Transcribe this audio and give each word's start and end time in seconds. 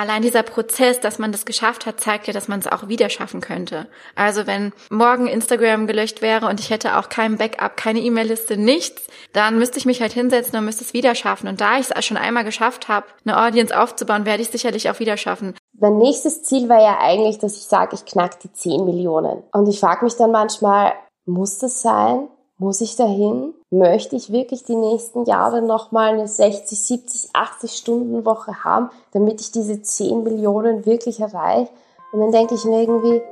allein 0.00 0.22
dieser 0.22 0.42
Prozess, 0.42 0.98
dass 1.00 1.18
man 1.18 1.30
das 1.30 1.44
geschafft 1.44 1.86
hat, 1.86 2.00
zeigt 2.00 2.26
ja, 2.26 2.32
dass 2.32 2.48
man 2.48 2.60
es 2.60 2.66
auch 2.66 2.88
wieder 2.88 3.10
schaffen 3.10 3.40
könnte. 3.40 3.86
Also 4.14 4.46
wenn 4.46 4.72
morgen 4.90 5.26
Instagram 5.26 5.86
gelöscht 5.86 6.22
wäre 6.22 6.46
und 6.46 6.58
ich 6.58 6.70
hätte 6.70 6.98
auch 6.98 7.08
kein 7.08 7.36
Backup, 7.36 7.76
keine 7.76 8.00
E-Mail-Liste, 8.00 8.56
nichts, 8.56 9.06
dann 9.32 9.58
müsste 9.58 9.78
ich 9.78 9.86
mich 9.86 10.00
halt 10.00 10.12
hinsetzen 10.12 10.58
und 10.58 10.64
müsste 10.64 10.84
es 10.84 10.94
wieder 10.94 11.14
schaffen. 11.14 11.48
Und 11.48 11.60
da 11.60 11.78
ich 11.78 11.90
es 11.90 12.04
schon 12.04 12.16
einmal 12.16 12.44
geschafft 12.44 12.88
habe, 12.88 13.06
eine 13.24 13.38
Audience 13.40 13.78
aufzubauen, 13.78 14.24
werde 14.24 14.42
ich 14.42 14.48
es 14.48 14.52
sicherlich 14.52 14.90
auch 14.90 14.98
wieder 14.98 15.16
schaffen. 15.16 15.54
Mein 15.78 15.98
nächstes 15.98 16.42
Ziel 16.42 16.68
war 16.68 16.80
ja 16.80 16.98
eigentlich, 17.00 17.38
dass 17.38 17.56
ich 17.56 17.64
sage, 17.64 17.94
ich 17.94 18.04
knack 18.04 18.40
die 18.40 18.52
10 18.52 18.84
Millionen. 18.84 19.42
Und 19.52 19.68
ich 19.68 19.80
frage 19.80 20.04
mich 20.04 20.16
dann 20.16 20.30
manchmal, 20.30 20.94
muss 21.26 21.58
das 21.58 21.82
sein? 21.82 22.28
Muss 22.60 22.82
ich 22.82 22.94
dahin? 22.94 23.54
Möchte 23.70 24.16
ich 24.16 24.32
wirklich 24.32 24.64
die 24.64 24.76
nächsten 24.76 25.24
Jahre 25.24 25.62
nochmal 25.62 26.12
eine 26.12 26.28
60, 26.28 26.78
70, 26.78 27.30
80 27.32 27.72
Stunden 27.72 28.26
Woche 28.26 28.62
haben, 28.62 28.90
damit 29.12 29.40
ich 29.40 29.50
diese 29.50 29.80
10 29.80 30.22
Millionen 30.24 30.84
wirklich 30.84 31.20
erreiche? 31.20 31.70
Und 32.12 32.20
dann 32.20 32.32
denke 32.32 32.56
ich 32.56 32.66
mir 32.66 32.82
irgendwie, 32.82 33.22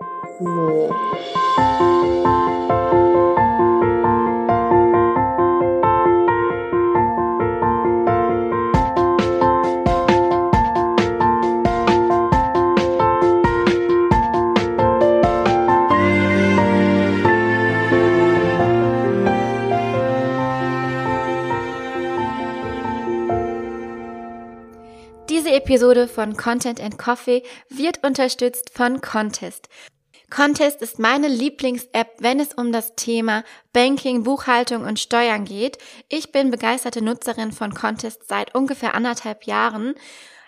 nee. 0.41 0.89
Episode 25.69 26.09
von 26.09 26.35
Content 26.35 26.81
and 26.81 26.99
Coffee 26.99 27.43
wird 27.69 28.03
unterstützt 28.03 28.71
von 28.73 29.03
Contest. 29.03 29.69
Contest 30.31 30.81
ist 30.81 30.98
meine 30.98 31.29
Lieblings-App, 31.29 32.15
wenn 32.20 32.41
es 32.41 32.55
um 32.55 32.73
das 32.73 32.95
Thema 32.97 33.45
Banking, 33.75 34.23
Buchhaltung 34.23 34.87
und 34.87 34.98
Steuern 34.98 35.45
geht. 35.45 35.77
Ich 36.09 36.33
bin 36.33 36.51
begeisterte 36.51 37.03
Nutzerin 37.03 37.53
von 37.53 37.75
Contest 37.75 38.27
seit 38.27 38.55
ungefähr 38.55 38.95
anderthalb 38.95 39.45
Jahren, 39.45 39.95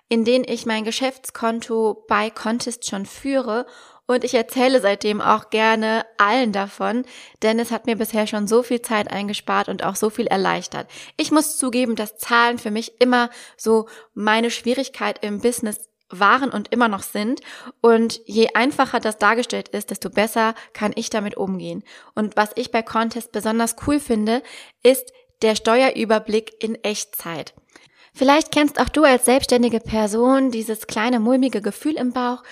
in 0.09 0.25
denen 0.25 0.47
ich 0.48 0.64
mein 0.64 0.84
Geschäftskonto 0.84 2.03
bei 2.09 2.31
Contest 2.31 2.89
schon 2.89 3.05
führe 3.05 3.66
und 4.11 4.25
ich 4.25 4.34
erzähle 4.34 4.80
seitdem 4.80 5.20
auch 5.20 5.50
gerne 5.50 6.05
allen 6.19 6.50
davon, 6.50 7.05
denn 7.42 7.61
es 7.61 7.70
hat 7.70 7.86
mir 7.86 7.94
bisher 7.94 8.27
schon 8.27 8.48
so 8.48 8.64
viel 8.64 8.83
Zeit 8.83 9.08
eingespart 9.08 9.69
und 9.69 9.84
auch 9.84 9.94
so 9.94 10.11
viel 10.11 10.27
erleichtert. 10.27 10.91
Ich 11.16 11.30
muss 11.30 11.56
zugeben, 11.56 11.94
dass 11.94 12.19
Zahlen 12.19 12.58
für 12.58 12.72
mich 12.72 13.00
immer 13.00 13.31
so 13.56 13.86
meine 14.12 14.50
Schwierigkeit 14.50 15.25
im 15.25 15.41
Business 15.41 15.88
waren 16.08 16.50
und 16.50 16.72
immer 16.72 16.88
noch 16.88 17.05
sind. 17.05 17.41
Und 17.81 18.20
je 18.27 18.48
einfacher 18.55 18.98
das 18.98 19.19
dargestellt 19.19 19.69
ist, 19.69 19.91
desto 19.91 20.11
besser 20.11 20.55
kann 20.72 20.91
ich 20.97 21.11
damit 21.11 21.36
umgehen. 21.36 21.84
Und 22.16 22.36
was 22.36 22.50
ich 22.56 22.72
bei 22.72 22.83
Contest 22.83 23.31
besonders 23.31 23.77
cool 23.86 24.00
finde, 24.00 24.42
ist 24.83 25.12
der 25.42 25.55
Steuerüberblick 25.55 26.61
in 26.61 26.75
Echtzeit. 26.83 27.55
Vielleicht 28.12 28.50
kennst 28.50 28.81
auch 28.81 28.88
du 28.88 29.05
als 29.05 29.25
selbstständige 29.25 29.78
Person 29.78 30.50
dieses 30.50 30.88
kleine 30.88 31.20
mulmige 31.20 31.62
Gefühl 31.62 31.97
im 31.97 32.12
Bauch, 32.12 32.42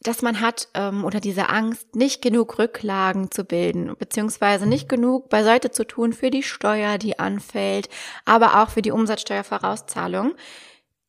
dass 0.00 0.22
man 0.22 0.40
hat 0.40 0.68
ähm, 0.74 1.04
oder 1.04 1.20
diese 1.20 1.48
Angst, 1.48 1.96
nicht 1.96 2.22
genug 2.22 2.58
Rücklagen 2.58 3.30
zu 3.30 3.44
bilden, 3.44 3.96
beziehungsweise 3.98 4.66
nicht 4.66 4.88
genug 4.88 5.28
beiseite 5.28 5.70
zu 5.70 5.86
tun 5.86 6.12
für 6.12 6.30
die 6.30 6.42
Steuer, 6.42 6.98
die 6.98 7.18
anfällt, 7.18 7.88
aber 8.24 8.62
auch 8.62 8.70
für 8.70 8.82
die 8.82 8.92
Umsatzsteuervorauszahlung. 8.92 10.34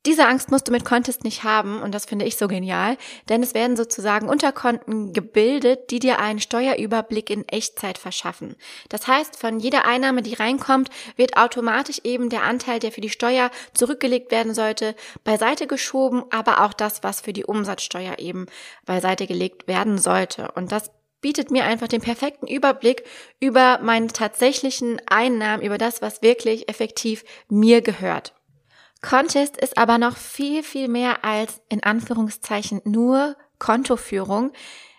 Diese 0.06 0.26
Angst 0.26 0.50
musst 0.50 0.68
du 0.68 0.72
mit 0.72 0.84
Contest 0.84 1.24
nicht 1.24 1.42
haben 1.42 1.82
und 1.82 1.92
das 1.92 2.06
finde 2.06 2.24
ich 2.24 2.36
so 2.36 2.46
genial, 2.46 2.96
denn 3.28 3.42
es 3.42 3.52
werden 3.52 3.76
sozusagen 3.76 4.28
Unterkonten 4.28 5.12
gebildet, 5.12 5.90
die 5.90 5.98
dir 5.98 6.20
einen 6.20 6.38
Steuerüberblick 6.38 7.30
in 7.30 7.46
Echtzeit 7.48 7.98
verschaffen. 7.98 8.54
Das 8.88 9.08
heißt, 9.08 9.36
von 9.36 9.58
jeder 9.58 9.86
Einnahme, 9.86 10.22
die 10.22 10.34
reinkommt, 10.34 10.88
wird 11.16 11.36
automatisch 11.36 12.00
eben 12.04 12.30
der 12.30 12.44
Anteil, 12.44 12.78
der 12.78 12.92
für 12.92 13.00
die 13.00 13.10
Steuer 13.10 13.50
zurückgelegt 13.74 14.30
werden 14.30 14.54
sollte, 14.54 14.94
beiseite 15.24 15.66
geschoben, 15.66 16.22
aber 16.30 16.62
auch 16.62 16.72
das, 16.72 17.02
was 17.02 17.20
für 17.20 17.32
die 17.32 17.44
Umsatzsteuer 17.44 18.18
eben 18.18 18.46
beiseite 18.86 19.26
gelegt 19.26 19.66
werden 19.66 19.98
sollte. 19.98 20.52
Und 20.52 20.70
das 20.70 20.92
bietet 21.20 21.50
mir 21.50 21.64
einfach 21.64 21.88
den 21.88 22.00
perfekten 22.00 22.46
Überblick 22.46 23.02
über 23.40 23.80
meine 23.82 24.06
tatsächlichen 24.06 25.02
Einnahmen, 25.06 25.64
über 25.64 25.76
das, 25.76 26.00
was 26.00 26.22
wirklich 26.22 26.68
effektiv 26.68 27.24
mir 27.48 27.82
gehört. 27.82 28.32
Contest 29.00 29.56
ist 29.56 29.78
aber 29.78 29.98
noch 29.98 30.16
viel, 30.16 30.62
viel 30.62 30.88
mehr 30.88 31.24
als 31.24 31.60
in 31.68 31.82
Anführungszeichen 31.82 32.80
nur 32.84 33.36
Kontoführung. 33.58 34.52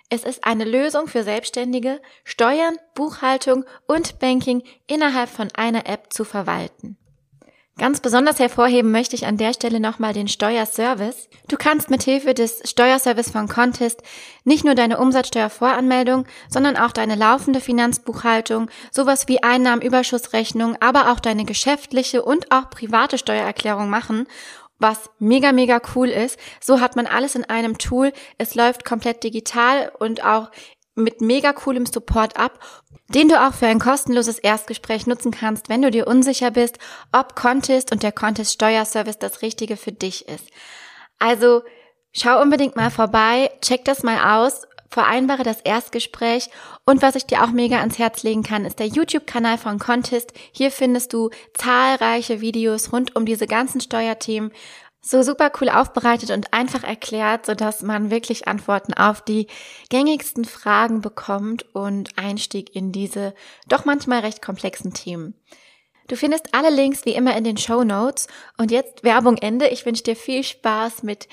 Es 0.09 0.23
ist 0.23 0.43
eine 0.43 0.63
Lösung 0.63 1.07
für 1.07 1.23
Selbstständige, 1.23 2.01
Steuern, 2.23 2.77
Buchhaltung 2.95 3.65
und 3.87 4.19
Banking 4.19 4.63
innerhalb 4.87 5.29
von 5.29 5.49
einer 5.53 5.87
App 5.87 6.11
zu 6.11 6.23
verwalten. 6.23 6.97
Ganz 7.79 8.01
besonders 8.01 8.39
hervorheben 8.39 8.91
möchte 8.91 9.15
ich 9.15 9.25
an 9.25 9.37
der 9.37 9.53
Stelle 9.53 9.79
nochmal 9.79 10.11
den 10.11 10.27
Steuerservice. 10.27 11.29
Du 11.47 11.55
kannst 11.55 11.89
mithilfe 11.89 12.33
des 12.33 12.61
Steuerservice 12.69 13.31
von 13.31 13.47
Contest 13.47 14.03
nicht 14.43 14.65
nur 14.65 14.75
deine 14.75 14.97
Umsatzsteuervoranmeldung, 14.97 16.25
sondern 16.49 16.75
auch 16.75 16.91
deine 16.91 17.15
laufende 17.15 17.61
Finanzbuchhaltung, 17.61 18.69
sowas 18.91 19.29
wie 19.29 19.41
Einnahmenüberschussrechnung, 19.41 20.75
aber 20.81 21.09
auch 21.13 21.21
deine 21.21 21.45
geschäftliche 21.45 22.21
und 22.21 22.51
auch 22.51 22.69
private 22.69 23.17
Steuererklärung 23.17 23.89
machen 23.89 24.27
was 24.81 25.09
mega, 25.19 25.51
mega 25.51 25.81
cool 25.93 26.07
ist. 26.07 26.39
So 26.61 26.79
hat 26.79 26.95
man 26.95 27.05
alles 27.05 27.35
in 27.35 27.43
einem 27.43 27.77
Tool. 27.77 28.13
Es 28.37 28.55
läuft 28.55 28.85
komplett 28.85 29.25
digital 29.25 29.91
und 29.99 30.23
auch 30.23 30.51
mit 30.99 31.21
mega 31.21 31.53
coolem 31.53 31.85
Support 31.85 32.37
ab, 32.37 32.59
den 33.09 33.27
du 33.27 33.41
auch 33.41 33.53
für 33.53 33.67
ein 33.67 33.79
kostenloses 33.79 34.39
Erstgespräch 34.39 35.07
nutzen 35.07 35.31
kannst, 35.31 35.69
wenn 35.69 35.81
du 35.81 35.91
dir 35.91 36.07
unsicher 36.07 36.51
bist, 36.51 36.77
ob 37.11 37.35
Contest 37.35 37.91
und 37.91 38.03
der 38.03 38.11
Contest 38.11 38.53
Steuerservice 38.53 39.17
das 39.19 39.41
Richtige 39.41 39.77
für 39.77 39.91
dich 39.91 40.27
ist. 40.27 40.45
Also 41.17 41.63
schau 42.13 42.41
unbedingt 42.41 42.75
mal 42.75 42.91
vorbei, 42.91 43.51
check 43.61 43.85
das 43.85 44.03
mal 44.03 44.37
aus, 44.37 44.63
vereinbare 44.89 45.43
das 45.43 45.61
Erstgespräch 45.61 46.49
und 46.85 47.01
was 47.01 47.15
ich 47.15 47.25
dir 47.25 47.43
auch 47.43 47.51
mega 47.51 47.77
ans 47.79 47.99
Herz 47.99 48.23
legen 48.23 48.43
kann, 48.43 48.65
ist 48.65 48.79
der 48.79 48.87
YouTube-Kanal 48.87 49.57
von 49.57 49.79
Contest. 49.79 50.33
Hier 50.51 50.71
findest 50.71 51.13
du 51.13 51.29
zahlreiche 51.53 52.41
Videos 52.41 52.91
rund 52.91 53.15
um 53.15 53.25
diese 53.25 53.47
ganzen 53.47 53.81
Steuerthemen 53.81 54.51
so 55.01 55.21
super 55.23 55.51
cool 55.59 55.69
aufbereitet 55.69 56.31
und 56.31 56.53
einfach 56.53 56.83
erklärt, 56.83 57.45
so 57.45 57.53
dass 57.53 57.81
man 57.81 58.11
wirklich 58.11 58.47
Antworten 58.47 58.93
auf 58.93 59.21
die 59.21 59.47
gängigsten 59.89 60.45
Fragen 60.45 61.01
bekommt 61.01 61.73
und 61.73 62.17
Einstieg 62.17 62.75
in 62.75 62.91
diese 62.91 63.33
doch 63.67 63.85
manchmal 63.85 64.19
recht 64.21 64.41
komplexen 64.41 64.93
Themen. 64.93 65.35
Du 66.07 66.15
findest 66.15 66.53
alle 66.55 66.71
Links 66.71 67.05
wie 67.05 67.13
immer 67.13 67.37
in 67.37 67.43
den 67.43 67.57
Show 67.57 67.83
Notes 67.83 68.27
und 68.57 68.71
jetzt 68.71 69.03
Werbung 69.03 69.37
Ende. 69.37 69.67
Ich 69.67 69.85
wünsche 69.85 70.03
dir 70.03 70.15
viel 70.15 70.43
Spaß 70.43 71.03
mit 71.03 71.27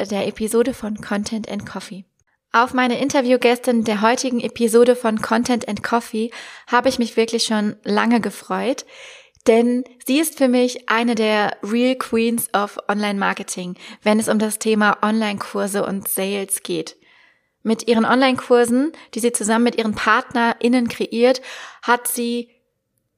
der 0.00 0.26
Episode 0.26 0.72
von 0.72 1.00
Content 1.00 1.50
and 1.50 1.66
Coffee. 1.66 2.06
Auf 2.50 2.74
meine 2.74 2.98
Interviewgästin 2.98 3.84
der 3.84 4.02
heutigen 4.02 4.40
Episode 4.40 4.96
von 4.96 5.22
Content 5.22 5.68
and 5.68 5.82
Coffee 5.82 6.30
habe 6.66 6.88
ich 6.88 6.98
mich 6.98 7.16
wirklich 7.16 7.44
schon 7.44 7.76
lange 7.84 8.20
gefreut. 8.20 8.84
Denn 9.46 9.84
sie 10.06 10.20
ist 10.20 10.38
für 10.38 10.48
mich 10.48 10.88
eine 10.88 11.14
der 11.14 11.56
Real 11.62 11.96
Queens 11.96 12.48
of 12.54 12.78
Online 12.88 13.18
Marketing, 13.18 13.74
wenn 14.02 14.20
es 14.20 14.28
um 14.28 14.38
das 14.38 14.58
Thema 14.58 14.98
Online-Kurse 15.02 15.84
und 15.84 16.06
Sales 16.06 16.62
geht. 16.62 16.96
Mit 17.64 17.88
ihren 17.88 18.04
Online-Kursen, 18.04 18.92
die 19.14 19.20
sie 19.20 19.32
zusammen 19.32 19.64
mit 19.64 19.76
ihren 19.76 19.94
PartnerInnen 19.94 20.88
kreiert, 20.88 21.42
hat 21.82 22.06
sie, 22.08 22.50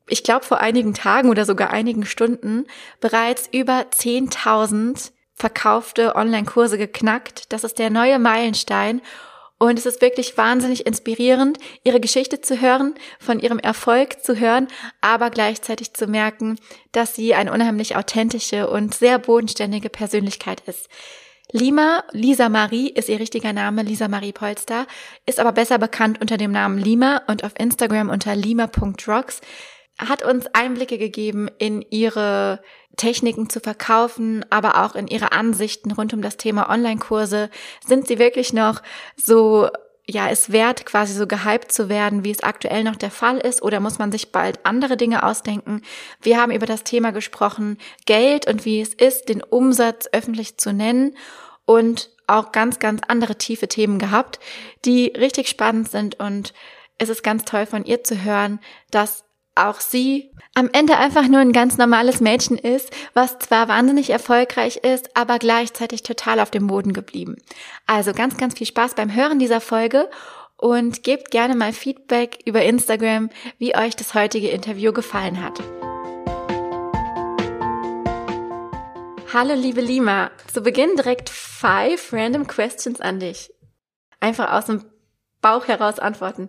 ich 0.07 0.23
glaube 0.23 0.45
vor 0.45 0.61
einigen 0.61 0.95
Tagen 0.95 1.29
oder 1.29 1.45
sogar 1.45 1.71
einigen 1.71 2.07
Stunden, 2.07 2.67
bereits 3.01 3.49
über 3.53 3.87
10.000 3.91 5.13
verkaufte 5.35 6.15
Online-Kurse 6.15 6.79
geknackt. 6.79 7.53
Das 7.53 7.65
ist 7.65 7.79
der 7.79 7.91
neue 7.91 8.19
Meilenstein 8.19 9.03
und 9.59 9.79
es 9.79 9.87
ist 9.87 10.03
wirklich 10.03 10.37
wahnsinnig 10.37 10.87
inspirierend, 10.87 11.59
ihre 11.85 12.01
Geschichte 12.01 12.41
zu 12.41 12.61
hören, 12.61 12.95
von 13.19 13.41
ihrem 13.41 13.59
Erfolg 13.59 14.23
zu 14.23 14.39
hören, 14.39 14.69
aber 15.01 15.31
gleichzeitig 15.31 15.95
zu 15.95 16.07
merken, 16.07 16.59
dass 16.93 17.15
sie 17.15 17.35
eine 17.35 17.53
unheimlich 17.53 17.97
authentische 17.97 18.69
und 18.69 18.95
sehr 18.95 19.19
bodenständige 19.19 19.91
Persönlichkeit 19.91 20.61
ist. 20.67 20.89
Lima, 21.53 22.03
Lisa 22.11 22.49
Marie 22.49 22.89
ist 22.91 23.09
ihr 23.09 23.21
richtiger 23.21 23.53
Name, 23.53 23.83
Lisa 23.83 24.09
Marie 24.09 24.33
Polster, 24.33 24.87
ist 25.25 25.39
aber 25.39 25.53
besser 25.53 25.79
bekannt 25.79 26.21
unter 26.21 26.37
dem 26.37 26.51
Namen 26.51 26.79
Lima 26.79 27.23
und 27.29 27.45
auf 27.45 27.53
Instagram 27.57 28.11
unter 28.11 28.35
lima.rocks 28.35 29.41
hat 29.99 30.25
uns 30.25 30.47
Einblicke 30.53 30.99
gegeben 30.99 31.49
in 31.59 31.83
ihre 31.91 32.61
Techniken 32.97 33.49
zu 33.49 33.61
verkaufen, 33.61 34.45
aber 34.51 34.85
auch 34.85 34.95
in 34.95 35.07
ihre 35.07 35.33
Ansichten 35.33 35.93
rund 35.93 36.13
um 36.15 36.23
das 36.23 36.37
Thema 36.37 36.71
Online-Kurse. 36.71 37.51
Sind 37.87 38.07
sie 38.07 38.19
wirklich 38.19 38.53
noch 38.53 38.83
so, 39.17 39.69
ja, 40.07 40.29
es 40.29 40.53
wert, 40.53 40.87
quasi 40.87 41.15
so 41.15 41.27
gehypt 41.27 41.73
zu 41.73 41.89
werden, 41.89 42.25
wie 42.25 42.31
es 42.31 42.43
aktuell 42.43 42.85
noch 42.85 42.97
der 42.97 43.11
Fall 43.11 43.39
ist, 43.39 43.63
oder 43.63 43.81
muss 43.81 43.99
man 43.99 44.13
sich 44.13 44.33
bald 44.33 44.65
andere 44.65 44.97
Dinge 44.97 45.23
ausdenken? 45.23 45.83
Wir 46.23 46.41
haben 46.41 46.53
über 46.53 46.67
das 46.67 46.85
Thema 46.85 47.11
gesprochen, 47.11 47.79
Geld 48.07 48.47
und 48.47 48.65
wie 48.65 48.81
es 48.81 48.95
ist, 48.95 49.29
den 49.29 49.43
Umsatz 49.43 50.09
öffentlich 50.13 50.59
zu 50.59 50.73
nennen 50.73 51.17
und 51.65 52.11
auch 52.27 52.53
ganz, 52.53 52.79
ganz 52.79 53.03
andere 53.07 53.37
tiefe 53.37 53.69
Themen 53.69 53.99
gehabt, 53.99 54.41
die 54.85 55.07
richtig 55.09 55.49
spannend 55.49 55.91
sind 55.91 56.21
und 56.21 56.55
es 56.99 57.09
ist 57.09 57.23
ganz 57.23 57.45
toll 57.45 57.67
von 57.67 57.85
ihr 57.85 58.05
zu 58.05 58.23
hören, 58.23 58.61
dass 58.91 59.25
auch 59.55 59.81
sie 59.81 60.31
am 60.55 60.69
Ende 60.73 60.97
einfach 60.97 61.29
nur 61.29 61.41
ein 61.41 61.53
ganz 61.53 61.79
normales 61.79 62.21
Mädchen 62.21 62.59
ist, 62.59 62.91
was 63.13 63.39
zwar 63.39 63.69
wahnsinnig 63.69 64.11
erfolgreich 64.11 64.79
ist, 64.79 65.17
aber 65.17 65.39
gleichzeitig 65.39 66.03
total 66.03 66.41
auf 66.41 66.51
dem 66.51 66.67
Boden 66.67 66.93
geblieben. 66.93 67.37
Also 67.87 68.13
ganz, 68.13 68.37
ganz 68.37 68.55
viel 68.55 68.67
Spaß 68.67 68.95
beim 68.95 69.15
Hören 69.15 69.39
dieser 69.39 69.61
Folge 69.61 70.11
und 70.57 71.03
gebt 71.03 71.31
gerne 71.31 71.55
mal 71.55 71.73
Feedback 71.73 72.39
über 72.45 72.63
Instagram, 72.63 73.31
wie 73.59 73.77
euch 73.77 73.97
das 73.97 74.15
heutige 74.15 74.49
Interview 74.49 74.93
gefallen 74.93 75.43
hat. 75.43 75.61
Hallo 79.33 79.55
liebe 79.55 79.81
Lima, 79.81 80.31
zu 80.53 80.63
Beginn 80.63 80.95
direkt 80.97 81.29
five 81.29 82.13
random 82.13 82.47
questions 82.47 83.01
an 83.01 83.19
dich. 83.19 83.53
Einfach 84.21 84.53
aus 84.53 84.67
dem 84.67 84.85
Bauch 85.41 85.67
heraus 85.67 85.99
antworten. 85.99 86.49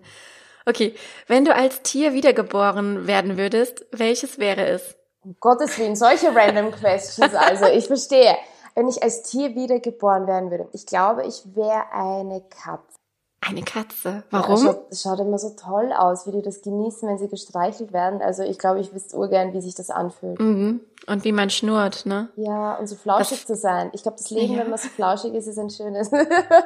Okay, 0.65 0.95
wenn 1.27 1.45
du 1.45 1.53
als 1.53 1.83
Tier 1.83 2.13
wiedergeboren 2.13 3.05
werden 3.07 3.37
würdest, 3.37 3.85
welches 3.91 4.39
wäre 4.39 4.65
es? 4.65 4.95
Um 5.23 5.35
Gottes 5.39 5.77
Willen, 5.77 5.95
solche 5.95 6.35
random 6.35 6.71
questions. 6.71 7.33
Also 7.35 7.65
ich 7.65 7.85
verstehe. 7.85 8.35
Wenn 8.73 8.87
ich 8.87 9.01
als 9.01 9.23
Tier 9.23 9.55
wiedergeboren 9.55 10.27
werden 10.27 10.51
würde, 10.51 10.67
ich 10.73 10.85
glaube, 10.85 11.25
ich 11.25 11.55
wäre 11.55 11.85
eine 11.93 12.41
Katze. 12.49 12.99
Eine 13.47 13.61
Katze. 13.61 14.23
Warum? 14.31 14.55
Ja, 14.57 14.73
schaut, 14.73 14.87
schaut 14.91 15.19
immer 15.19 15.37
so 15.37 15.51
toll 15.51 15.93
aus, 15.93 16.25
wie 16.25 16.31
die 16.31 16.41
das 16.41 16.61
genießen, 16.61 17.07
wenn 17.07 17.19
sie 17.19 17.27
gestreichelt 17.27 17.93
werden. 17.93 18.21
Also 18.21 18.41
ich 18.41 18.57
glaube, 18.57 18.79
ich 18.79 18.91
wüsste 18.91 19.15
urgern, 19.15 19.53
wie 19.53 19.61
sich 19.61 19.75
das 19.75 19.91
anfühlt. 19.91 20.39
Mhm. 20.39 20.79
Und 21.05 21.23
wie 21.23 21.31
man 21.31 21.51
schnurrt, 21.51 22.07
ne? 22.07 22.29
Ja, 22.35 22.73
und 22.75 22.87
so 22.87 22.95
flauschig 22.95 23.45
das, 23.45 23.45
zu 23.45 23.55
sein. 23.55 23.91
Ich 23.93 24.01
glaube, 24.01 24.17
das 24.17 24.31
Leben, 24.31 24.53
ja. 24.53 24.61
wenn 24.61 24.71
man 24.71 24.79
so 24.79 24.89
flauschig 24.89 25.35
ist, 25.35 25.45
ist 25.45 25.59
ein 25.59 25.69
schönes. 25.69 26.09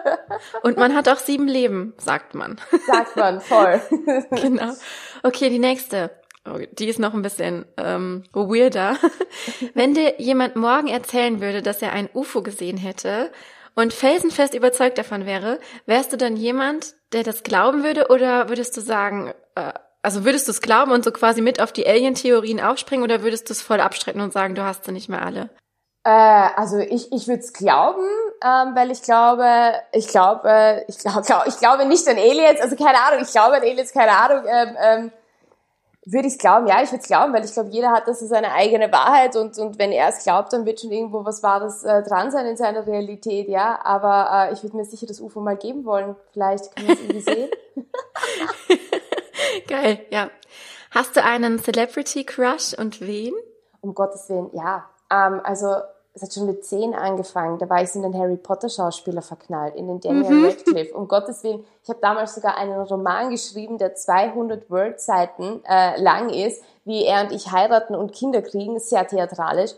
und 0.64 0.78
man 0.78 0.96
hat 0.96 1.10
auch 1.10 1.18
sieben 1.18 1.48
Leben, 1.50 1.94
sagt 1.98 2.34
man. 2.34 2.58
Sagt 2.88 3.18
man, 3.18 3.42
voll. 3.42 3.82
genau. 4.32 4.72
Okay, 5.24 5.50
die 5.50 5.60
nächste. 5.60 6.12
Oh, 6.46 6.58
die 6.72 6.88
ist 6.88 7.00
noch 7.00 7.14
ein 7.14 7.22
bisschen 7.22 7.66
ähm, 7.76 8.24
weirder. 8.32 8.96
Wenn 9.74 9.94
dir 9.94 10.22
jemand 10.22 10.56
morgen 10.56 10.88
erzählen 10.88 11.42
würde, 11.42 11.62
dass 11.62 11.82
er 11.82 11.92
ein 11.92 12.10
UFO 12.14 12.42
gesehen 12.42 12.78
hätte 12.78 13.30
und 13.76 13.94
felsenfest 13.94 14.54
überzeugt 14.54 14.98
davon 14.98 15.26
wäre, 15.26 15.60
wärst 15.86 16.14
du 16.14 16.18
dann 16.18 16.36
jemand, 16.36 16.96
der 17.14 17.24
das 17.24 17.44
glauben 17.44 17.84
würde 17.84 18.08
oder 18.10 18.50
würdest 18.50 18.76
du 18.78 18.82
sagen, 18.82 19.34
äh, 19.56 19.74
also 20.02 20.24
würdest 20.26 20.48
du 20.48 20.52
es 20.52 20.62
glauben 20.62 20.92
und 20.92 21.04
so 21.04 21.12
quasi 21.12 21.42
mit 21.42 21.62
auf 21.62 21.72
die 21.72 21.88
Alien-Theorien 21.88 22.62
aufspringen 22.62 23.04
oder 23.04 23.22
würdest 23.22 23.50
du 23.50 23.54
es 23.54 23.62
voll 23.62 23.82
abstreiten 23.82 24.22
und 24.22 24.34
sagen, 24.34 24.56
du 24.56 24.64
hast 24.64 24.86
sie 24.86 24.92
nicht 24.92 25.10
mehr 25.10 25.26
alle? 25.26 25.50
Äh, 26.06 26.10
also 26.10 26.78
ich, 26.78 27.12
ich 27.12 27.28
würde 27.28 27.42
es 27.42 27.54
glauben, 27.54 28.06
ähm, 28.42 28.76
weil 28.76 28.92
ich 28.92 29.02
glaube, 29.02 29.74
ich 29.92 30.08
glaube, 30.08 30.86
ich 30.88 30.98
glaube, 31.00 31.22
glaub, 31.22 31.44
ich 31.48 31.58
glaube 31.58 31.86
nicht 31.86 32.08
an 32.08 32.18
Aliens, 32.18 32.62
also 32.62 32.76
keine 32.76 33.02
Ahnung, 33.02 33.22
ich 33.24 33.32
glaube 33.32 33.58
an 33.58 33.64
Aliens, 33.64 33.92
keine 33.92 34.12
Ahnung. 34.12 34.46
Ähm, 34.48 34.78
ähm, 34.82 35.12
würde 36.06 36.28
ich 36.28 36.34
es 36.34 36.40
glauben? 36.40 36.68
Ja, 36.68 36.82
ich 36.82 36.92
würde 36.92 37.02
es 37.02 37.08
glauben, 37.08 37.34
weil 37.34 37.44
ich 37.44 37.54
glaube, 37.54 37.70
jeder 37.70 37.92
hat 37.92 38.08
das 38.08 38.20
so 38.20 38.26
seine 38.26 38.52
eigene 38.54 38.92
Wahrheit 38.92 39.36
und, 39.36 39.58
und 39.58 39.78
wenn 39.78 39.92
er 39.92 40.10
es 40.10 40.24
glaubt, 40.24 40.54
dann 40.54 40.66
wird 40.66 40.80
schon 40.80 40.92
irgendwo 40.92 41.26
was 41.26 41.44
Wahres 41.44 41.84
äh, 41.84 42.02
dran 42.04 42.32
sein 42.32 42.46
in 42.46 42.58
seiner 42.58 42.88
Realität, 42.88 43.48
ja. 43.50 43.80
Aber 43.84 44.50
äh, 44.50 44.54
ich 44.54 44.64
würde 44.64 44.78
mir 44.78 44.86
sicher 44.86 45.08
das 45.08 45.20
UFO 45.20 45.42
mal 45.42 45.58
geben 45.58 45.86
wollen. 45.86 46.16
Vielleicht 46.32 46.76
können 46.76 46.88
wir 46.88 46.96
es 46.96 47.02
irgendwie 47.02 47.22
sehen. 47.22 47.50
Geil, 49.68 50.06
ja. 50.10 50.30
Hast 50.92 51.16
du 51.16 51.24
einen 51.24 51.60
Celebrity 51.60 52.24
Crush 52.24 52.74
und 52.74 53.02
wen? 53.02 53.34
Um 53.82 53.94
Gottes 53.94 54.30
Willen, 54.30 54.50
ja. 54.54 54.90
Ähm, 55.12 55.42
also 55.44 55.76
es 56.14 56.24
hat 56.24 56.34
schon 56.34 56.48
mit 56.48 56.66
zehn 56.66 56.94
angefangen. 56.94 57.60
Da 57.60 57.70
war 57.70 57.82
ich 57.82 57.94
in 57.96 58.02
den 58.02 58.18
Harry 58.18 58.36
Potter 58.36 58.70
Schauspieler 58.70 59.22
verknallt, 59.22 59.76
in 59.76 59.88
den 59.88 60.00
Daniel 60.00 60.32
mhm. 60.32 60.46
Radcliffe. 60.46 60.94
Um 60.94 61.08
Gottes 61.08 61.44
Willen, 61.44 61.64
ich 61.84 61.90
habe 61.90 62.00
damals 62.02 62.36
sogar 62.36 62.58
einen 62.58 62.80
Roman 62.82 63.30
geschrieben, 63.30 63.78
der 63.78 63.96
200 63.96 64.70
Word-Seiten 64.70 65.64
äh, 65.66 66.02
lang 66.02 66.30
ist, 66.30 66.64
wie 66.86 67.06
er 67.06 67.24
und 67.24 67.32
ich 67.32 67.52
heiraten 67.52 67.96
und 67.96 68.12
Kinder 68.12 68.42
kriegen, 68.42 68.80
sehr 68.80 69.08
theatralisch. 69.08 69.72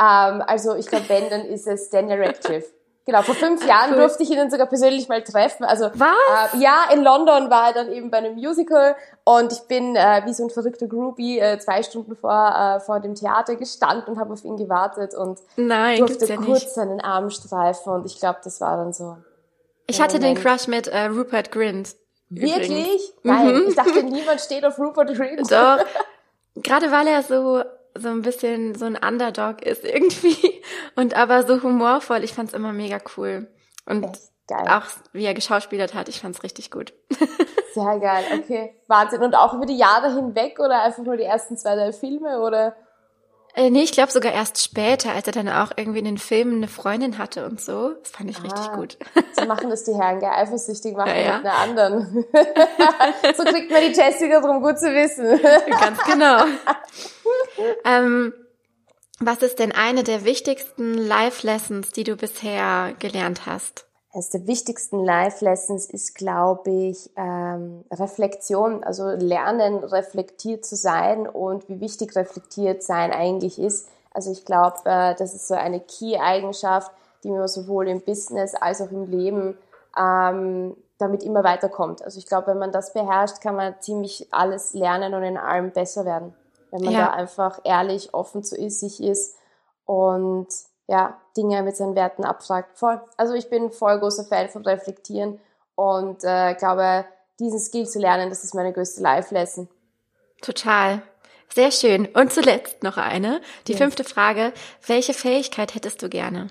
Ähm, 0.00 0.42
also 0.46 0.74
ich 0.74 0.86
glaube, 0.86 1.08
wenn, 1.08 1.28
dann 1.30 1.44
ist 1.46 1.66
es 1.66 1.90
Daniel 1.90 2.24
Radcliffe. 2.24 2.73
Genau, 3.06 3.20
vor 3.20 3.34
fünf 3.34 3.66
Jahren 3.66 3.92
cool. 3.92 3.98
durfte 3.98 4.22
ich 4.22 4.30
ihn 4.30 4.38
dann 4.38 4.50
sogar 4.50 4.66
persönlich 4.66 5.08
mal 5.08 5.22
treffen. 5.22 5.64
Also 5.64 5.90
Was? 5.94 6.54
Äh, 6.54 6.58
ja, 6.58 6.84
in 6.90 7.02
London 7.02 7.50
war 7.50 7.68
er 7.68 7.74
dann 7.74 7.92
eben 7.92 8.10
bei 8.10 8.18
einem 8.18 8.34
Musical 8.34 8.96
und 9.24 9.52
ich 9.52 9.60
bin 9.68 9.94
äh, 9.94 10.22
wie 10.24 10.32
so 10.32 10.44
ein 10.44 10.50
verrückter 10.50 10.86
Groupie 10.86 11.38
äh, 11.38 11.58
zwei 11.58 11.82
Stunden 11.82 12.16
vor, 12.16 12.32
äh, 12.32 12.80
vor 12.80 13.00
dem 13.00 13.14
Theater 13.14 13.56
gestanden 13.56 14.14
und 14.14 14.18
habe 14.18 14.32
auf 14.32 14.42
ihn 14.44 14.56
gewartet 14.56 15.14
und 15.14 15.38
Nein, 15.56 15.98
durfte 15.98 16.24
ja 16.24 16.36
kurz 16.36 16.62
nicht. 16.62 16.70
seinen 16.70 17.00
Arm 17.02 17.28
streifen 17.28 17.92
und 17.92 18.06
ich 18.06 18.18
glaube, 18.18 18.38
das 18.42 18.62
war 18.62 18.78
dann 18.78 18.94
so. 18.94 19.18
Ich 19.86 20.00
hatte 20.00 20.16
Moment. 20.16 20.38
den 20.38 20.42
Crush 20.42 20.66
mit 20.66 20.86
äh, 20.86 21.04
Rupert 21.04 21.52
Grint. 21.52 21.94
Wirklich? 22.30 22.70
Übrigens. 22.70 23.12
Nein, 23.22 23.54
mhm. 23.54 23.64
ich 23.68 23.76
dachte, 23.76 24.02
niemand 24.02 24.40
steht 24.40 24.64
auf 24.64 24.78
Rupert 24.78 25.14
Grint. 25.14 25.52
Doch. 25.52 25.84
Gerade 26.56 26.90
weil 26.90 27.06
er 27.06 27.22
so 27.22 27.62
so 27.94 28.08
ein 28.08 28.22
bisschen 28.22 28.74
so 28.74 28.84
ein 28.86 28.96
Underdog 28.96 29.62
ist 29.62 29.84
irgendwie 29.84 30.62
und 30.96 31.14
aber 31.14 31.44
so 31.44 31.62
humorvoll. 31.62 32.24
Ich 32.24 32.34
fand's 32.34 32.52
immer 32.52 32.72
mega 32.72 32.98
cool. 33.16 33.48
Und 33.86 34.06
auch 34.68 34.84
wie 35.12 35.24
er 35.24 35.34
geschauspielert 35.34 35.94
hat, 35.94 36.08
ich 36.08 36.20
fand's 36.20 36.42
richtig 36.42 36.70
gut. 36.70 36.92
Sehr 37.74 37.98
geil, 37.98 38.24
okay. 38.38 38.74
Wahnsinn. 38.86 39.22
Und 39.22 39.34
auch 39.34 39.54
über 39.54 39.66
die 39.66 39.76
Jahre 39.76 40.14
hinweg 40.14 40.60
oder 40.60 40.82
einfach 40.82 41.02
nur 41.02 41.16
die 41.16 41.24
ersten 41.24 41.56
zwei, 41.56 41.74
drei 41.74 41.92
Filme 41.92 42.40
oder? 42.40 42.76
Äh, 43.56 43.70
nee, 43.70 43.84
ich 43.84 43.92
glaube 43.92 44.10
sogar 44.10 44.32
erst 44.32 44.62
später, 44.62 45.12
als 45.12 45.28
er 45.28 45.32
dann 45.32 45.48
auch 45.48 45.70
irgendwie 45.76 46.00
in 46.00 46.04
den 46.04 46.18
Filmen 46.18 46.56
eine 46.56 46.68
Freundin 46.68 47.18
hatte 47.18 47.46
und 47.46 47.60
so. 47.60 47.90
Das 48.02 48.10
fand 48.10 48.28
ich 48.28 48.38
ah, 48.38 48.42
richtig 48.42 48.72
gut. 48.72 48.98
So 49.38 49.46
machen 49.46 49.70
das 49.70 49.84
die 49.84 49.94
Herren, 49.94 50.18
gell? 50.18 50.28
Eifersüchtig 50.28 50.96
machen 50.96 51.10
ja, 51.10 51.20
ja. 51.20 51.36
mit 51.36 51.46
einer 51.46 51.58
anderen. 51.58 52.24
so 53.36 53.44
kriegt 53.44 53.70
man 53.70 53.80
die 53.80 53.96
Jessica 53.96 54.40
drum 54.40 54.60
gut 54.60 54.78
zu 54.78 54.92
wissen. 54.92 55.40
Ganz 55.80 56.02
genau. 56.04 56.44
ähm, 57.84 58.34
was 59.20 59.42
ist 59.42 59.60
denn 59.60 59.70
eine 59.70 60.02
der 60.02 60.24
wichtigsten 60.24 60.94
Life-Lessons, 60.94 61.92
die 61.92 62.02
du 62.02 62.16
bisher 62.16 62.94
gelernt 62.98 63.46
hast? 63.46 63.86
Eines 64.14 64.30
der 64.30 64.46
wichtigsten 64.46 65.04
Life-Lessons 65.04 65.86
ist, 65.86 66.14
glaube 66.14 66.70
ich, 66.70 67.10
ähm, 67.16 67.84
Reflexion, 67.90 68.84
also 68.84 69.08
lernen, 69.08 69.82
reflektiert 69.82 70.64
zu 70.64 70.76
sein 70.76 71.26
und 71.26 71.68
wie 71.68 71.80
wichtig 71.80 72.14
reflektiert 72.14 72.84
sein 72.84 73.10
eigentlich 73.10 73.58
ist. 73.58 73.88
Also 74.12 74.30
ich 74.30 74.44
glaube, 74.44 74.76
äh, 74.84 75.16
das 75.16 75.34
ist 75.34 75.48
so 75.48 75.54
eine 75.54 75.80
Key-Eigenschaft, 75.80 76.92
die 77.24 77.30
man 77.30 77.48
sowohl 77.48 77.88
im 77.88 78.02
Business 78.02 78.54
als 78.54 78.80
auch 78.80 78.92
im 78.92 79.10
Leben 79.10 79.58
ähm, 79.98 80.76
damit 80.98 81.24
immer 81.24 81.42
weiterkommt. 81.42 82.04
Also 82.04 82.18
ich 82.18 82.26
glaube, 82.26 82.46
wenn 82.46 82.58
man 82.58 82.70
das 82.70 82.92
beherrscht, 82.92 83.40
kann 83.40 83.56
man 83.56 83.74
ziemlich 83.80 84.28
alles 84.32 84.74
lernen 84.74 85.14
und 85.14 85.24
in 85.24 85.36
allem 85.36 85.72
besser 85.72 86.04
werden. 86.04 86.34
Wenn 86.70 86.84
man 86.84 86.94
ja. 86.94 87.06
da 87.06 87.10
einfach 87.14 87.58
ehrlich, 87.64 88.14
offen 88.14 88.44
zu 88.44 88.54
sich 88.70 89.02
ist 89.02 89.34
und 89.86 90.46
ja, 90.86 91.20
Dinge 91.36 91.62
mit 91.62 91.76
seinen 91.76 91.94
Werten 91.94 92.24
abfragt. 92.24 92.78
Voll. 92.78 93.00
Also 93.16 93.34
ich 93.34 93.48
bin 93.48 93.70
voll 93.70 93.98
großer 93.98 94.24
Fan 94.24 94.48
von 94.48 94.62
Reflektieren 94.62 95.40
und 95.74 96.22
äh, 96.24 96.54
glaube, 96.54 97.04
diesen 97.40 97.58
Skill 97.58 97.86
zu 97.86 97.98
lernen, 97.98 98.30
das 98.30 98.44
ist 98.44 98.54
meine 98.54 98.72
größte 98.72 99.02
Life-Lesson. 99.02 99.68
Total. 100.40 101.02
Sehr 101.52 101.70
schön. 101.70 102.06
Und 102.06 102.32
zuletzt 102.32 102.82
noch 102.82 102.96
eine. 102.96 103.40
Die 103.66 103.72
ja. 103.72 103.78
fünfte 103.78 104.04
Frage. 104.04 104.52
Welche 104.86 105.14
Fähigkeit 105.14 105.74
hättest 105.74 106.02
du 106.02 106.08
gerne? 106.08 106.48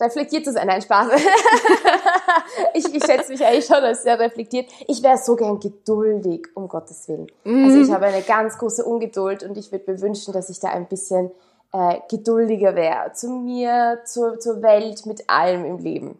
Reflektiert 0.00 0.46
zu 0.46 0.52
sein, 0.52 0.66
nein, 0.66 0.80
Spaß. 0.80 1.08
ich, 2.74 2.94
ich 2.94 3.04
schätze 3.04 3.32
mich 3.32 3.44
eigentlich 3.44 3.66
schon 3.66 3.76
als 3.76 4.02
sehr 4.02 4.18
reflektiert. 4.18 4.70
Ich 4.88 5.02
wäre 5.02 5.18
so 5.18 5.36
gern 5.36 5.60
geduldig, 5.60 6.48
um 6.54 6.68
Gottes 6.68 7.06
Willen. 7.06 7.26
Mm. 7.44 7.66
Also 7.66 7.82
ich 7.82 7.90
habe 7.90 8.06
eine 8.06 8.22
ganz 8.22 8.56
große 8.56 8.82
Ungeduld 8.82 9.42
und 9.42 9.58
ich 9.58 9.70
würde 9.72 9.92
mir 9.92 10.00
wünschen, 10.00 10.32
dass 10.32 10.48
ich 10.48 10.58
da 10.58 10.68
ein 10.70 10.88
bisschen 10.88 11.30
äh, 11.72 11.98
geduldiger 12.10 12.74
wäre 12.74 13.12
zu 13.12 13.28
mir, 13.30 14.00
zur, 14.04 14.40
zur 14.40 14.62
Welt, 14.62 15.06
mit 15.06 15.28
allem 15.30 15.64
im 15.64 15.78
Leben. 15.78 16.18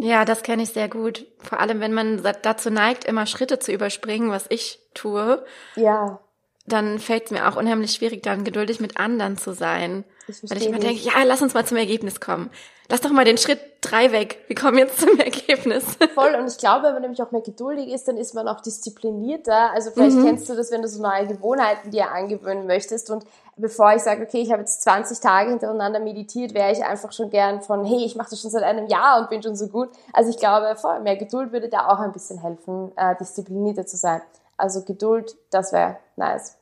Ja, 0.00 0.24
das 0.24 0.42
kenne 0.42 0.62
ich 0.62 0.70
sehr 0.70 0.88
gut. 0.88 1.26
Vor 1.38 1.60
allem, 1.60 1.80
wenn 1.80 1.92
man 1.92 2.22
dazu 2.42 2.70
neigt, 2.70 3.04
immer 3.04 3.26
Schritte 3.26 3.58
zu 3.58 3.72
überspringen, 3.72 4.30
was 4.30 4.46
ich 4.48 4.80
tue. 4.94 5.44
Ja. 5.76 6.20
Dann 6.66 6.98
fällt 6.98 7.26
es 7.26 7.30
mir 7.30 7.48
auch 7.48 7.56
unheimlich 7.56 7.92
schwierig, 7.92 8.22
dann 8.22 8.44
geduldig 8.44 8.78
mit 8.78 8.98
anderen 9.00 9.38
zu 9.38 9.54
sein. 9.54 10.04
Ich 10.28 10.48
weil 10.50 10.58
ich 10.58 10.66
immer 10.66 10.78
denke, 10.78 11.00
ja, 11.00 11.22
lass 11.24 11.42
uns 11.42 11.54
mal 11.54 11.64
zum 11.64 11.78
Ergebnis 11.78 12.20
kommen. 12.20 12.50
Lass 12.90 13.00
doch 13.00 13.10
mal 13.10 13.24
den 13.24 13.38
Schritt 13.38 13.60
drei 13.82 14.12
weg. 14.12 14.44
Wir 14.46 14.56
kommen 14.56 14.78
jetzt 14.78 15.00
zum 15.00 15.18
Ergebnis. 15.18 15.84
Voll. 16.14 16.34
Und 16.34 16.48
ich 16.48 16.58
glaube, 16.58 16.84
wenn 16.84 16.94
man 16.94 17.02
nämlich 17.02 17.22
auch 17.22 17.30
mehr 17.30 17.42
geduldig 17.42 17.88
ist, 17.88 18.08
dann 18.08 18.16
ist 18.16 18.34
man 18.34 18.48
auch 18.48 18.60
disziplinierter. 18.60 19.72
Also 19.72 19.90
vielleicht 19.90 20.16
mhm. 20.16 20.24
kennst 20.24 20.48
du 20.48 20.54
das, 20.54 20.70
wenn 20.70 20.82
du 20.82 20.88
so 20.88 21.02
neue 21.02 21.26
Gewohnheiten 21.26 21.90
dir 21.90 22.12
angewöhnen 22.12 22.66
möchtest. 22.66 23.10
Und 23.10 23.24
bevor 23.58 23.94
ich 23.94 24.02
sage, 24.02 24.22
okay, 24.22 24.40
ich 24.40 24.50
habe 24.50 24.60
jetzt 24.60 24.82
20 24.82 25.20
Tage 25.20 25.50
hintereinander 25.50 26.00
meditiert, 26.00 26.54
wäre 26.54 26.72
ich 26.72 26.84
einfach 26.84 27.12
schon 27.12 27.30
gern 27.30 27.60
von, 27.60 27.84
hey, 27.84 28.04
ich 28.04 28.16
mache 28.16 28.30
das 28.30 28.40
schon 28.40 28.50
seit 28.50 28.62
einem 28.62 28.86
Jahr 28.86 29.20
und 29.20 29.30
bin 29.30 29.42
schon 29.42 29.56
so 29.56 29.68
gut. 29.68 29.90
Also 30.12 30.30
ich 30.30 30.38
glaube, 30.38 30.76
voll, 30.76 31.00
mehr 31.00 31.16
Geduld 31.16 31.52
würde 31.52 31.68
da 31.68 31.88
auch 31.88 31.98
ein 31.98 32.12
bisschen 32.12 32.40
helfen, 32.40 32.92
äh, 32.96 33.14
disziplinierter 33.16 33.86
zu 33.86 33.96
sein. 33.96 34.22
Also 34.56 34.82
Geduld, 34.82 35.36
das 35.50 35.72
wäre 35.72 35.98
nice. 36.16 36.56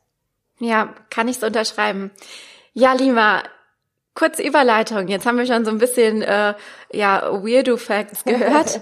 Ja, 0.59 0.95
kann 1.11 1.29
ich 1.29 1.39
so 1.39 1.47
unterschreiben. 1.47 2.11
Ja, 2.73 2.93
Lima, 2.93 3.43
Kurze 4.17 4.43
Überleitung. 4.43 5.09
Jetzt 5.09 5.27
haben 5.27 5.37
wir 5.37 5.45
schon 5.45 5.67
so 5.67 5.71
ein 5.71 5.77
bisschen 5.77 6.23
äh, 6.23 6.55
ja 6.91 7.45
Weirdo 7.45 7.77
Facts 7.77 8.25
gehört. 8.25 8.81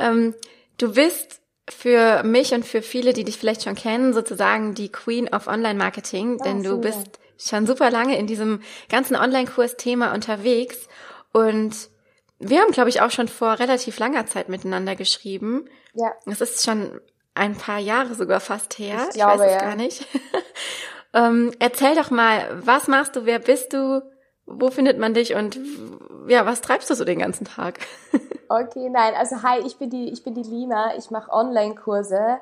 ähm, 0.00 0.34
du 0.76 0.92
bist 0.92 1.40
für 1.70 2.24
mich 2.24 2.52
und 2.52 2.66
für 2.66 2.82
viele, 2.82 3.12
die 3.12 3.22
dich 3.22 3.38
vielleicht 3.38 3.62
schon 3.62 3.76
kennen, 3.76 4.12
sozusagen 4.12 4.74
die 4.74 4.90
Queen 4.90 5.28
of 5.28 5.46
Online 5.46 5.78
Marketing, 5.78 6.38
oh, 6.40 6.42
denn 6.42 6.64
du 6.64 6.80
bist 6.80 7.20
schon 7.48 7.66
super 7.66 7.90
lange 7.90 8.18
in 8.18 8.26
diesem 8.26 8.60
ganzen 8.88 9.16
Online-Kurs-Thema 9.16 10.12
unterwegs 10.12 10.88
und 11.32 11.90
wir 12.38 12.60
haben, 12.60 12.72
glaube 12.72 12.88
ich, 12.88 13.00
auch 13.00 13.10
schon 13.10 13.28
vor 13.28 13.58
relativ 13.58 13.98
langer 13.98 14.26
Zeit 14.26 14.48
miteinander 14.48 14.96
geschrieben. 14.96 15.68
Ja. 15.94 16.12
Es 16.26 16.40
ist 16.40 16.64
schon 16.64 17.00
ein 17.34 17.56
paar 17.56 17.78
Jahre 17.78 18.14
sogar 18.14 18.40
fast 18.40 18.78
her. 18.78 19.06
Ich, 19.08 19.14
glaube, 19.14 19.34
ich 19.34 19.40
weiß 19.40 19.46
es 19.46 19.54
ja. 19.54 19.60
gar 19.60 19.76
nicht. 19.76 20.06
ähm, 21.14 21.52
erzähl 21.60 21.94
doch 21.94 22.10
mal, 22.10 22.60
was 22.64 22.88
machst 22.88 23.16
du, 23.16 23.24
wer 23.26 23.38
bist 23.38 23.72
du, 23.72 24.02
wo 24.44 24.70
findet 24.70 24.98
man 24.98 25.14
dich 25.14 25.34
und 25.34 25.58
ja, 26.26 26.44
was 26.46 26.60
treibst 26.60 26.90
du 26.90 26.94
so 26.94 27.04
den 27.04 27.20
ganzen 27.20 27.44
Tag? 27.44 27.78
okay, 28.48 28.88
nein, 28.90 29.14
also 29.14 29.42
hi, 29.42 29.60
ich 29.64 29.78
bin 29.78 29.90
die, 29.90 30.10
ich 30.10 30.24
bin 30.24 30.34
die 30.34 30.42
Lina, 30.42 30.96
ich 30.96 31.10
mache 31.10 31.30
Online-Kurse. 31.30 32.38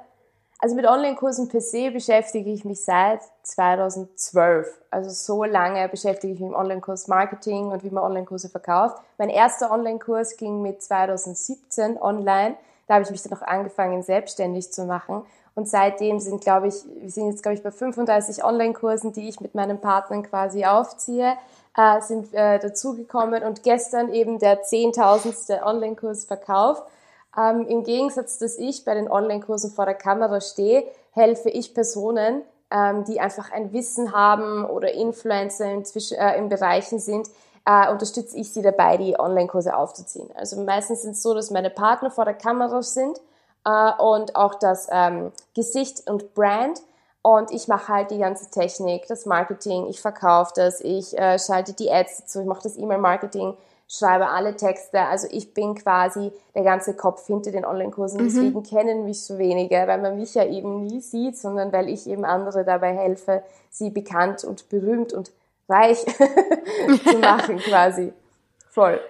Also 0.63 0.77
mit 0.77 0.87
Online-Kursen 0.87 1.49
per 1.49 1.61
se 1.63 1.91
beschäftige 1.91 2.51
ich 2.51 2.65
mich 2.65 2.85
seit 2.85 3.21
2012. 3.45 4.83
Also 4.91 5.11
so 5.11 5.45
lange 5.45 5.89
beschäftige 5.89 6.35
ich 6.35 6.41
mich 6.41 6.51
mit 6.51 6.59
Online-Kurs-Marketing 6.59 7.69
und 7.69 7.83
wie 7.83 7.91
man 7.91 8.05
Online-Kurse 8.05 8.51
verkauft. 8.51 8.99
Mein 9.17 9.31
erster 9.31 9.71
Online-Kurs 9.71 10.37
ging 10.37 10.61
mit 10.61 10.83
2017 10.83 12.01
online. 12.01 12.57
Da 12.87 12.95
habe 12.95 13.05
ich 13.05 13.11
mich 13.11 13.23
dann 13.23 13.39
auch 13.39 13.43
angefangen, 13.43 14.03
selbstständig 14.03 14.71
zu 14.73 14.85
machen. 14.85 15.23
Und 15.55 15.69
seitdem 15.69 16.21
sind, 16.21 16.43
glaube 16.43 16.69
ich, 16.69 16.75
wir 17.01 17.11
sind 17.11 17.31
jetzt, 17.31 17.43
glaube 17.43 17.55
ich, 17.55 17.63
bei 17.63 17.71
35 17.71 18.45
Online-Kursen, 18.45 19.13
die 19.13 19.29
ich 19.29 19.41
mit 19.41 19.55
meinen 19.55 19.81
Partnern 19.81 20.23
quasi 20.23 20.67
aufziehe 20.67 21.37
äh, 21.77 22.01
sind 22.01 22.35
äh, 22.35 22.59
dazugekommen 22.59 23.43
und 23.43 23.63
gestern 23.63 24.13
eben 24.13 24.39
der 24.39 24.63
zehntausendste 24.63 25.63
Online-Kurs 25.65 26.25
verkauft. 26.25 26.83
Ähm, 27.37 27.67
Im 27.67 27.85
Gegensatz, 27.85 28.39
dass 28.39 28.59
ich 28.59 28.85
bei 28.85 28.95
den 28.95 29.11
Online-Kursen 29.11 29.71
vor 29.71 29.85
der 29.85 29.95
Kamera 29.95 30.41
stehe, 30.41 30.85
helfe 31.13 31.49
ich 31.51 31.75
Personen, 31.75 32.43
ähm, 32.71 33.05
die 33.05 33.21
einfach 33.21 33.53
ein 33.53 33.73
Wissen 33.73 34.13
haben 34.13 34.65
oder 34.65 34.93
Influencer 34.93 35.71
in, 35.71 35.85
äh, 36.13 36.39
in 36.39 36.49
Bereichen 36.49 36.99
sind, 36.99 37.29
äh, 37.67 37.91
unterstütze 37.91 38.37
ich 38.37 38.53
sie 38.53 38.63
dabei, 38.63 38.97
die 38.97 39.19
Online-Kurse 39.19 39.77
aufzuziehen. 39.77 40.29
Also 40.35 40.61
meistens 40.61 41.03
sind 41.03 41.13
es 41.13 41.23
so, 41.23 41.35
dass 41.35 41.51
meine 41.51 41.71
Partner 41.71 42.11
vor 42.11 42.25
der 42.25 42.35
Kamera 42.35 42.83
sind 42.83 43.21
äh, 43.65 43.93
und 43.99 44.37
auch 44.37 44.55
das 44.55 44.89
ähm, 44.91 45.33
Gesicht 45.55 46.09
und 46.09 46.35
Brand. 46.35 46.81
Und 47.23 47.51
ich 47.51 47.69
mache 47.69 47.93
halt 47.93 48.11
die 48.11 48.19
ganze 48.19 48.51
Technik, 48.51 49.07
das 49.07 49.27
Marketing, 49.27 49.87
ich 49.89 50.01
verkaufe 50.01 50.53
das, 50.57 50.81
ich 50.81 51.17
äh, 51.19 51.39
schalte 51.39 51.75
die 51.75 51.91
Ads 51.91 52.23
dazu, 52.23 52.41
ich 52.41 52.47
mache 52.47 52.63
das 52.63 52.79
E-Mail-Marketing, 52.79 53.55
schreibe 53.91 54.29
alle 54.29 54.57
Texte. 54.57 55.01
Also 55.01 55.27
ich 55.31 55.53
bin 55.53 55.75
quasi 55.75 56.31
der 56.55 56.63
ganze 56.63 56.95
Kopf 56.95 57.27
hinter 57.27 57.51
den 57.51 57.65
Online-Kursen. 57.65 58.21
Mhm. 58.21 58.25
Deswegen 58.25 58.63
kennen 58.63 59.05
mich 59.05 59.25
so 59.25 59.37
wenige, 59.39 59.75
weil 59.75 60.01
man 60.01 60.17
mich 60.17 60.35
ja 60.35 60.47
eben 60.47 60.85
nie 60.85 61.01
sieht, 61.01 61.37
sondern 61.37 61.73
weil 61.73 61.89
ich 61.89 62.09
eben 62.09 62.25
andere 62.25 62.65
dabei 62.65 62.95
helfe, 62.95 63.43
sie 63.69 63.91
bekannt 63.91 64.45
und 64.45 64.69
berühmt 64.69 65.13
und 65.13 65.33
reich 65.69 65.99
zu 67.05 67.19
machen 67.19 67.59
quasi. 67.59 68.13
Voll. 68.69 69.01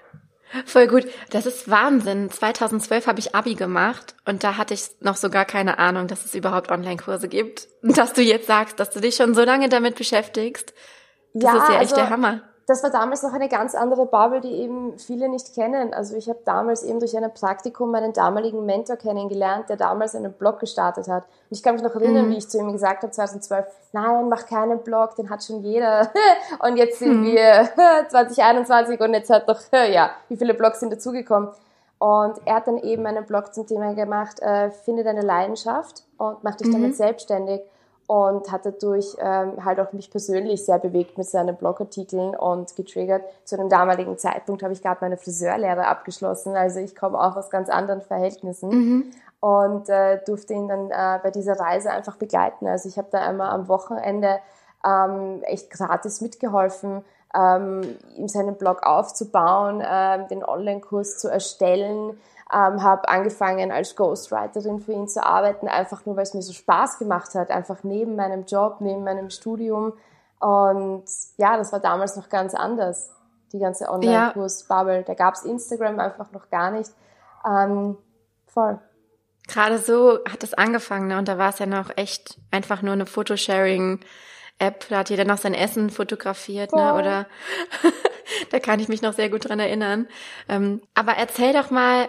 Voll 0.65 0.89
gut. 0.89 1.07
Das 1.31 1.47
ist 1.47 1.71
Wahnsinn. 1.71 2.31
2012 2.31 3.07
habe 3.07 3.21
ich 3.21 3.35
Abi 3.35 3.55
gemacht 3.55 4.17
und 4.25 4.43
da 4.43 4.57
hatte 4.57 4.75
ich 4.75 4.89
noch 5.01 5.17
so 5.17 5.29
gar 5.29 5.45
keine 5.45 5.79
Ahnung, 5.79 6.09
dass 6.09 6.25
es 6.25 6.35
überhaupt 6.35 6.71
Online-Kurse 6.73 7.29
gibt. 7.29 7.69
Und 7.83 7.99
dass 7.99 8.15
du 8.15 8.23
jetzt 8.23 8.47
sagst, 8.47 8.81
dass 8.81 8.91
du 8.91 9.01
dich 9.01 9.15
schon 9.15 9.35
so 9.35 9.43
lange 9.45 9.69
damit 9.69 9.97
beschäftigst, 9.97 10.73
das 11.35 11.45
ja, 11.45 11.57
ist 11.59 11.69
ja 11.69 11.75
echt 11.75 11.81
also, 11.81 11.95
der 11.97 12.11
Hammer 12.11 12.50
das 12.71 12.85
war 12.85 12.91
damals 12.91 13.25
noch 13.25 13.33
eine 13.33 13.49
ganz 13.49 13.75
andere 13.75 14.07
Bubble, 14.07 14.41
die 14.41 14.53
eben 14.53 14.97
viele 14.97 15.29
nicht 15.29 15.57
kennen. 15.57 15.93
Also 15.93 16.17
ich 16.17 16.29
habe 16.29 16.39
damals 16.45 16.85
eben 16.85 17.00
durch 17.00 17.17
ein 17.17 17.35
Praktikum 17.35 17.91
meinen 17.91 18.12
damaligen 18.12 18.65
Mentor 18.65 18.95
kennengelernt, 18.95 19.69
der 19.69 19.77
damals 19.77 20.15
einen 20.15 20.33
Blog 20.33 20.61
gestartet 20.61 21.09
hat. 21.09 21.25
Und 21.25 21.57
ich 21.57 21.65
kann 21.65 21.75
mich 21.75 21.83
noch 21.83 21.97
erinnern, 21.97 22.29
mhm. 22.29 22.31
wie 22.31 22.37
ich 22.37 22.49
zu 22.49 22.59
ihm 22.59 22.71
gesagt 22.71 23.03
habe 23.03 23.11
2012, 23.11 23.67
nein, 23.91 24.29
mach 24.29 24.47
keinen 24.47 24.85
Blog, 24.85 25.17
den 25.17 25.31
hat 25.31 25.43
schon 25.43 25.65
jeder. 25.65 26.12
Und 26.61 26.77
jetzt 26.77 27.00
sind 27.00 27.23
mhm. 27.23 27.25
wir 27.25 27.69
2021 28.09 29.00
und 29.00 29.15
jetzt 29.15 29.31
hat 29.31 29.49
doch, 29.49 29.61
ja, 29.73 30.11
wie 30.29 30.37
viele 30.37 30.55
Blogs 30.55 30.79
sind 30.79 30.93
dazugekommen? 30.93 31.49
Und 31.99 32.41
er 32.45 32.55
hat 32.55 32.69
dann 32.69 32.79
eben 32.79 33.05
einen 33.05 33.27
Blog 33.27 33.53
zum 33.53 33.67
Thema 33.67 33.95
gemacht, 33.95 34.41
äh, 34.41 34.71
finde 34.71 35.03
deine 35.03 35.23
Leidenschaft 35.23 36.05
und 36.19 36.45
mach 36.45 36.55
dich 36.55 36.69
mhm. 36.69 36.73
damit 36.75 36.97
selbstständig 36.97 37.62
und 38.11 38.50
hat 38.50 38.67
dadurch 38.67 39.14
ähm, 39.21 39.64
halt 39.64 39.79
auch 39.79 39.93
mich 39.93 40.11
persönlich 40.11 40.64
sehr 40.64 40.81
bewegt 40.81 41.17
mit 41.17 41.29
seinen 41.29 41.55
Blogartikeln 41.55 42.35
und 42.35 42.75
getriggert. 42.75 43.23
Zu 43.45 43.55
einem 43.55 43.69
damaligen 43.69 44.19
Zeitpunkt 44.19 44.64
habe 44.64 44.73
ich 44.73 44.83
gerade 44.83 44.99
meine 45.00 45.17
Friseurlehre 45.17 45.87
abgeschlossen, 45.87 46.57
also 46.57 46.81
ich 46.81 46.97
komme 46.97 47.21
auch 47.21 47.37
aus 47.37 47.50
ganz 47.50 47.69
anderen 47.69 48.00
Verhältnissen 48.00 48.69
mhm. 48.69 49.11
und 49.38 49.88
äh, 49.88 50.19
durfte 50.26 50.55
ihn 50.55 50.67
dann 50.67 50.90
äh, 50.90 51.21
bei 51.23 51.31
dieser 51.31 51.61
Reise 51.61 51.93
einfach 51.93 52.17
begleiten. 52.17 52.67
Also 52.67 52.88
ich 52.88 52.99
habe 52.99 53.07
da 53.12 53.21
einmal 53.21 53.50
am 53.50 53.69
Wochenende 53.69 54.40
ähm, 54.85 55.45
echt 55.45 55.71
gratis 55.71 56.21
mitgeholfen, 56.21 57.05
ähm, 57.33 57.97
ihm 58.17 58.26
seinen 58.26 58.57
Blog 58.57 58.83
aufzubauen, 58.83 59.85
ähm, 59.88 60.26
den 60.26 60.45
Online-Kurs 60.45 61.19
zu 61.19 61.29
erstellen, 61.29 62.19
ähm, 62.52 62.83
habe 62.83 63.09
angefangen 63.09 63.71
als 63.71 63.95
Ghostwriterin 63.95 64.80
für 64.80 64.92
ihn 64.92 65.09
zu 65.09 65.25
arbeiten, 65.25 65.69
einfach 65.69 66.04
nur 66.07 66.16
weil 66.16 66.25
es 66.25 66.35
mir 66.35 66.42
so 66.42 66.52
Spaß 66.52 66.99
gemacht 66.99 67.35
hat, 67.35 67.50
einfach 67.50 67.85
neben 67.85 68.16
meinem 68.16 68.45
Job, 68.45 68.76
neben 68.80 69.04
meinem 69.04 69.30
Studium. 69.30 69.92
Und 70.40 71.04
ja, 71.37 71.57
das 71.57 71.73
war 71.73 71.80
damals 71.80 72.16
noch 72.16 72.28
ganz 72.28 72.54
anders, 72.54 73.11
die 73.52 73.59
ganze 73.59 73.88
Online-Kurs-Bubble. 73.88 75.04
Da 75.04 75.14
gab's 75.14 75.45
Instagram 75.45 76.00
einfach 76.00 76.33
noch 76.33 76.50
gar 76.50 76.71
nicht. 76.71 76.90
Ähm, 77.47 77.97
voll. 78.47 78.78
Gerade 79.47 79.78
so 79.78 80.19
hat 80.28 80.42
es 80.42 80.54
angefangen, 80.54 81.09
ne? 81.09 81.19
Und 81.19 81.28
da 81.28 81.38
war 81.38 81.50
es 81.50 81.59
ja 81.59 81.66
noch 81.66 81.90
echt 81.97 82.38
einfach 82.50 82.83
nur 82.83 82.92
eine 82.92 83.07
Photosharing-App. 83.07 84.88
Da 84.88 84.99
hat 84.99 85.11
jeder 85.11 85.25
noch 85.25 85.38
sein 85.38 85.54
Essen 85.54 85.90
fotografiert, 85.90 86.73
ne? 86.73 86.95
Oder 86.95 87.26
da 88.50 88.61
kann 88.61 88.80
ich 88.80 88.88
mich 88.88 89.02
noch 89.02 89.12
sehr 89.12 89.28
gut 89.28 89.49
dran 89.49 89.61
erinnern. 89.61 90.09
Ähm, 90.49 90.83
aber 90.95 91.12
erzähl 91.12 91.52
doch 91.52 91.71
mal, 91.71 92.09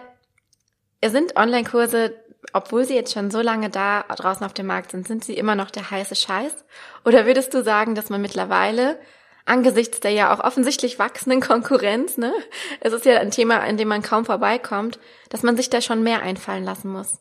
sind 1.09 1.35
Online-Kurse, 1.35 2.13
obwohl 2.53 2.85
sie 2.85 2.95
jetzt 2.95 3.13
schon 3.13 3.31
so 3.31 3.41
lange 3.41 3.69
da 3.69 4.03
draußen 4.03 4.45
auf 4.45 4.53
dem 4.53 4.67
Markt 4.67 4.91
sind, 4.91 5.07
sind 5.07 5.23
sie 5.23 5.35
immer 5.35 5.55
noch 5.55 5.71
der 5.71 5.89
heiße 5.89 6.15
Scheiß? 6.15 6.53
Oder 7.05 7.25
würdest 7.25 7.53
du 7.53 7.63
sagen, 7.63 7.95
dass 7.95 8.09
man 8.09 8.21
mittlerweile 8.21 8.97
angesichts 9.45 9.99
der 9.99 10.11
ja 10.11 10.33
auch 10.33 10.43
offensichtlich 10.43 10.99
wachsenden 10.99 11.41
Konkurrenz, 11.41 12.17
ne, 12.17 12.31
es 12.79 12.93
ist 12.93 13.05
ja 13.05 13.19
ein 13.19 13.31
Thema, 13.31 13.59
an 13.59 13.77
dem 13.77 13.87
man 13.87 14.01
kaum 14.01 14.25
vorbeikommt, 14.25 14.99
dass 15.29 15.43
man 15.43 15.57
sich 15.57 15.69
da 15.69 15.81
schon 15.81 16.03
mehr 16.03 16.21
einfallen 16.21 16.63
lassen 16.63 16.91
muss? 16.91 17.17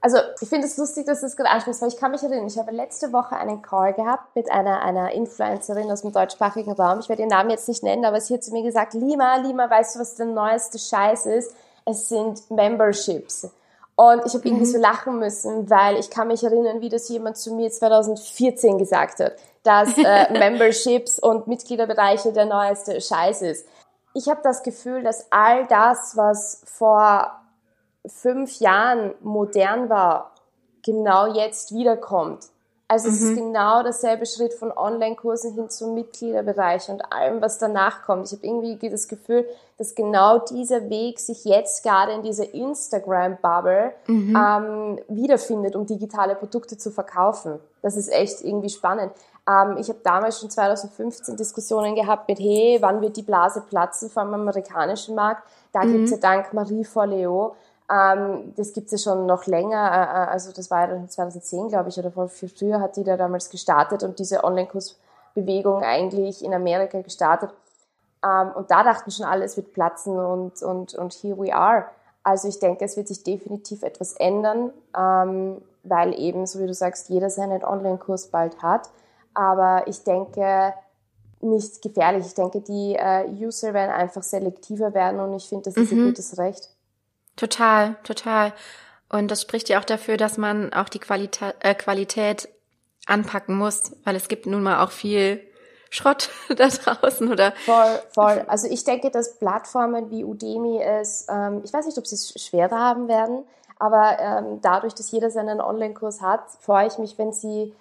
Also 0.00 0.18
ich 0.42 0.50
finde 0.50 0.66
es 0.66 0.76
lustig, 0.76 1.06
dass 1.06 1.20
du 1.20 1.26
es 1.26 1.34
gerade 1.34 1.48
ansprichst, 1.48 1.80
weil 1.80 1.88
ich 1.88 1.96
kann 1.96 2.10
mich 2.10 2.22
erinnern, 2.22 2.46
ich 2.46 2.58
habe 2.58 2.72
letzte 2.72 3.10
Woche 3.14 3.36
einen 3.36 3.62
Call 3.62 3.94
gehabt 3.94 4.36
mit 4.36 4.50
einer, 4.50 4.82
einer 4.82 5.12
Influencerin 5.12 5.90
aus 5.90 6.02
dem 6.02 6.12
deutschsprachigen 6.12 6.72
Raum. 6.72 6.98
Ich 7.00 7.08
werde 7.08 7.22
ihren 7.22 7.30
Namen 7.30 7.48
jetzt 7.48 7.68
nicht 7.68 7.82
nennen, 7.82 8.04
aber 8.04 8.20
sie 8.20 8.34
hat 8.34 8.44
zu 8.44 8.52
mir 8.52 8.62
gesagt, 8.62 8.92
Lima, 8.92 9.36
Lima, 9.36 9.70
weißt 9.70 9.94
du, 9.94 10.00
was 10.00 10.14
der 10.14 10.26
neueste 10.26 10.78
Scheiß 10.78 11.24
ist? 11.24 11.56
Es 11.84 12.08
sind 12.08 12.50
Memberships. 12.50 13.50
Und 13.96 14.26
ich 14.26 14.34
habe 14.34 14.48
irgendwie 14.48 14.66
mhm. 14.66 14.72
so 14.72 14.78
lachen 14.78 15.18
müssen, 15.18 15.70
weil 15.70 15.98
ich 15.98 16.10
kann 16.10 16.28
mich 16.28 16.42
erinnern, 16.42 16.80
wie 16.80 16.88
das 16.88 17.08
jemand 17.08 17.36
zu 17.36 17.54
mir 17.54 17.70
2014 17.70 18.76
gesagt 18.78 19.20
hat, 19.20 19.36
dass 19.62 19.96
äh, 19.96 20.32
Memberships 20.38 21.18
und 21.18 21.46
Mitgliederbereiche 21.46 22.32
der 22.32 22.46
neueste 22.46 23.00
Scheiß 23.00 23.42
ist. 23.42 23.66
Ich 24.14 24.28
habe 24.28 24.40
das 24.42 24.62
Gefühl, 24.62 25.02
dass 25.02 25.30
all 25.30 25.66
das, 25.66 26.16
was 26.16 26.62
vor 26.64 27.40
fünf 28.06 28.58
Jahren 28.58 29.14
modern 29.22 29.88
war, 29.88 30.32
genau 30.82 31.32
jetzt 31.32 31.72
wiederkommt. 31.72 32.46
Also 32.86 33.08
mhm. 33.08 33.14
es 33.14 33.20
ist 33.22 33.30
mhm. 33.30 33.36
genau 33.36 33.82
derselbe 33.82 34.26
Schritt 34.26 34.52
von 34.54 34.70
Online-Kursen 34.70 35.54
hin 35.54 35.70
zum 35.70 35.94
Mitgliederbereich 35.94 36.88
und 36.90 37.00
allem, 37.12 37.40
was 37.40 37.58
danach 37.58 38.02
kommt. 38.02 38.26
Ich 38.26 38.32
habe 38.32 38.46
irgendwie 38.46 38.90
das 38.90 39.08
Gefühl, 39.08 39.46
dass 39.78 39.94
genau 39.94 40.38
dieser 40.38 40.90
Weg 40.90 41.18
sich 41.18 41.44
jetzt 41.44 41.82
gerade 41.82 42.12
in 42.12 42.22
dieser 42.22 42.52
Instagram-Bubble 42.52 43.92
mhm. 44.06 44.36
ähm, 44.36 44.98
wiederfindet, 45.08 45.76
um 45.76 45.86
digitale 45.86 46.34
Produkte 46.34 46.76
zu 46.76 46.90
verkaufen. 46.90 47.58
Das 47.80 47.96
ist 47.96 48.12
echt 48.12 48.42
irgendwie 48.42 48.68
spannend. 48.70 49.12
Ähm, 49.48 49.76
ich 49.78 49.88
habe 49.88 50.00
damals 50.02 50.40
schon 50.40 50.50
2015 50.50 51.36
Diskussionen 51.36 51.94
gehabt 51.94 52.28
mit, 52.28 52.38
hey, 52.38 52.78
wann 52.80 53.00
wird 53.00 53.16
die 53.16 53.22
Blase 53.22 53.62
platzen 53.62 54.10
vom 54.10 54.32
amerikanischen 54.34 55.14
Markt? 55.14 55.42
Da 55.72 55.84
mhm. 55.84 55.92
gibt 55.92 56.04
es 56.04 56.10
ja 56.12 56.16
dank 56.18 56.52
Marie 56.52 56.84
Forleo 56.84 57.56
ähm, 57.90 58.54
das 58.56 58.72
gibt 58.72 58.86
es 58.86 59.04
ja 59.04 59.12
schon 59.12 59.26
noch 59.26 59.46
länger, 59.46 59.76
äh, 59.76 60.24
äh 60.24 60.30
also 60.30 60.52
das 60.52 60.70
war 60.70 60.88
ja 60.88 61.06
2010, 61.06 61.68
glaube 61.68 61.90
ich, 61.90 61.98
oder 61.98 62.28
viel 62.28 62.48
früher 62.48 62.80
hat 62.80 62.96
die 62.96 63.04
da 63.04 63.16
damals 63.16 63.50
gestartet 63.50 64.02
und 64.02 64.18
diese 64.18 64.42
Online-Kursbewegung 64.42 65.82
eigentlich 65.82 66.44
in 66.44 66.54
Amerika 66.54 67.00
gestartet. 67.02 67.50
Ähm, 68.24 68.52
und 68.54 68.70
da 68.70 68.82
dachten 68.82 69.10
schon 69.10 69.26
alle, 69.26 69.44
es 69.44 69.56
wird 69.56 69.72
platzen 69.72 70.18
und, 70.18 70.62
und, 70.62 70.94
und 70.94 71.12
here 71.14 71.38
we 71.38 71.54
are. 71.54 71.84
Also 72.22 72.48
ich 72.48 72.58
denke, 72.58 72.84
es 72.86 72.96
wird 72.96 73.08
sich 73.08 73.22
definitiv 73.22 73.82
etwas 73.82 74.14
ändern, 74.14 74.70
ähm, 74.96 75.60
weil 75.82 76.18
eben, 76.18 76.46
so 76.46 76.58
wie 76.60 76.66
du 76.66 76.72
sagst, 76.72 77.10
jeder 77.10 77.28
seinen 77.28 77.62
Online-Kurs 77.62 78.28
bald 78.28 78.62
hat. 78.62 78.88
Aber 79.34 79.86
ich 79.86 80.04
denke, 80.04 80.72
nicht 81.44 81.82
gefährlich. 81.82 82.26
Ich 82.26 82.34
denke, 82.34 82.60
die 82.60 82.96
äh, 82.96 83.28
User 83.28 83.74
werden 83.74 83.90
einfach 83.90 84.22
selektiver 84.22 84.94
werden 84.94 85.20
und 85.20 85.34
ich 85.34 85.48
finde, 85.48 85.64
das 85.64 85.76
ist 85.76 85.92
mhm. 85.92 85.98
ein 85.98 86.06
gutes 86.06 86.38
Recht. 86.38 86.70
Total, 87.36 87.96
total. 88.04 88.52
Und 89.08 89.30
das 89.30 89.42
spricht 89.42 89.68
ja 89.68 89.80
auch 89.80 89.84
dafür, 89.84 90.16
dass 90.16 90.38
man 90.38 90.72
auch 90.72 90.88
die 90.88 90.98
Qualita 90.98 91.54
äh, 91.60 91.74
Qualität 91.74 92.48
anpacken 93.06 93.56
muss, 93.56 93.92
weil 94.04 94.16
es 94.16 94.28
gibt 94.28 94.46
nun 94.46 94.62
mal 94.62 94.82
auch 94.84 94.90
viel 94.90 95.40
Schrott 95.90 96.30
da 96.56 96.68
draußen, 96.68 97.30
oder? 97.30 97.52
Voll, 97.64 98.00
voll. 98.12 98.44
Also 98.48 98.66
ich 98.68 98.84
denke, 98.84 99.10
dass 99.10 99.38
Plattformen 99.38 100.10
wie 100.10 100.24
Udemy 100.24 100.82
es, 100.82 101.26
ähm, 101.28 101.60
ich 101.64 101.72
weiß 101.72 101.86
nicht, 101.86 101.98
ob 101.98 102.06
sie 102.06 102.16
es 102.16 102.32
schwerer 102.42 102.78
haben 102.78 103.08
werden, 103.08 103.44
aber 103.78 104.18
ähm, 104.18 104.60
dadurch, 104.62 104.94
dass 104.94 105.10
jeder 105.10 105.30
seinen 105.30 105.60
Online-Kurs 105.60 106.20
hat, 106.20 106.42
freue 106.60 106.86
ich 106.86 106.98
mich, 106.98 107.18
wenn 107.18 107.32
sie, 107.32 107.74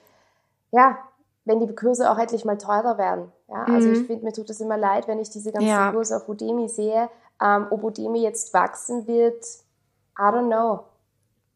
ja, 0.71 0.97
wenn 1.45 1.59
die 1.59 1.73
Kurse 1.75 2.09
auch 2.09 2.17
endlich 2.17 2.45
mal 2.45 2.57
teurer 2.57 2.97
werden. 2.97 3.31
Ja, 3.49 3.63
also 3.65 3.87
mhm. 3.87 3.93
ich 3.93 4.07
finde, 4.07 4.25
mir 4.25 4.33
tut 4.33 4.49
es 4.49 4.61
immer 4.61 4.77
leid, 4.77 5.07
wenn 5.07 5.19
ich 5.19 5.29
diese 5.29 5.51
ganzen 5.51 5.69
ja. 5.69 5.91
Kurse 5.91 6.15
auf 6.17 6.27
Udemy 6.29 6.69
sehe. 6.69 7.09
Ähm, 7.43 7.67
ob 7.69 7.83
Udemy 7.83 8.21
jetzt 8.21 8.53
wachsen 8.53 9.05
wird, 9.05 9.43
I 10.17 10.21
don't 10.21 10.47
know. 10.47 10.85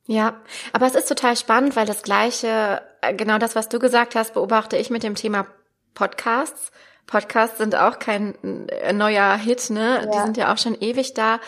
Ja, 0.06 0.36
aber 0.74 0.86
es 0.86 0.96
ist 0.96 1.08
total 1.08 1.36
spannend, 1.36 1.75
weil 1.75 1.86
das 1.86 2.01
Gleiche, 2.01 2.82
äh, 3.01 3.13
genau 3.13 3.38
das, 3.38 3.56
was 3.56 3.70
du 3.70 3.79
gesagt 3.79 4.15
hast, 4.15 4.34
beobachte 4.34 4.77
ich 4.77 4.89
mit 4.89 5.03
dem 5.03 5.15
Thema 5.15 5.48
Podcasts. 5.94 6.72
Podcasts 7.06 7.58
sind 7.58 7.75
auch 7.75 8.00
kein 8.00 8.36
äh, 8.70 8.94
neuer 8.94 9.36
Hit, 9.36 9.70
ne? 9.70 10.01
Ja. 10.03 10.12
Die 10.12 10.17
sind 10.20 10.38
ja 10.38 10.53
auch 10.53 10.58
schon 10.58 10.75
ewig 10.79 11.13
da. 11.13 11.39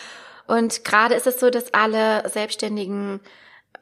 Und 0.46 0.84
gerade 0.84 1.14
ist 1.14 1.26
es 1.26 1.38
so, 1.38 1.50
dass 1.50 1.74
alle 1.74 2.28
selbstständigen 2.28 3.20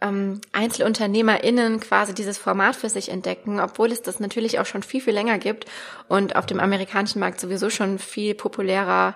ähm, 0.01 0.41
EinzelunternehmerInnen 0.53 1.81
quasi 1.81 2.15
dieses 2.15 2.39
Format 2.39 2.77
für 2.77 2.89
sich 2.89 3.11
entdecken, 3.11 3.61
obwohl 3.61 3.91
es 3.91 4.03
das 4.03 4.21
natürlich 4.21 4.59
auch 4.61 4.67
schon 4.67 4.83
viel, 4.83 5.01
viel 5.01 5.15
länger 5.15 5.39
gibt 5.39 5.67
und 6.09 6.37
auf 6.37 6.47
dem 6.47 6.61
amerikanischen 6.61 7.21
Markt 7.21 7.41
sowieso 7.41 7.71
schon 7.71 7.99
viel 7.99 8.35
populärer 8.35 9.15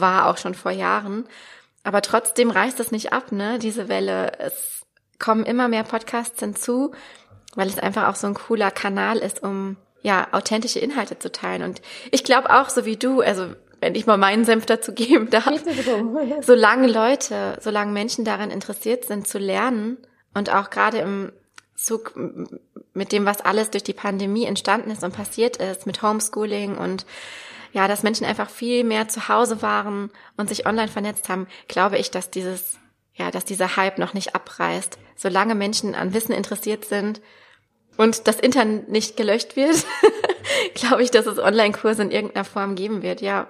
war, 0.00 0.28
auch 0.28 0.36
schon 0.36 0.54
vor 0.54 0.72
Jahren. 0.72 1.26
Aber 1.82 2.02
trotzdem 2.02 2.50
reißt 2.50 2.78
das 2.80 2.90
nicht 2.90 3.12
ab, 3.12 3.32
ne, 3.32 3.58
diese 3.58 3.88
Welle. 3.88 4.32
Es 4.38 4.82
kommen 5.18 5.44
immer 5.44 5.68
mehr 5.68 5.84
Podcasts 5.84 6.40
hinzu, 6.40 6.92
weil 7.54 7.68
es 7.68 7.78
einfach 7.78 8.08
auch 8.08 8.16
so 8.16 8.26
ein 8.26 8.34
cooler 8.34 8.70
Kanal 8.70 9.18
ist, 9.18 9.42
um 9.42 9.76
ja 10.02 10.28
authentische 10.32 10.80
Inhalte 10.80 11.18
zu 11.18 11.30
teilen. 11.30 11.62
Und 11.62 11.80
ich 12.10 12.24
glaube 12.24 12.50
auch, 12.50 12.68
so 12.68 12.84
wie 12.84 12.96
du, 12.96 13.20
also 13.20 13.54
wenn 13.80 13.94
ich 13.94 14.06
mal 14.06 14.16
meinen 14.16 14.44
Senf 14.44 14.66
dazu 14.66 14.92
geben 14.92 15.30
darf, 15.30 15.52
solange 16.40 16.88
Leute, 16.88 17.58
solange 17.60 17.92
Menschen 17.92 18.24
daran 18.24 18.50
interessiert 18.50 19.04
sind 19.04 19.28
zu 19.28 19.38
lernen 19.38 19.98
und 20.32 20.52
auch 20.52 20.70
gerade 20.70 20.98
im 20.98 21.32
Zug 21.76 22.14
mit 22.94 23.12
dem, 23.12 23.26
was 23.26 23.40
alles 23.40 23.70
durch 23.70 23.82
die 23.82 23.92
Pandemie 23.92 24.44
entstanden 24.46 24.90
ist 24.90 25.02
und 25.02 25.14
passiert 25.14 25.58
ist, 25.58 25.86
mit 25.86 26.02
Homeschooling 26.02 26.78
und 26.78 27.04
ja, 27.74 27.88
dass 27.88 28.04
Menschen 28.04 28.24
einfach 28.24 28.48
viel 28.48 28.84
mehr 28.84 29.08
zu 29.08 29.28
Hause 29.28 29.60
waren 29.60 30.10
und 30.36 30.48
sich 30.48 30.64
online 30.64 30.88
vernetzt 30.88 31.28
haben, 31.28 31.48
glaube 31.66 31.98
ich, 31.98 32.12
dass 32.12 32.30
dieses, 32.30 32.78
ja, 33.14 33.32
dass 33.32 33.44
dieser 33.44 33.76
Hype 33.76 33.98
noch 33.98 34.14
nicht 34.14 34.36
abreißt. 34.36 34.96
Solange 35.16 35.56
Menschen 35.56 35.96
an 35.96 36.14
Wissen 36.14 36.32
interessiert 36.32 36.84
sind 36.84 37.20
und 37.96 38.28
das 38.28 38.38
Internet 38.38 38.88
nicht 38.90 39.16
gelöscht 39.16 39.56
wird, 39.56 39.84
glaube 40.74 41.02
ich, 41.02 41.10
dass 41.10 41.26
es 41.26 41.40
Online-Kurse 41.40 42.02
in 42.02 42.12
irgendeiner 42.12 42.44
Form 42.44 42.76
geben 42.76 43.02
wird, 43.02 43.20
ja. 43.20 43.48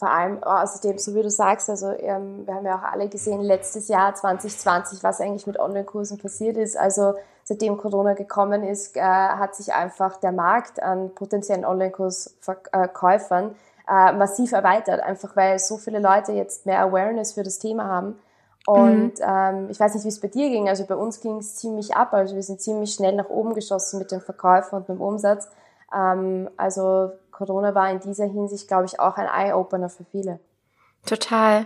Vor 0.00 0.10
allem 0.10 0.42
außerdem, 0.42 0.96
so 0.96 1.14
wie 1.14 1.20
du 1.20 1.28
sagst, 1.28 1.68
also 1.68 1.90
ähm, 1.90 2.46
wir 2.46 2.54
haben 2.54 2.64
ja 2.64 2.78
auch 2.78 2.90
alle 2.90 3.10
gesehen, 3.10 3.42
letztes 3.42 3.88
Jahr 3.88 4.14
2020, 4.14 5.04
was 5.04 5.20
eigentlich 5.20 5.46
mit 5.46 5.60
Online-Kursen 5.60 6.16
passiert 6.16 6.56
ist. 6.56 6.78
Also 6.78 7.16
seitdem 7.44 7.76
Corona 7.76 8.14
gekommen 8.14 8.62
ist, 8.62 8.96
äh, 8.96 9.02
hat 9.02 9.54
sich 9.54 9.74
einfach 9.74 10.16
der 10.16 10.32
Markt 10.32 10.82
an 10.82 11.14
potenziellen 11.14 11.66
Online-Kurskäufern 11.66 13.54
äh, 13.86 14.12
massiv 14.12 14.52
erweitert, 14.52 15.02
einfach 15.02 15.36
weil 15.36 15.58
so 15.58 15.76
viele 15.76 15.98
Leute 15.98 16.32
jetzt 16.32 16.64
mehr 16.64 16.80
Awareness 16.80 17.34
für 17.34 17.42
das 17.42 17.58
Thema 17.58 17.84
haben. 17.84 18.18
Und 18.66 19.18
mhm. 19.18 19.26
ähm, 19.28 19.66
ich 19.68 19.78
weiß 19.78 19.92
nicht, 19.92 20.04
wie 20.04 20.08
es 20.08 20.20
bei 20.20 20.28
dir 20.28 20.48
ging. 20.48 20.70
Also 20.70 20.86
bei 20.86 20.96
uns 20.96 21.20
ging 21.20 21.36
es 21.36 21.56
ziemlich 21.56 21.94
ab. 21.94 22.14
Also 22.14 22.36
wir 22.36 22.42
sind 22.42 22.62
ziemlich 22.62 22.94
schnell 22.94 23.16
nach 23.16 23.28
oben 23.28 23.52
geschossen 23.52 23.98
mit 23.98 24.12
den 24.12 24.22
Verkäufen 24.22 24.76
und 24.76 24.88
mit 24.88 24.96
dem 24.96 25.02
Umsatz. 25.02 25.50
Ähm, 25.94 26.48
also 26.56 27.12
Corona 27.40 27.74
war 27.74 27.90
in 27.90 28.00
dieser 28.00 28.26
Hinsicht, 28.26 28.68
glaube 28.68 28.84
ich, 28.84 29.00
auch 29.00 29.16
ein 29.16 29.26
Eye-Opener 29.26 29.88
für 29.88 30.04
viele. 30.04 30.40
Total. 31.06 31.64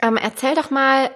Ähm, 0.00 0.16
erzähl 0.16 0.54
doch 0.54 0.70
mal, 0.70 1.10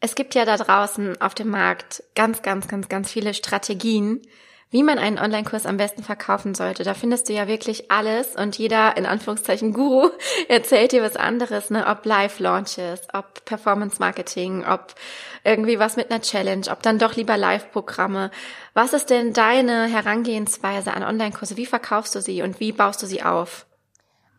es 0.00 0.14
gibt 0.14 0.34
ja 0.34 0.44
da 0.46 0.56
draußen 0.56 1.20
auf 1.20 1.34
dem 1.34 1.50
Markt 1.50 2.02
ganz, 2.14 2.40
ganz, 2.40 2.66
ganz, 2.66 2.88
ganz 2.88 3.10
viele 3.12 3.34
Strategien, 3.34 4.22
wie 4.70 4.82
man 4.82 4.98
einen 4.98 5.18
Online-Kurs 5.18 5.64
am 5.64 5.78
besten 5.78 6.02
verkaufen 6.02 6.54
sollte. 6.54 6.84
Da 6.84 6.94
findest 6.94 7.28
du 7.28 7.32
ja 7.32 7.48
wirklich 7.48 7.90
alles 7.90 8.36
und 8.36 8.58
jeder, 8.58 8.96
in 8.96 9.06
Anführungszeichen, 9.06 9.72
Guru 9.72 10.10
erzählt 10.48 10.92
dir 10.92 11.02
was 11.02 11.16
anderes, 11.16 11.70
ne? 11.70 11.86
Ob 11.86 12.04
Live-Launches, 12.04 13.08
ob 13.12 13.44
Performance-Marketing, 13.44 14.66
ob 14.66 14.94
irgendwie 15.44 15.78
was 15.78 15.96
mit 15.96 16.10
einer 16.10 16.20
Challenge, 16.20 16.66
ob 16.70 16.82
dann 16.82 16.98
doch 16.98 17.16
lieber 17.16 17.36
Live-Programme. 17.36 18.30
Was 18.74 18.92
ist 18.92 19.10
denn 19.10 19.32
deine 19.32 19.86
Herangehensweise 19.86 20.92
an 20.92 21.02
Online-Kurse? 21.02 21.56
Wie 21.56 21.66
verkaufst 21.66 22.14
du 22.14 22.20
sie 22.20 22.42
und 22.42 22.60
wie 22.60 22.72
baust 22.72 23.02
du 23.02 23.06
sie 23.06 23.22
auf? 23.22 23.67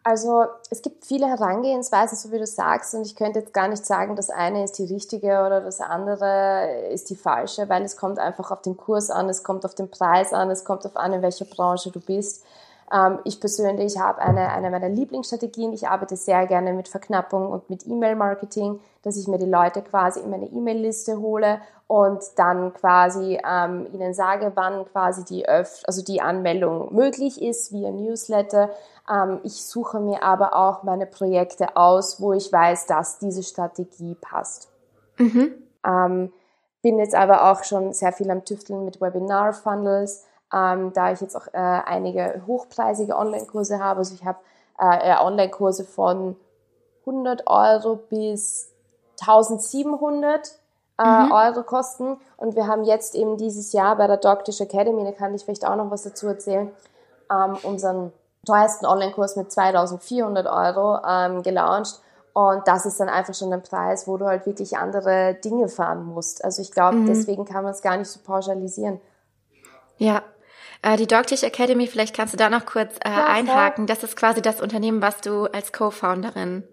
Also 0.04 0.46
es 0.70 0.82
gibt 0.82 1.06
viele 1.06 1.28
Herangehensweisen, 1.28 2.18
so 2.18 2.32
wie 2.32 2.40
du 2.40 2.48
sagst, 2.48 2.96
und 2.96 3.06
ich 3.06 3.16
könnte 3.16 3.40
jetzt 3.40 3.54
gar 3.54 3.68
nicht 3.68 3.86
sagen, 3.86 4.16
das 4.16 4.30
eine 4.30 4.64
ist 4.64 4.78
die 4.80 4.86
richtige 4.86 5.46
oder 5.46 5.62
das 5.62 5.82
andere 5.82 6.88
ist 6.92 7.10
die 7.10 7.16
falsche, 7.16 7.68
weil 7.68 7.84
es 7.84 7.98
kommt 7.98 8.18
einfach 8.18 8.50
auf 8.50 8.62
den 8.62 8.78
Kurs 8.78 9.10
an, 9.10 9.28
es 9.30 9.44
kommt 9.44 9.66
auf 9.66 9.76
den 9.76 9.92
Preis 9.92 10.32
an, 10.32 10.50
es 10.50 10.64
kommt 10.64 10.86
auf 10.86 10.96
an, 10.96 11.14
in 11.14 11.22
welcher 11.22 11.46
Branche 11.46 11.92
du 11.92 12.00
bist. 12.00 12.46
Ähm, 12.94 13.20
ich 13.26 13.40
persönlich 13.40 14.00
habe 14.00 14.22
eine, 14.22 14.50
eine 14.50 14.72
meiner 14.72 14.90
Lieblingsstrategien. 14.90 15.74
Ich 15.74 15.88
arbeite 15.88 16.16
sehr 16.16 16.48
gerne 16.48 16.74
mit 16.74 16.88
Verknappung 16.88 17.52
und 17.52 17.70
mit 17.70 17.86
E-Mail-Marketing, 17.86 18.80
dass 19.04 19.18
ich 19.18 19.28
mir 19.28 19.38
die 19.38 19.46
Leute 19.46 19.82
quasi 19.82 20.22
in 20.22 20.30
meine 20.30 20.48
E-Mail-Liste 20.48 21.20
hole 21.20 21.60
und 21.90 22.24
dann 22.38 22.74
quasi 22.74 23.38
ähm, 23.46 23.88
ihnen 23.92 24.14
sage, 24.14 24.54
wann 24.56 24.86
quasi 24.86 25.26
die 25.26 25.50
Öff 25.50 25.82
also 25.86 26.02
die 26.02 26.22
Anmeldung 26.22 26.96
möglich 26.96 27.42
ist 27.42 27.74
via 27.74 27.92
Newsletter. 27.92 28.70
Ähm, 29.12 29.42
ich 29.44 29.66
suche 29.66 30.00
mir 30.00 30.24
aber 30.24 30.56
auch 30.56 30.84
meine 30.84 31.06
Projekte 31.06 31.76
aus, 31.76 32.22
wo 32.22 32.32
ich 32.32 32.54
weiß, 32.54 32.86
dass 32.86 33.20
diese 33.20 33.44
Strategie 33.44 34.16
passt. 34.16 34.70
Mhm. 35.18 35.54
Ähm, 35.86 36.32
bin 36.82 37.00
jetzt 37.00 37.16
aber 37.16 37.52
auch 37.52 37.66
schon 37.66 37.92
sehr 37.92 38.14
viel 38.14 38.32
am 38.32 38.46
Tüfteln 38.46 38.86
mit 38.86 39.02
Webinar-Funnels 39.02 40.26
ähm, 40.54 40.94
da 40.94 41.12
ich 41.12 41.22
jetzt 41.22 41.36
auch 41.36 41.48
äh, 41.54 41.58
einige 41.58 42.42
hochpreisige 42.48 43.16
Online-Kurse 43.16 43.80
habe. 43.80 44.00
Also 44.00 44.16
ich 44.16 44.26
habe 44.26 44.40
äh, 44.80 45.16
Online-Kurse 45.18 45.86
von 45.86 46.36
100 47.02 47.48
Euro 47.48 47.96
bis 47.96 48.72
1700 49.22 50.59
äh, 51.00 51.26
mhm. 51.26 51.32
Euro 51.32 51.64
kosten. 51.64 52.18
Und 52.38 52.56
wir 52.56 52.68
haben 52.68 52.84
jetzt 52.84 53.16
eben 53.16 53.38
dieses 53.38 53.72
Jahr 53.74 53.96
bei 53.96 54.08
der 54.08 54.18
Doctish 54.18 54.62
Academy, 54.62 55.04
da 55.04 55.12
kann 55.12 55.34
ich 55.34 55.44
vielleicht 55.44 55.66
auch 55.66 55.76
noch 55.76 55.90
was 55.90 56.04
dazu 56.04 56.28
erzählen, 56.28 56.72
ähm, 57.32 57.58
unseren 57.64 58.12
teuersten 58.46 58.86
Online-Kurs 58.86 59.36
mit 59.36 59.52
2400 59.52 60.48
Euro 60.48 61.00
ähm, 61.08 61.44
gelauncht. 61.44 62.00
Und 62.34 62.68
das 62.68 62.86
ist 62.86 63.00
dann 63.00 63.10
einfach 63.10 63.34
schon 63.34 63.52
ein 63.52 63.64
Preis, 63.64 64.08
wo 64.08 64.18
du 64.18 64.26
halt 64.26 64.46
wirklich 64.46 64.78
andere 64.78 65.36
Dinge 65.44 65.68
fahren 65.68 66.06
musst. 66.06 66.44
Also 66.44 66.62
ich 66.62 66.72
glaube, 66.72 66.98
mhm. 66.98 67.08
deswegen 67.08 67.46
kann 67.46 67.64
man 67.64 67.74
es 67.74 67.82
gar 67.82 67.98
nicht 67.98 68.10
so 68.10 68.20
pauschalisieren. 68.24 69.02
Ja, 69.98 70.22
äh, 70.82 70.96
die 70.96 71.08
Dogtish 71.08 71.44
Academy, 71.44 71.88
vielleicht 71.88 72.16
kannst 72.16 72.34
du 72.34 72.38
da 72.38 72.50
noch 72.50 72.66
kurz 72.66 72.96
äh, 73.04 73.10
ja, 73.10 73.26
einhaken. 73.26 73.88
Das 73.88 74.04
ist 74.04 74.16
quasi 74.16 74.42
das 74.42 74.62
Unternehmen, 74.62 75.02
was 75.02 75.20
du 75.22 75.46
als 75.46 75.74
Co-Founderin 75.74 76.64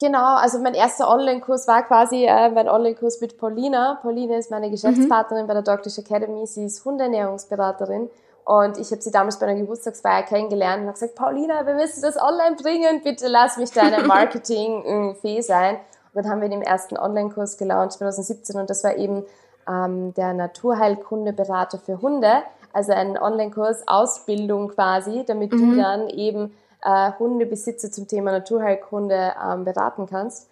Genau, 0.00 0.36
also 0.36 0.58
mein 0.60 0.74
erster 0.74 1.08
Online-Kurs 1.08 1.66
war 1.66 1.82
quasi 1.82 2.24
äh, 2.24 2.50
mein 2.50 2.68
Online-Kurs 2.68 3.20
mit 3.20 3.36
Paulina. 3.36 3.98
Paulina 4.00 4.36
ist 4.36 4.50
meine 4.50 4.70
Geschäftspartnerin 4.70 5.44
mhm. 5.44 5.48
bei 5.48 5.54
der 5.54 5.62
Dogtish 5.62 5.98
Academy. 5.98 6.46
Sie 6.46 6.64
ist 6.64 6.84
Hundeernährungsberaterin 6.84 8.08
und 8.44 8.78
ich 8.78 8.90
habe 8.92 9.02
sie 9.02 9.10
damals 9.10 9.38
bei 9.38 9.46
einer 9.46 9.58
Geburtstagsfeier 9.58 10.22
kennengelernt 10.22 10.82
und 10.82 10.88
habe 10.88 10.94
gesagt, 10.94 11.16
Paulina, 11.16 11.66
wir 11.66 11.74
müssen 11.74 12.02
das 12.02 12.16
online 12.16 12.56
bringen, 12.56 13.02
bitte 13.02 13.26
lass 13.26 13.56
mich 13.56 13.72
deine 13.72 14.02
Marketing-Fee 14.06 15.40
sein. 15.40 15.76
Und 16.14 16.24
dann 16.24 16.30
haben 16.30 16.40
wir 16.40 16.48
den 16.48 16.62
ersten 16.62 16.96
Online-Kurs 16.96 17.58
gelauncht 17.58 17.94
2017 17.94 18.56
und 18.56 18.70
das 18.70 18.84
war 18.84 18.96
eben 18.96 19.24
ähm, 19.68 20.14
der 20.14 20.32
Naturheilkunde-Berater 20.32 21.78
für 21.78 22.00
Hunde 22.00 22.42
also 22.72 22.92
ein 22.92 23.18
Online-Kurs, 23.18 23.86
Ausbildung 23.86 24.68
quasi, 24.68 25.24
damit 25.26 25.52
mhm. 25.52 25.70
du 25.70 25.76
dann 25.76 26.08
eben 26.08 26.52
äh, 26.82 27.12
Hundebesitzer 27.18 27.90
zum 27.90 28.06
Thema 28.06 28.32
Naturheilkunde 28.32 29.34
ähm, 29.44 29.64
beraten 29.64 30.06
kannst. 30.06 30.48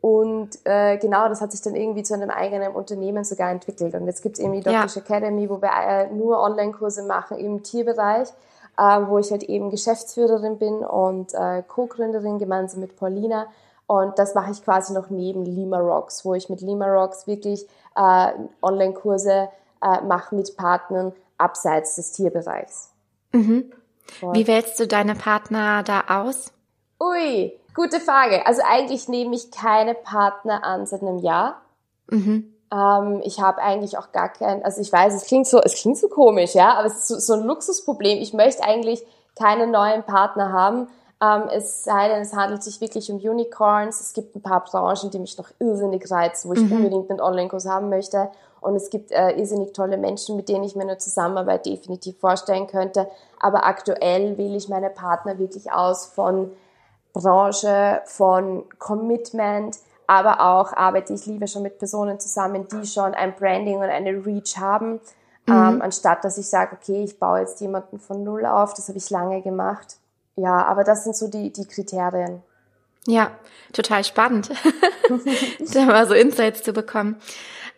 Und 0.00 0.58
äh, 0.64 0.98
genau, 0.98 1.28
das 1.28 1.40
hat 1.40 1.52
sich 1.52 1.62
dann 1.62 1.76
irgendwie 1.76 2.02
zu 2.02 2.14
einem 2.14 2.30
eigenen 2.30 2.72
Unternehmen 2.72 3.22
sogar 3.22 3.50
entwickelt. 3.52 3.94
Und 3.94 4.06
jetzt 4.06 4.22
gibt's 4.22 4.40
eben 4.40 4.52
die 4.52 4.60
Doctish 4.60 4.96
ja. 4.96 5.02
Academy, 5.02 5.48
wo 5.48 5.62
wir 5.62 5.70
äh, 5.70 6.12
nur 6.12 6.40
Online-Kurse 6.40 7.04
machen 7.04 7.38
im 7.38 7.62
Tierbereich, 7.62 8.28
äh, 8.78 8.82
wo 9.06 9.18
ich 9.18 9.30
halt 9.30 9.44
eben 9.44 9.70
Geschäftsführerin 9.70 10.58
bin 10.58 10.78
und 10.78 11.32
äh, 11.34 11.62
Co-Gründerin 11.62 12.40
gemeinsam 12.40 12.80
mit 12.80 12.96
Paulina. 12.96 13.46
Und 13.86 14.18
das 14.18 14.34
mache 14.34 14.50
ich 14.50 14.64
quasi 14.64 14.92
noch 14.92 15.08
neben 15.08 15.44
Lima 15.44 15.78
Rocks, 15.78 16.24
wo 16.24 16.34
ich 16.34 16.48
mit 16.48 16.62
Lima 16.62 16.86
Rocks 16.86 17.28
wirklich 17.28 17.68
äh, 17.94 18.32
Online-Kurse 18.60 19.50
äh, 19.82 20.00
mache 20.00 20.34
mit 20.34 20.56
Partnern, 20.56 21.12
abseits 21.38 21.94
des 21.94 22.10
Tierbereichs. 22.10 22.90
Mhm. 23.32 23.72
Voll. 24.20 24.34
Wie 24.34 24.46
wählst 24.46 24.78
du 24.78 24.86
deine 24.86 25.14
Partner 25.14 25.82
da 25.82 26.04
aus? 26.08 26.52
Ui, 27.00 27.52
gute 27.74 28.00
Frage. 28.00 28.46
Also 28.46 28.62
eigentlich 28.64 29.08
nehme 29.08 29.34
ich 29.34 29.50
keine 29.50 29.94
Partner 29.94 30.64
an 30.64 30.86
seit 30.86 31.02
einem 31.02 31.18
Jahr. 31.18 31.60
Mhm. 32.08 32.54
Ähm, 32.72 33.20
ich 33.24 33.40
habe 33.40 33.60
eigentlich 33.60 33.98
auch 33.98 34.12
gar 34.12 34.28
kein, 34.30 34.64
also 34.64 34.80
ich 34.80 34.92
weiß, 34.92 35.14
es 35.14 35.26
klingt 35.26 35.46
so, 35.46 35.60
es 35.60 35.74
klingt 35.74 35.98
so 35.98 36.08
komisch, 36.08 36.54
ja, 36.54 36.74
aber 36.74 36.86
es 36.86 36.98
ist 36.98 37.08
so, 37.08 37.18
so 37.18 37.32
ein 37.34 37.46
Luxusproblem. 37.46 38.18
Ich 38.18 38.32
möchte 38.32 38.62
eigentlich 38.62 39.04
keinen 39.38 39.70
neuen 39.70 40.02
Partner 40.04 40.52
haben. 40.52 40.88
Ähm, 41.22 41.48
es 41.52 41.84
sei 41.84 42.08
denn, 42.08 42.22
es 42.22 42.34
handelt 42.34 42.62
sich 42.62 42.80
wirklich 42.80 43.10
um 43.10 43.18
Unicorns. 43.18 44.00
Es 44.00 44.12
gibt 44.12 44.34
ein 44.34 44.42
paar 44.42 44.64
Branchen, 44.64 45.10
die 45.10 45.18
mich 45.18 45.38
noch 45.38 45.50
irrsinnig 45.58 46.10
reizen, 46.10 46.48
wo 46.48 46.54
ich 46.54 46.62
mhm. 46.62 46.72
unbedingt 46.72 47.10
einen 47.10 47.20
Online-Kurs 47.20 47.66
haben 47.66 47.88
möchte. 47.88 48.30
Und 48.62 48.76
es 48.76 48.90
gibt 48.90 49.10
äh, 49.10 49.32
irrsinnig 49.32 49.72
tolle 49.72 49.96
Menschen, 49.96 50.36
mit 50.36 50.48
denen 50.48 50.64
ich 50.64 50.76
mir 50.76 50.82
eine 50.82 50.98
Zusammenarbeit 50.98 51.66
definitiv 51.66 52.18
vorstellen 52.18 52.66
könnte. 52.66 53.08
Aber 53.40 53.66
aktuell 53.66 54.38
wähle 54.38 54.56
ich 54.56 54.68
meine 54.68 54.88
Partner 54.88 55.38
wirklich 55.38 55.72
aus 55.72 56.06
von 56.06 56.52
Branche, 57.12 58.00
von 58.06 58.64
Commitment, 58.78 59.78
aber 60.06 60.40
auch 60.40 60.72
arbeite 60.72 61.12
ich 61.12 61.26
lieber 61.26 61.46
schon 61.46 61.62
mit 61.62 61.78
Personen 61.78 62.18
zusammen, 62.20 62.66
die 62.70 62.86
schon 62.86 63.14
ein 63.14 63.34
Branding 63.34 63.76
und 63.76 63.84
eine 63.84 64.24
Reach 64.24 64.56
haben, 64.58 64.92
mhm. 65.46 65.52
ähm, 65.52 65.82
anstatt 65.82 66.24
dass 66.24 66.38
ich 66.38 66.48
sage, 66.48 66.76
okay, 66.80 67.04
ich 67.04 67.18
baue 67.18 67.40
jetzt 67.40 67.60
jemanden 67.60 67.98
von 67.98 68.22
Null 68.22 68.46
auf. 68.46 68.74
Das 68.74 68.88
habe 68.88 68.98
ich 68.98 69.10
lange 69.10 69.42
gemacht. 69.42 69.96
Ja, 70.36 70.64
aber 70.64 70.84
das 70.84 71.04
sind 71.04 71.16
so 71.16 71.28
die, 71.28 71.52
die 71.52 71.66
Kriterien. 71.66 72.42
Ja, 73.06 73.32
total 73.72 74.04
spannend, 74.04 74.50
da 75.74 75.84
mal 75.86 76.06
so 76.06 76.14
Insights 76.14 76.62
zu 76.62 76.72
bekommen. 76.72 77.16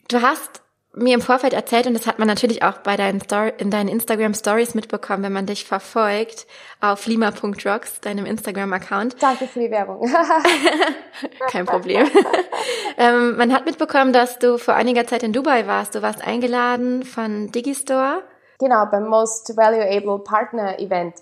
Du 0.08 0.20
hast 0.20 0.60
mir 0.96 1.14
im 1.14 1.20
Vorfeld 1.20 1.52
erzählt, 1.52 1.87
und 1.87 1.94
das 1.94 2.07
hat 2.07 2.18
man 2.18 2.28
natürlich 2.28 2.62
auch 2.62 2.78
bei 2.78 2.96
deinen 2.96 3.20
Story, 3.20 3.52
in 3.59 3.70
deinen 3.70 3.88
Instagram 3.88 4.35
Stories 4.35 4.74
mitbekommen, 4.74 5.22
wenn 5.22 5.33
man 5.33 5.46
dich 5.46 5.64
verfolgt, 5.64 6.46
auf 6.80 7.07
lima.rocks, 7.07 8.00
deinem 8.00 8.26
Instagram-Account. 8.26 9.16
Danke 9.20 9.46
für 9.46 9.61
die 9.61 9.70
Werbung. 9.70 10.09
Kein 11.50 11.66
Problem. 11.66 12.09
ähm, 12.98 13.37
man 13.37 13.52
hat 13.52 13.66
mitbekommen, 13.66 14.12
dass 14.12 14.38
du 14.38 14.59
vor 14.59 14.74
einiger 14.74 15.07
Zeit 15.07 15.22
in 15.22 15.33
Dubai 15.33 15.66
warst. 15.66 15.94
Du 15.94 16.02
warst 16.02 16.24
eingeladen 16.24 17.02
von 17.02 17.50
Digistore. 17.50 18.22
Genau, 18.59 18.87
beim 18.87 19.07
Most 19.09 19.57
Valuable 19.57 20.20
Partner 20.22 20.78
Event. 20.78 21.14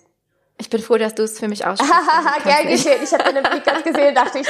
Ich 0.59 0.71
bin 0.71 0.81
froh, 0.81 0.97
dass 0.97 1.15
du 1.15 1.23
es 1.23 1.39
für 1.39 1.49
mich 1.49 1.67
aussprichst. 1.67 1.95
Gern 2.45 2.69
geschehen. 2.69 3.01
Ich 3.03 3.13
habe 3.13 3.25
deinen 3.25 3.43
Blick 3.43 3.65
gesehen, 3.85 4.15
dachte 4.15 4.39
ich, 4.39 4.47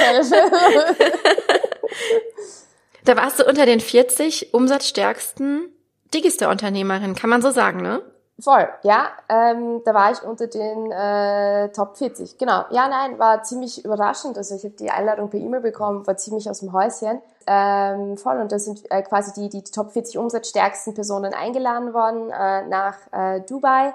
Da 3.05 3.17
warst 3.17 3.39
du 3.39 3.45
unter 3.45 3.65
den 3.65 3.79
40 3.79 4.53
umsatzstärksten 4.53 5.69
Digistore-Unternehmerinnen, 6.13 7.15
kann 7.15 7.29
man 7.29 7.41
so 7.41 7.51
sagen, 7.51 7.81
ne? 7.81 8.01
Voll, 8.39 8.67
ja. 8.81 9.09
Ähm, 9.29 9.81
da 9.85 9.93
war 9.93 10.11
ich 10.11 10.21
unter 10.23 10.47
den 10.47 10.91
äh, 10.91 11.69
Top 11.69 11.97
40. 11.97 12.37
Genau. 12.39 12.65
Ja, 12.71 12.87
nein, 12.87 13.19
war 13.19 13.43
ziemlich 13.43 13.85
überraschend. 13.85 14.37
Also 14.37 14.55
ich 14.55 14.63
habe 14.63 14.73
die 14.73 14.89
Einladung 14.89 15.29
per 15.29 15.39
E-Mail 15.39 15.61
bekommen, 15.61 16.07
war 16.07 16.17
ziemlich 16.17 16.49
aus 16.49 16.59
dem 16.59 16.73
Häuschen. 16.73 17.21
Ähm, 17.45 18.17
voll. 18.17 18.39
Und 18.39 18.51
da 18.51 18.57
sind 18.57 18.89
äh, 18.89 19.03
quasi 19.03 19.33
die, 19.33 19.49
die 19.49 19.63
Top 19.63 19.91
40 19.91 20.17
umsatzstärksten 20.17 20.95
Personen 20.95 21.33
eingeladen 21.33 21.93
worden 21.93 22.31
äh, 22.31 22.65
nach 22.67 22.97
äh, 23.11 23.41
Dubai. 23.41 23.93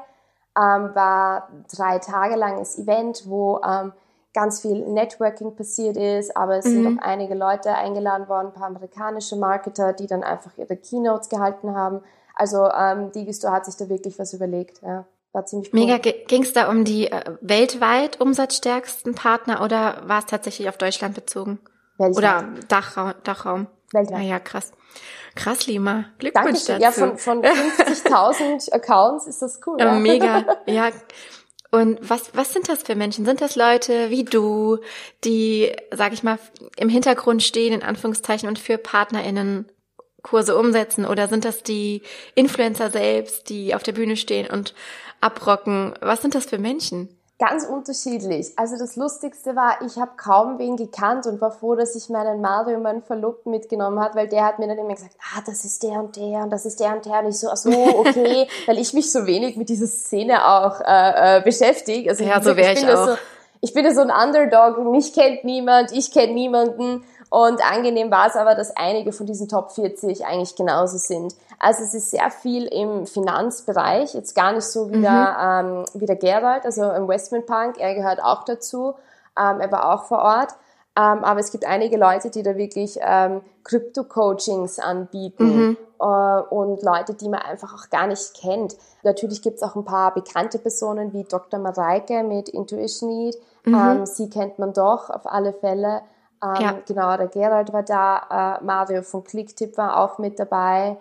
Ähm, 0.56 0.94
war 0.94 1.48
drei 1.74 1.98
Tage 1.98 2.36
langes 2.36 2.78
Event, 2.78 3.24
wo 3.26 3.60
ähm, 3.66 3.92
ganz 4.34 4.60
viel 4.60 4.86
Networking 4.86 5.56
passiert 5.56 5.96
ist, 5.96 6.36
aber 6.36 6.58
es 6.58 6.66
mhm. 6.66 6.70
sind 6.70 6.98
auch 6.98 7.02
einige 7.02 7.34
Leute 7.34 7.74
eingeladen 7.74 8.28
worden, 8.28 8.48
ein 8.48 8.52
paar 8.52 8.68
amerikanische 8.68 9.36
Marketer, 9.36 9.92
die 9.92 10.06
dann 10.06 10.22
einfach 10.22 10.52
ihre 10.56 10.76
Keynotes 10.76 11.28
gehalten 11.28 11.74
haben. 11.74 12.02
Also 12.34 12.70
ähm, 12.70 13.10
Digistore 13.12 13.52
hat 13.52 13.66
sich 13.66 13.76
da 13.76 13.88
wirklich 13.88 14.18
was 14.18 14.32
überlegt. 14.32 14.80
Ja. 14.82 15.06
War 15.32 15.44
ziemlich 15.44 15.72
cool. 15.72 15.80
Mega. 15.80 15.98
Ging 15.98 16.42
es 16.42 16.52
da 16.52 16.70
um 16.70 16.84
die 16.84 17.10
äh, 17.10 17.36
weltweit 17.40 18.20
umsatzstärksten 18.20 19.14
Partner 19.14 19.62
oder 19.62 20.02
war 20.06 20.20
es 20.20 20.26
tatsächlich 20.26 20.68
auf 20.68 20.78
Deutschland 20.78 21.14
bezogen? 21.14 21.58
Weltweit. 21.98 22.16
Oder 22.16 22.48
Dachraum? 22.68 23.14
Dachraum? 23.24 23.66
Weltweit. 23.92 24.18
Ah 24.18 24.22
ja, 24.22 24.38
krass. 24.38 24.72
Krass, 25.34 25.66
Lima. 25.66 26.06
Glückwunsch 26.18 26.64
Dankeschön. 26.64 26.80
dazu. 26.80 27.00
Ja, 27.00 27.08
von, 27.08 27.18
von 27.18 27.42
50.000 27.42 28.72
Accounts 28.72 29.26
ist 29.26 29.42
das 29.42 29.60
cool. 29.66 29.76
Ja, 29.78 29.92
mega. 29.92 30.44
Ja, 30.66 30.90
und 31.70 31.98
was, 32.00 32.34
was 32.34 32.52
sind 32.52 32.68
das 32.68 32.82
für 32.82 32.94
Menschen? 32.94 33.26
Sind 33.26 33.40
das 33.40 33.54
Leute 33.54 34.10
wie 34.10 34.24
du, 34.24 34.78
die, 35.24 35.72
sag 35.90 36.12
ich 36.14 36.22
mal, 36.22 36.38
im 36.76 36.88
Hintergrund 36.88 37.42
stehen, 37.42 37.74
in 37.74 37.82
Anführungszeichen, 37.82 38.48
und 38.48 38.58
für 38.58 38.78
PartnerInnen 38.78 39.66
Kurse 40.22 40.56
umsetzen? 40.56 41.04
Oder 41.04 41.28
sind 41.28 41.44
das 41.44 41.62
die 41.62 42.02
Influencer 42.34 42.90
selbst, 42.90 43.50
die 43.50 43.74
auf 43.74 43.82
der 43.82 43.92
Bühne 43.92 44.16
stehen 44.16 44.48
und 44.48 44.74
abrocken? 45.20 45.94
Was 46.00 46.22
sind 46.22 46.34
das 46.34 46.46
für 46.46 46.58
Menschen? 46.58 47.17
Ganz 47.38 47.64
unterschiedlich. 47.64 48.52
Also 48.56 48.76
das 48.76 48.96
Lustigste 48.96 49.54
war, 49.54 49.80
ich 49.86 49.96
habe 49.96 50.10
kaum 50.16 50.58
wen 50.58 50.76
gekannt 50.76 51.24
und 51.26 51.40
war 51.40 51.52
froh, 51.52 51.76
dass 51.76 51.94
ich 51.94 52.08
meinen 52.08 52.40
Mario, 52.40 52.80
meinen 52.80 53.00
Verlobten 53.00 53.52
mitgenommen 53.52 54.00
hat, 54.00 54.16
weil 54.16 54.26
der 54.26 54.44
hat 54.44 54.58
mir 54.58 54.66
dann 54.66 54.76
immer 54.76 54.94
gesagt, 54.94 55.14
ah, 55.20 55.40
das 55.46 55.64
ist 55.64 55.84
der 55.84 56.00
und 56.00 56.16
der 56.16 56.42
und 56.42 56.50
das 56.50 56.66
ist 56.66 56.80
der 56.80 56.96
und 56.96 57.06
der 57.06 57.20
und 57.20 57.28
ich 57.28 57.38
so, 57.38 57.48
ach 57.48 57.56
so, 57.56 57.70
okay, 57.70 58.48
weil 58.66 58.80
ich 58.80 58.92
mich 58.92 59.12
so 59.12 59.24
wenig 59.24 59.56
mit 59.56 59.68
dieser 59.68 59.86
Szene 59.86 60.44
auch 60.48 60.80
äh, 60.80 61.38
äh, 61.38 61.42
beschäftige. 61.42 62.10
Also 62.10 62.24
ja, 62.24 62.42
so 62.42 62.56
wäre 62.56 62.72
ich, 62.72 62.82
ich 62.82 62.88
auch. 62.88 63.06
So, 63.06 63.14
ich 63.60 63.72
bin 63.72 63.84
ja 63.84 63.94
so 63.94 64.00
ein 64.00 64.10
Underdog, 64.10 64.84
mich 64.90 65.12
kennt 65.12 65.44
niemand, 65.44 65.92
ich 65.92 66.10
kenne 66.10 66.32
niemanden 66.32 67.04
und 67.30 67.64
angenehm 67.64 68.10
war 68.10 68.26
es 68.26 68.36
aber, 68.36 68.54
dass 68.54 68.74
einige 68.76 69.12
von 69.12 69.26
diesen 69.26 69.48
Top 69.48 69.72
40 69.72 70.24
eigentlich 70.24 70.56
genauso 70.56 70.96
sind. 70.96 71.34
Also 71.58 71.82
es 71.84 71.94
ist 71.94 72.10
sehr 72.10 72.30
viel 72.30 72.66
im 72.66 73.06
Finanzbereich, 73.06 74.14
jetzt 74.14 74.34
gar 74.34 74.52
nicht 74.52 74.64
so 74.64 74.90
wie, 74.90 75.02
der, 75.02 75.62
mhm. 75.62 75.78
ähm, 75.78 75.84
wie 75.94 76.06
der 76.06 76.16
Gerald, 76.16 76.64
also 76.64 76.90
im 76.92 77.08
Westman 77.08 77.44
Punk, 77.44 77.78
er 77.78 77.94
gehört 77.94 78.22
auch 78.22 78.44
dazu, 78.44 78.94
ähm, 79.38 79.60
er 79.60 79.70
war 79.70 79.92
auch 79.92 80.04
vor 80.04 80.18
Ort. 80.18 80.54
Ähm, 80.98 81.22
aber 81.22 81.38
es 81.38 81.52
gibt 81.52 81.64
einige 81.64 81.96
Leute, 81.96 82.28
die 82.28 82.42
da 82.42 82.56
wirklich 82.56 82.98
ähm, 83.00 83.42
Krypto-Coachings 83.62 84.80
anbieten 84.80 85.44
mhm. 85.44 85.76
äh, 86.00 86.04
und 86.04 86.82
Leute, 86.82 87.14
die 87.14 87.28
man 87.28 87.40
einfach 87.40 87.72
auch 87.72 87.88
gar 87.88 88.08
nicht 88.08 88.34
kennt. 88.34 88.76
Natürlich 89.04 89.40
gibt 89.40 89.58
es 89.58 89.62
auch 89.62 89.76
ein 89.76 89.84
paar 89.84 90.12
bekannte 90.12 90.58
Personen 90.58 91.12
wie 91.12 91.22
Dr. 91.22 91.60
Mareike 91.60 92.24
mit 92.24 92.48
Intuition 92.48 93.10
Need. 93.10 93.36
Mhm. 93.64 93.74
Ähm, 93.74 94.06
sie 94.06 94.28
kennt 94.28 94.58
man 94.58 94.72
doch 94.72 95.08
auf 95.08 95.26
alle 95.26 95.52
Fälle. 95.52 96.02
Ähm, 96.42 96.60
ja. 96.60 96.78
Genau, 96.86 97.16
der 97.16 97.28
Gerald 97.28 97.72
war 97.72 97.82
da, 97.82 98.58
äh, 98.60 98.64
Mario 98.64 99.02
von 99.02 99.24
Clicktip 99.24 99.76
war 99.76 99.98
auch 99.98 100.18
mit 100.18 100.38
dabei. 100.38 100.96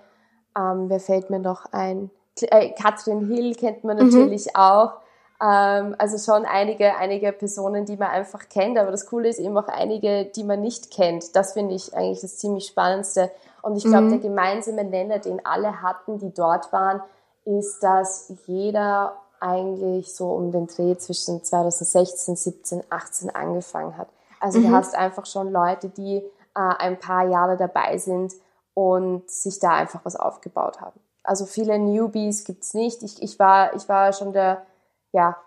Ähm, 0.57 0.89
wer 0.89 0.99
fällt 0.99 1.29
mir 1.29 1.39
noch 1.39 1.71
ein? 1.71 2.09
Äh, 2.41 2.71
Katrin 2.71 3.27
Hill 3.27 3.55
kennt 3.55 3.83
man 3.83 3.97
mhm. 3.97 4.09
natürlich 4.09 4.45
mhm. 4.47 4.55
auch. 4.55 4.93
Ähm, 5.39 5.95
also 5.99 6.17
schon 6.17 6.45
einige, 6.45 6.95
einige 6.95 7.31
Personen, 7.31 7.85
die 7.85 7.97
man 7.97 8.09
einfach 8.09 8.49
kennt. 8.49 8.77
Aber 8.77 8.91
das 8.91 9.05
Coole 9.05 9.29
ist 9.29 9.39
eben 9.39 9.57
auch 9.57 9.67
einige, 9.67 10.25
die 10.25 10.43
man 10.43 10.61
nicht 10.61 10.91
kennt. 10.91 11.35
Das 11.35 11.53
finde 11.53 11.75
ich 11.75 11.95
eigentlich 11.95 12.21
das 12.21 12.37
ziemlich 12.37 12.67
Spannendste. 12.67 13.31
Und 13.61 13.75
ich 13.75 13.83
glaube, 13.83 14.05
mhm. 14.05 14.09
der 14.09 14.19
gemeinsame 14.19 14.83
Nenner, 14.83 15.19
den 15.19 15.45
alle 15.45 15.81
hatten, 15.81 16.17
die 16.17 16.33
dort 16.33 16.71
waren, 16.73 17.01
ist, 17.45 17.81
dass 17.81 18.33
jeder 18.45 19.17
eigentlich 19.39 20.15
so 20.15 20.31
um 20.31 20.51
den 20.51 20.67
Dreh 20.67 20.97
zwischen 20.97 21.43
2016, 21.43 22.35
17, 22.35 22.83
18 22.89 23.29
angefangen 23.35 23.97
hat. 23.97 24.07
Also 24.39 24.59
mhm. 24.59 24.67
du 24.67 24.71
hast 24.75 24.95
einfach 24.95 25.25
schon 25.25 25.51
Leute, 25.51 25.89
die 25.89 26.17
äh, 26.17 26.75
ein 26.79 26.99
paar 26.99 27.27
Jahre 27.27 27.57
dabei 27.57 27.97
sind 27.97 28.33
und 28.73 29.29
sich 29.29 29.59
da 29.59 29.71
einfach 29.71 30.01
was 30.03 30.15
aufgebaut 30.15 30.81
haben. 30.81 30.99
Also 31.23 31.45
viele 31.45 31.77
Newbies 31.77 32.45
gibt's 32.45 32.73
nicht. 32.73 33.03
Ich, 33.03 33.21
ich, 33.21 33.37
war, 33.39 33.75
ich 33.75 33.89
war 33.89 34.13
schon 34.13 34.33
der, 34.33 34.65
ja, 35.11 35.37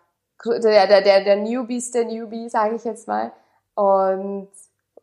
der, 0.44 0.86
der, 0.86 1.02
der, 1.02 1.24
der 1.24 1.36
Newbies 1.36 1.90
der 1.90 2.04
Newbie, 2.04 2.48
sage 2.48 2.76
ich 2.76 2.84
jetzt 2.84 3.08
mal. 3.08 3.32
Und 3.74 4.48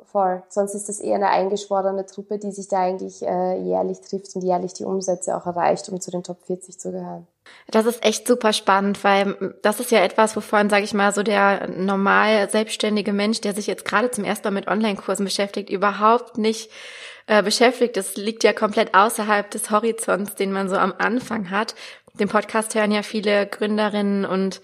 voll. 0.05 0.43
Sonst 0.49 0.73
ist 0.73 0.89
das 0.89 0.99
eher 0.99 1.15
eine 1.15 1.29
eingeschworene 1.29 2.05
Truppe, 2.05 2.37
die 2.37 2.51
sich 2.51 2.67
da 2.67 2.79
eigentlich 2.79 3.21
äh, 3.23 3.57
jährlich 3.61 4.01
trifft 4.01 4.35
und 4.35 4.43
jährlich 4.43 4.73
die 4.73 4.85
Umsätze 4.85 5.35
auch 5.35 5.45
erreicht, 5.45 5.89
um 5.89 5.99
zu 5.99 6.11
den 6.11 6.23
Top 6.23 6.37
40 6.45 6.79
zu 6.79 6.91
gehören. 6.91 7.27
Das 7.69 7.85
ist 7.85 8.03
echt 8.03 8.27
super 8.27 8.53
spannend, 8.53 9.03
weil 9.03 9.55
das 9.61 9.79
ist 9.79 9.91
ja 9.91 9.99
etwas, 9.99 10.35
wovon, 10.35 10.69
sage 10.69 10.83
ich 10.83 10.93
mal, 10.93 11.13
so 11.13 11.23
der 11.23 11.69
normal 11.69 12.49
selbstständige 12.49 13.13
Mensch, 13.13 13.41
der 13.41 13.53
sich 13.53 13.67
jetzt 13.67 13.85
gerade 13.85 14.11
zum 14.11 14.23
ersten 14.23 14.47
Mal 14.47 14.51
mit 14.51 14.67
Online-Kursen 14.67 15.25
beschäftigt, 15.25 15.69
überhaupt 15.69 16.37
nicht 16.37 16.69
äh, 17.27 17.43
beschäftigt. 17.43 17.97
Das 17.97 18.15
liegt 18.15 18.43
ja 18.43 18.53
komplett 18.53 18.93
außerhalb 18.93 19.49
des 19.51 19.69
Horizonts, 19.69 20.35
den 20.35 20.51
man 20.51 20.69
so 20.69 20.77
am 20.77 20.93
Anfang 20.97 21.49
hat. 21.49 21.75
Den 22.13 22.29
Podcast 22.29 22.73
hören 22.73 22.91
ja 22.91 23.03
viele 23.03 23.45
Gründerinnen 23.45 24.25
und 24.25 24.61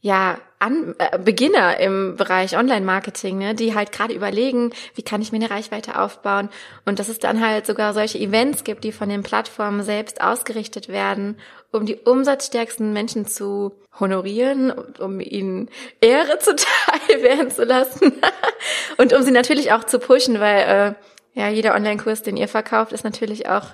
ja, 0.00 0.38
An 0.62 0.94
äh, 0.98 1.18
Beginner 1.18 1.80
im 1.80 2.14
Bereich 2.14 2.56
Online-Marketing, 2.56 3.36
ne, 3.36 3.54
die 3.56 3.74
halt 3.74 3.90
gerade 3.90 4.14
überlegen, 4.14 4.70
wie 4.94 5.02
kann 5.02 5.20
ich 5.20 5.32
mir 5.32 5.38
eine 5.38 5.50
Reichweite 5.50 5.98
aufbauen? 5.98 6.50
Und 6.84 7.00
dass 7.00 7.08
es 7.08 7.18
dann 7.18 7.44
halt 7.44 7.66
sogar 7.66 7.92
solche 7.92 8.18
Events 8.18 8.62
gibt, 8.62 8.84
die 8.84 8.92
von 8.92 9.08
den 9.08 9.24
Plattformen 9.24 9.82
selbst 9.82 10.20
ausgerichtet 10.20 10.88
werden, 10.88 11.36
um 11.72 11.84
die 11.84 11.96
umsatzstärksten 11.96 12.92
Menschen 12.92 13.26
zu 13.26 13.72
honorieren, 13.98 14.70
um 15.00 15.18
ihnen 15.18 15.68
Ehre 16.00 16.38
zuteil 16.40 17.22
werden 17.22 17.50
zu 17.50 17.64
lassen. 17.64 18.12
Und 18.98 19.12
um 19.12 19.22
sie 19.22 19.32
natürlich 19.32 19.72
auch 19.72 19.82
zu 19.82 19.98
pushen, 19.98 20.38
weil 20.38 20.94
äh, 21.34 21.40
ja 21.40 21.48
jeder 21.48 21.74
Online-Kurs, 21.74 22.22
den 22.22 22.36
ihr 22.36 22.46
verkauft, 22.46 22.92
ist 22.92 23.02
natürlich 23.02 23.48
auch 23.48 23.66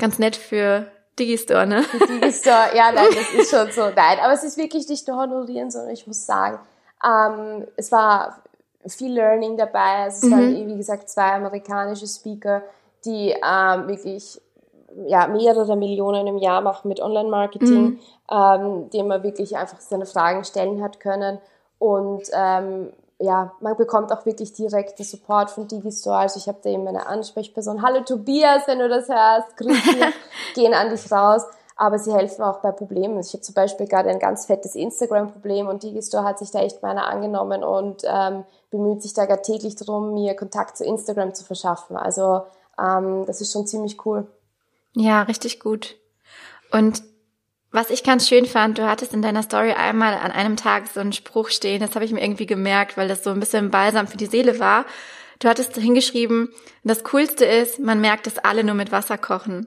ganz 0.00 0.18
nett 0.18 0.34
für 0.34 0.90
Digistore, 1.18 1.66
ne? 1.66 1.84
Digistore, 2.08 2.74
ja, 2.74 2.90
nein, 2.92 3.08
das 3.14 3.32
ist 3.40 3.50
schon 3.50 3.70
so. 3.70 3.82
Nein, 3.94 4.18
aber 4.22 4.32
es 4.32 4.44
ist 4.44 4.56
wirklich 4.56 4.88
nicht 4.88 5.06
nur 5.06 5.16
honorieren, 5.16 5.70
sondern 5.70 5.92
ich 5.92 6.06
muss 6.06 6.26
sagen, 6.26 6.58
ähm, 7.04 7.66
es 7.76 7.92
war 7.92 8.42
viel 8.86 9.12
Learning 9.12 9.56
dabei. 9.56 10.04
Also 10.04 10.26
es 10.26 10.32
mhm. 10.32 10.36
waren, 10.36 10.68
wie 10.68 10.76
gesagt, 10.76 11.08
zwei 11.08 11.34
amerikanische 11.34 12.06
Speaker, 12.06 12.62
die 13.04 13.30
ähm, 13.30 13.88
wirklich 13.88 14.40
ja, 15.06 15.26
mehrere 15.26 15.76
Millionen 15.76 16.26
im 16.26 16.38
Jahr 16.38 16.60
machen 16.60 16.88
mit 16.88 17.00
Online-Marketing, 17.00 17.84
mhm. 17.84 17.98
ähm, 18.30 18.90
dem 18.90 19.08
man 19.08 19.22
wirklich 19.22 19.56
einfach 19.56 19.80
seine 19.80 20.06
Fragen 20.06 20.44
stellen 20.44 20.82
hat 20.82 21.00
können. 21.00 21.38
Und 21.78 22.22
ähm, 22.32 22.92
ja, 23.24 23.52
man 23.60 23.76
bekommt 23.76 24.12
auch 24.12 24.26
wirklich 24.26 24.52
direkten 24.52 25.02
Support 25.02 25.50
von 25.50 25.66
Digistore. 25.66 26.16
Also 26.16 26.38
ich 26.38 26.46
habe 26.46 26.58
da 26.62 26.70
eben 26.70 26.86
eine 26.86 27.06
Ansprechperson. 27.06 27.82
Hallo 27.82 28.00
Tobias, 28.00 28.66
wenn 28.66 28.78
du 28.78 28.88
das 28.88 29.08
hörst, 29.08 29.56
grüß 29.56 29.82
dich, 29.82 30.14
gehen 30.54 30.74
an 30.74 30.90
dich 30.90 31.10
raus. 31.10 31.42
Aber 31.76 31.98
sie 31.98 32.12
helfen 32.12 32.42
auch 32.42 32.60
bei 32.60 32.70
Problemen. 32.70 33.18
Ich 33.18 33.32
habe 33.32 33.40
zum 33.40 33.54
Beispiel 33.54 33.88
gerade 33.88 34.08
ein 34.08 34.20
ganz 34.20 34.46
fettes 34.46 34.76
Instagram-Problem 34.76 35.66
und 35.66 35.82
Digistore 35.82 36.22
hat 36.22 36.38
sich 36.38 36.52
da 36.52 36.60
echt 36.60 36.82
meiner 36.82 37.08
angenommen 37.08 37.64
und 37.64 38.02
ähm, 38.04 38.44
bemüht 38.70 39.02
sich 39.02 39.12
da 39.12 39.26
gar 39.26 39.42
täglich 39.42 39.74
darum, 39.74 40.14
mir 40.14 40.36
Kontakt 40.36 40.76
zu 40.76 40.84
Instagram 40.84 41.34
zu 41.34 41.44
verschaffen. 41.44 41.96
Also 41.96 42.42
ähm, 42.78 43.24
das 43.26 43.40
ist 43.40 43.50
schon 43.50 43.66
ziemlich 43.66 44.06
cool. 44.06 44.28
Ja, 44.94 45.22
richtig 45.22 45.58
gut. 45.58 45.96
Und 46.70 47.02
was 47.74 47.90
ich 47.90 48.04
ganz 48.04 48.28
schön 48.28 48.46
fand, 48.46 48.78
du 48.78 48.86
hattest 48.86 49.12
in 49.12 49.20
deiner 49.20 49.42
Story 49.42 49.72
einmal 49.72 50.14
an 50.14 50.30
einem 50.30 50.56
Tag 50.56 50.84
so 50.86 51.00
einen 51.00 51.12
Spruch 51.12 51.48
stehen, 51.48 51.80
das 51.80 51.96
habe 51.96 52.04
ich 52.04 52.12
mir 52.12 52.22
irgendwie 52.22 52.46
gemerkt, 52.46 52.96
weil 52.96 53.08
das 53.08 53.24
so 53.24 53.30
ein 53.30 53.40
bisschen 53.40 53.72
balsam 53.72 54.06
für 54.06 54.16
die 54.16 54.26
Seele 54.26 54.60
war. 54.60 54.84
Du 55.40 55.48
hattest 55.48 55.74
hingeschrieben, 55.74 56.54
das 56.84 57.02
Coolste 57.02 57.44
ist, 57.44 57.80
man 57.80 58.00
merkt, 58.00 58.28
dass 58.28 58.38
alle 58.38 58.62
nur 58.62 58.76
mit 58.76 58.92
Wasser 58.92 59.18
kochen. 59.18 59.66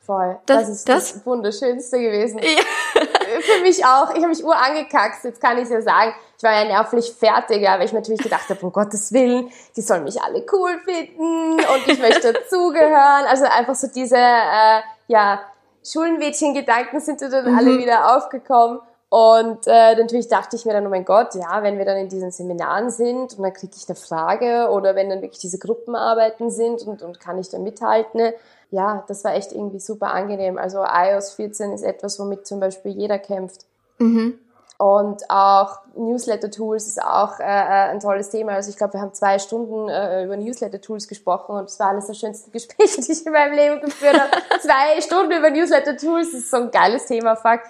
Voll. 0.00 0.38
Das, 0.46 0.60
das 0.60 0.68
ist 0.70 0.88
das, 0.88 1.12
das 1.12 1.26
Wunderschönste 1.26 2.00
gewesen. 2.00 2.40
Ja. 2.40 3.02
Für 3.40 3.62
mich 3.62 3.84
auch. 3.84 4.10
Ich 4.10 4.16
habe 4.16 4.28
mich 4.28 4.42
urangekackst, 4.42 5.24
jetzt 5.24 5.40
kann 5.40 5.58
ich 5.58 5.68
ja 5.68 5.80
sagen. 5.80 6.14
Ich 6.36 6.42
war 6.42 6.52
ja 6.52 6.64
nervlich 6.64 7.12
fertig, 7.12 7.62
weil 7.62 7.84
ich 7.84 7.92
natürlich 7.92 8.20
gedacht 8.20 8.48
habe, 8.48 8.60
um 8.62 8.72
Gottes 8.72 9.12
Willen, 9.12 9.50
die 9.76 9.80
sollen 9.80 10.04
mich 10.04 10.20
alle 10.20 10.44
cool 10.52 10.80
finden 10.84 11.52
und 11.52 11.86
ich 11.86 12.00
möchte 12.00 12.32
dazugehören. 12.32 13.26
Also 13.28 13.44
einfach 13.44 13.74
so 13.74 13.86
diese, 13.94 14.16
äh, 14.16 14.80
ja, 15.06 15.40
Schulenmädchen-Gedanken 15.84 17.00
sind 17.00 17.20
dann 17.22 17.50
mhm. 17.50 17.58
alle 17.58 17.78
wieder 17.78 18.16
aufgekommen. 18.16 18.80
Und 19.08 19.66
äh, 19.66 19.94
natürlich 19.94 20.28
dachte 20.28 20.56
ich 20.56 20.64
mir 20.64 20.72
dann, 20.72 20.86
oh 20.86 20.90
mein 20.90 21.04
Gott, 21.04 21.34
ja, 21.34 21.62
wenn 21.62 21.76
wir 21.76 21.84
dann 21.84 21.98
in 21.98 22.08
diesen 22.08 22.30
Seminaren 22.30 22.90
sind 22.90 23.36
und 23.36 23.42
dann 23.42 23.52
kriege 23.52 23.74
ich 23.76 23.86
eine 23.86 23.94
Frage 23.94 24.70
oder 24.70 24.94
wenn 24.94 25.10
dann 25.10 25.20
wirklich 25.20 25.40
diese 25.40 25.58
Gruppenarbeiten 25.58 26.50
sind 26.50 26.80
und, 26.86 27.02
und 27.02 27.20
kann 27.20 27.36
ich 27.36 27.50
da 27.50 27.58
mithalten, 27.58 28.32
ja, 28.70 29.04
das 29.08 29.22
war 29.22 29.34
echt 29.34 29.52
irgendwie 29.52 29.80
super 29.80 30.14
angenehm. 30.14 30.56
Also 30.56 30.82
iOS 30.82 31.34
14 31.34 31.72
ist 31.72 31.82
etwas, 31.82 32.18
womit 32.18 32.46
zum 32.46 32.58
Beispiel 32.58 32.92
jeder 32.92 33.18
kämpft. 33.18 33.66
Mhm. 33.98 34.38
Und 34.82 35.30
auch 35.30 35.78
Newsletter-Tools 35.94 36.88
ist 36.88 37.00
auch 37.00 37.38
äh, 37.38 37.44
äh, 37.44 37.90
ein 37.90 38.00
tolles 38.00 38.30
Thema. 38.30 38.54
Also 38.54 38.68
ich 38.68 38.76
glaube, 38.76 38.94
wir 38.94 39.00
haben 39.00 39.14
zwei 39.14 39.38
Stunden 39.38 39.88
äh, 39.88 40.24
über 40.24 40.36
Newsletter-Tools 40.36 41.06
gesprochen 41.06 41.54
und 41.54 41.66
es 41.66 41.78
war 41.78 41.90
eines 41.90 42.08
der 42.08 42.14
schönsten 42.14 42.50
Gespräche, 42.52 43.00
die 43.00 43.12
ich 43.12 43.24
in 43.24 43.32
meinem 43.32 43.54
Leben 43.54 43.80
geführt 43.80 44.20
habe. 44.20 44.32
zwei 44.60 45.00
Stunden 45.00 45.38
über 45.38 45.50
Newsletter-Tools, 45.50 46.34
ist 46.34 46.50
so 46.50 46.56
ein 46.56 46.72
geiles 46.72 47.06
Thema, 47.06 47.36
fuck. 47.36 47.60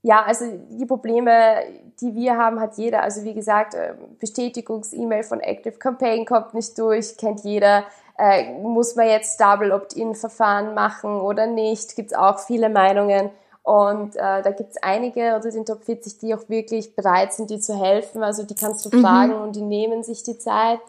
Ja, 0.00 0.22
also 0.22 0.46
die 0.70 0.86
Probleme, 0.86 1.64
die 2.00 2.14
wir 2.14 2.38
haben, 2.38 2.58
hat 2.58 2.78
jeder. 2.78 3.02
Also 3.02 3.24
wie 3.24 3.34
gesagt, 3.34 3.74
äh, 3.74 3.92
Bestätigungs-E-Mail 4.18 5.22
von 5.22 5.40
Active 5.40 5.76
Campaign 5.76 6.24
kommt 6.24 6.54
nicht 6.54 6.78
durch, 6.78 7.18
kennt 7.18 7.40
jeder. 7.44 7.84
Äh, 8.16 8.54
muss 8.54 8.96
man 8.96 9.08
jetzt 9.08 9.38
Double 9.38 9.70
Opt-in-Verfahren 9.70 10.72
machen 10.72 11.20
oder 11.20 11.46
nicht? 11.46 11.94
Gibt 11.94 12.12
es 12.12 12.16
auch 12.16 12.38
viele 12.38 12.70
Meinungen. 12.70 13.28
Und 13.64 14.14
äh, 14.14 14.42
da 14.42 14.50
gibt's 14.50 14.76
einige 14.82 15.34
unter 15.34 15.50
den 15.50 15.64
Top 15.64 15.84
40, 15.84 16.18
die 16.18 16.34
auch 16.34 16.48
wirklich 16.48 16.94
bereit 16.94 17.32
sind, 17.32 17.48
dir 17.48 17.60
zu 17.60 17.74
helfen. 17.74 18.22
Also 18.22 18.42
die 18.44 18.54
kannst 18.54 18.84
du 18.84 18.94
mhm. 18.94 19.02
fragen 19.02 19.34
und 19.34 19.56
die 19.56 19.62
nehmen 19.62 20.04
sich 20.04 20.22
die 20.22 20.38
Zeit 20.38 20.80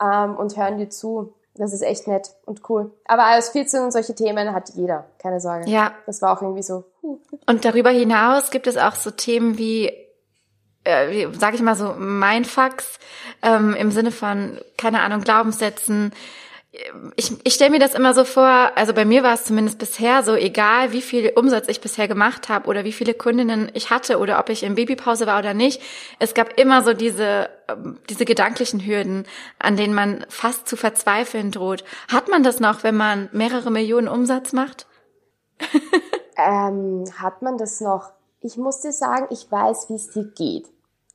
ähm, 0.00 0.36
und 0.36 0.56
hören 0.56 0.78
dir 0.78 0.88
zu. 0.88 1.34
Das 1.56 1.72
ist 1.72 1.82
echt 1.82 2.06
nett 2.06 2.30
und 2.46 2.62
cool. 2.70 2.92
Aber 3.06 3.24
iOS 3.34 3.48
14 3.48 3.82
und 3.82 3.92
solche 3.92 4.14
Themen 4.14 4.54
hat 4.54 4.70
jeder, 4.70 5.06
keine 5.18 5.40
Sorge. 5.40 5.68
Ja. 5.68 5.92
Das 6.06 6.22
war 6.22 6.36
auch 6.36 6.40
irgendwie 6.40 6.62
so. 6.62 6.84
Und 7.02 7.64
darüber 7.64 7.90
hinaus 7.90 8.52
gibt 8.52 8.68
es 8.68 8.76
auch 8.76 8.94
so 8.94 9.10
Themen 9.10 9.58
wie 9.58 9.92
äh, 10.84 11.10
wie, 11.10 11.38
sag 11.38 11.54
ich 11.54 11.62
mal 11.62 11.74
so, 11.74 11.94
Mindfucks 11.94 12.98
ähm, 13.42 13.74
im 13.74 13.90
Sinne 13.90 14.12
von, 14.12 14.58
keine 14.78 15.00
Ahnung, 15.02 15.20
Glaubenssätzen, 15.20 16.12
ich, 17.16 17.32
ich 17.44 17.54
stelle 17.54 17.70
mir 17.70 17.80
das 17.80 17.94
immer 17.94 18.14
so 18.14 18.24
vor, 18.24 18.70
also 18.76 18.94
bei 18.94 19.04
mir 19.04 19.24
war 19.24 19.34
es 19.34 19.44
zumindest 19.44 19.78
bisher 19.78 20.22
so, 20.22 20.34
egal 20.34 20.92
wie 20.92 21.02
viel 21.02 21.32
Umsatz 21.34 21.66
ich 21.68 21.80
bisher 21.80 22.06
gemacht 22.06 22.48
habe 22.48 22.68
oder 22.68 22.84
wie 22.84 22.92
viele 22.92 23.12
Kundinnen 23.12 23.70
ich 23.74 23.90
hatte 23.90 24.18
oder 24.18 24.38
ob 24.38 24.48
ich 24.50 24.62
in 24.62 24.76
Babypause 24.76 25.26
war 25.26 25.40
oder 25.40 25.52
nicht, 25.52 25.82
es 26.20 26.32
gab 26.32 26.58
immer 26.60 26.82
so 26.84 26.94
diese, 26.94 27.50
ähm, 27.68 27.98
diese 28.08 28.24
gedanklichen 28.24 28.86
Hürden, 28.86 29.26
an 29.58 29.76
denen 29.76 29.94
man 29.94 30.24
fast 30.28 30.68
zu 30.68 30.76
verzweifeln 30.76 31.50
droht. 31.50 31.82
Hat 32.08 32.28
man 32.28 32.44
das 32.44 32.60
noch, 32.60 32.84
wenn 32.84 32.96
man 32.96 33.28
mehrere 33.32 33.72
Millionen 33.72 34.08
Umsatz 34.08 34.52
macht? 34.52 34.86
ähm, 36.36 37.04
hat 37.18 37.42
man 37.42 37.58
das 37.58 37.80
noch? 37.80 38.12
Ich 38.42 38.56
muss 38.56 38.80
dir 38.80 38.92
sagen, 38.92 39.26
ich 39.30 39.50
weiß, 39.50 39.86
wie 39.88 39.96
es 39.96 40.10
dir 40.10 40.24
geht 40.36 40.66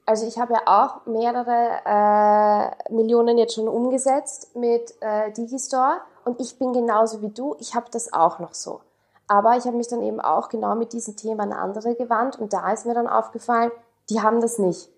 also 0.06 0.28
ich 0.28 0.38
habe 0.38 0.54
ja 0.54 0.62
auch 0.66 1.06
mehrere 1.06 1.82
äh, 1.86 2.94
Millionen 2.94 3.38
jetzt 3.38 3.56
schon 3.56 3.68
umgesetzt 3.68 4.56
mit 4.56 4.94
äh, 5.02 5.32
Digistore 5.32 6.02
und 6.24 6.40
ich 6.40 6.58
bin 6.60 6.74
genauso 6.74 7.22
wie 7.22 7.30
du, 7.30 7.56
ich 7.60 7.76
habe 7.76 7.88
das 7.92 8.14
auch 8.14 8.40
noch 8.40 8.54
so. 8.54 8.82
Aber 9.28 9.58
ich 9.58 9.66
habe 9.66 9.78
mich 9.78 9.88
dann 9.88 10.04
eben 10.04 10.22
auch 10.22 10.50
genau 10.50 10.76
mit 10.76 10.94
diesem 10.94 11.16
Thema 11.16 11.44
an 11.44 11.54
andere 11.54 11.96
gewandt 11.96 12.38
und 12.40 12.54
da 12.54 12.72
ist 12.72 12.86
mir 12.86 12.94
dann 12.94 13.08
aufgefallen, 13.08 13.72
die 14.10 14.22
haben 14.22 14.42
das 14.42 14.60
nicht. 14.60 14.90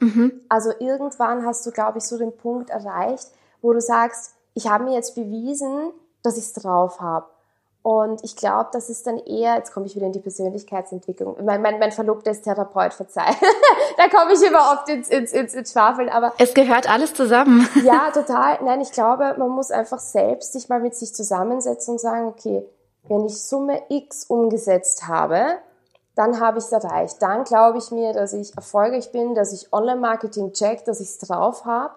Mhm. 0.00 0.40
Also 0.48 0.72
irgendwann 0.78 1.46
hast 1.46 1.64
du, 1.64 1.70
glaube 1.70 1.98
ich, 1.98 2.04
so 2.04 2.18
den 2.18 2.36
Punkt 2.36 2.68
erreicht, 2.68 3.28
wo 3.62 3.72
du 3.72 3.80
sagst, 3.80 4.34
ich 4.52 4.68
habe 4.68 4.84
mir 4.84 4.92
jetzt 4.92 5.14
bewiesen, 5.14 5.92
dass 6.22 6.36
ich 6.36 6.44
es 6.44 6.52
drauf 6.52 7.00
habe. 7.00 7.26
Und 7.84 8.24
ich 8.24 8.34
glaube, 8.34 8.70
das 8.72 8.88
ist 8.88 9.06
dann 9.06 9.18
eher, 9.18 9.56
jetzt 9.56 9.74
komme 9.74 9.84
ich 9.84 9.94
wieder 9.94 10.06
in 10.06 10.12
die 10.12 10.20
Persönlichkeitsentwicklung. 10.20 11.36
Mein, 11.44 11.60
mein, 11.60 11.78
mein 11.78 11.92
Verlobter 11.92 12.30
ist 12.30 12.42
Therapeut, 12.42 12.94
verzeih. 12.94 13.30
da 13.98 14.08
komme 14.08 14.32
ich 14.32 14.42
immer 14.42 14.72
oft 14.72 14.88
ins, 14.88 15.10
ins, 15.10 15.32
ins, 15.32 15.52
ins 15.52 15.72
Schwafeln. 15.72 16.08
Aber 16.08 16.32
es 16.38 16.54
gehört 16.54 16.88
alles 16.88 17.12
zusammen. 17.12 17.68
ja, 17.84 18.10
total. 18.10 18.58
Nein, 18.64 18.80
ich 18.80 18.90
glaube, 18.90 19.34
man 19.36 19.50
muss 19.50 19.70
einfach 19.70 19.98
selbst 19.98 20.54
sich 20.54 20.70
mal 20.70 20.80
mit 20.80 20.94
sich 20.94 21.14
zusammensetzen 21.14 21.92
und 21.92 21.98
sagen, 21.98 22.26
okay, 22.28 22.66
wenn 23.06 23.26
ich 23.26 23.42
Summe 23.42 23.82
X 23.90 24.24
umgesetzt 24.28 25.06
habe, 25.06 25.44
dann 26.14 26.40
habe 26.40 26.60
ich 26.60 26.64
es 26.64 26.72
erreicht. 26.72 27.20
Dann 27.20 27.44
glaube 27.44 27.76
ich 27.76 27.90
mir, 27.90 28.14
dass 28.14 28.32
ich 28.32 28.56
erfolgreich 28.56 29.12
bin, 29.12 29.34
dass 29.34 29.52
ich 29.52 29.74
Online-Marketing 29.74 30.54
check, 30.54 30.86
dass 30.86 31.00
ich 31.00 31.08
es 31.08 31.18
drauf 31.18 31.66
habe. 31.66 31.92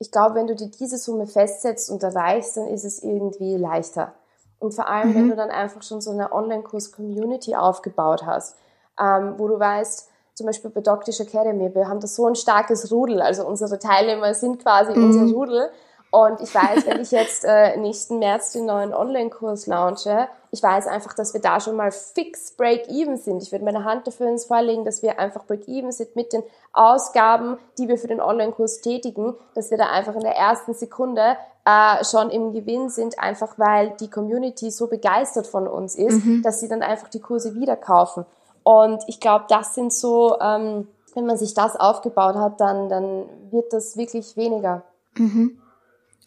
Ich 0.00 0.10
glaube, 0.10 0.34
wenn 0.34 0.48
du 0.48 0.54
dir 0.54 0.68
diese 0.68 0.98
Summe 0.98 1.26
festsetzt 1.26 1.88
und 1.88 2.02
erreichst, 2.02 2.58
dann 2.58 2.66
ist 2.66 2.84
es 2.84 3.02
irgendwie 3.02 3.56
leichter. 3.56 4.12
Und 4.60 4.72
vor 4.72 4.86
allem, 4.88 5.10
mhm. 5.10 5.14
wenn 5.14 5.28
du 5.30 5.36
dann 5.36 5.50
einfach 5.50 5.82
schon 5.82 6.00
so 6.00 6.12
eine 6.12 6.32
Online-Kurs-Community 6.32 7.56
aufgebaut 7.56 8.24
hast, 8.24 8.56
ähm, 9.00 9.34
wo 9.38 9.48
du 9.48 9.58
weißt, 9.58 10.08
zum 10.34 10.46
Beispiel 10.46 10.70
bei 10.70 10.80
Doctish 10.80 11.20
Academy, 11.20 11.74
wir 11.74 11.88
haben 11.88 12.00
da 12.00 12.06
so 12.06 12.26
ein 12.26 12.34
starkes 12.34 12.92
Rudel, 12.92 13.20
also 13.20 13.46
unsere 13.46 13.78
Teilnehmer 13.78 14.32
sind 14.34 14.62
quasi 14.62 14.96
mhm. 14.96 15.04
unser 15.04 15.34
Rudel 15.34 15.70
und 16.10 16.40
ich 16.40 16.54
weiß, 16.54 16.86
wenn 16.86 17.00
ich 17.00 17.10
jetzt 17.10 17.44
äh, 17.44 17.76
nächsten 17.76 18.18
März 18.18 18.52
den 18.52 18.66
neuen 18.66 18.92
Online-Kurs 18.92 19.66
launche, 19.66 20.28
ich 20.50 20.62
weiß 20.62 20.88
einfach, 20.88 21.14
dass 21.14 21.32
wir 21.34 21.40
da 21.40 21.60
schon 21.60 21.76
mal 21.76 21.92
fix 21.92 22.56
Break-Even 22.56 23.16
sind. 23.16 23.42
Ich 23.42 23.52
würde 23.52 23.64
meine 23.64 23.84
Hand 23.84 24.08
dafür 24.08 24.28
ins 24.28 24.46
Feuer 24.46 24.62
legen, 24.62 24.84
dass 24.84 25.02
wir 25.02 25.20
einfach 25.20 25.46
Break-Even 25.46 25.92
sind 25.92 26.16
mit 26.16 26.32
den 26.32 26.42
Ausgaben, 26.72 27.58
die 27.78 27.86
wir 27.86 27.98
für 27.98 28.08
den 28.08 28.20
Online-Kurs 28.20 28.80
tätigen, 28.80 29.36
dass 29.54 29.70
wir 29.70 29.78
da 29.78 29.90
einfach 29.90 30.14
in 30.14 30.22
der 30.22 30.36
ersten 30.36 30.74
Sekunde 30.74 31.36
äh, 31.70 32.04
schon 32.04 32.30
im 32.30 32.52
Gewinn 32.52 32.88
sind, 32.88 33.18
einfach 33.18 33.58
weil 33.58 33.94
die 34.00 34.08
Community 34.08 34.70
so 34.70 34.86
begeistert 34.86 35.46
von 35.46 35.66
uns 35.66 35.94
ist, 35.94 36.24
mhm. 36.24 36.42
dass 36.42 36.60
sie 36.60 36.68
dann 36.68 36.82
einfach 36.82 37.08
die 37.08 37.20
Kurse 37.20 37.54
wieder 37.54 37.76
kaufen. 37.76 38.24
Und 38.62 39.02
ich 39.06 39.20
glaube, 39.20 39.46
das 39.48 39.74
sind 39.74 39.92
so, 39.92 40.38
ähm, 40.40 40.88
wenn 41.14 41.26
man 41.26 41.36
sich 41.36 41.54
das 41.54 41.76
aufgebaut 41.76 42.36
hat, 42.36 42.60
dann, 42.60 42.88
dann 42.88 43.24
wird 43.50 43.72
das 43.72 43.96
wirklich 43.96 44.36
weniger. 44.36 44.82
Mhm. 45.16 45.58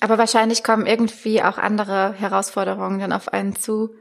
Aber 0.01 0.17
wahrscheinlich 0.17 0.63
kommen 0.63 0.85
irgendwie 0.85 1.41
auch 1.41 1.57
andere 1.57 2.13
Herausforderungen 2.13 2.99
dann 2.99 3.13
auf 3.13 3.31
einen 3.31 3.55
zu. 3.55 3.91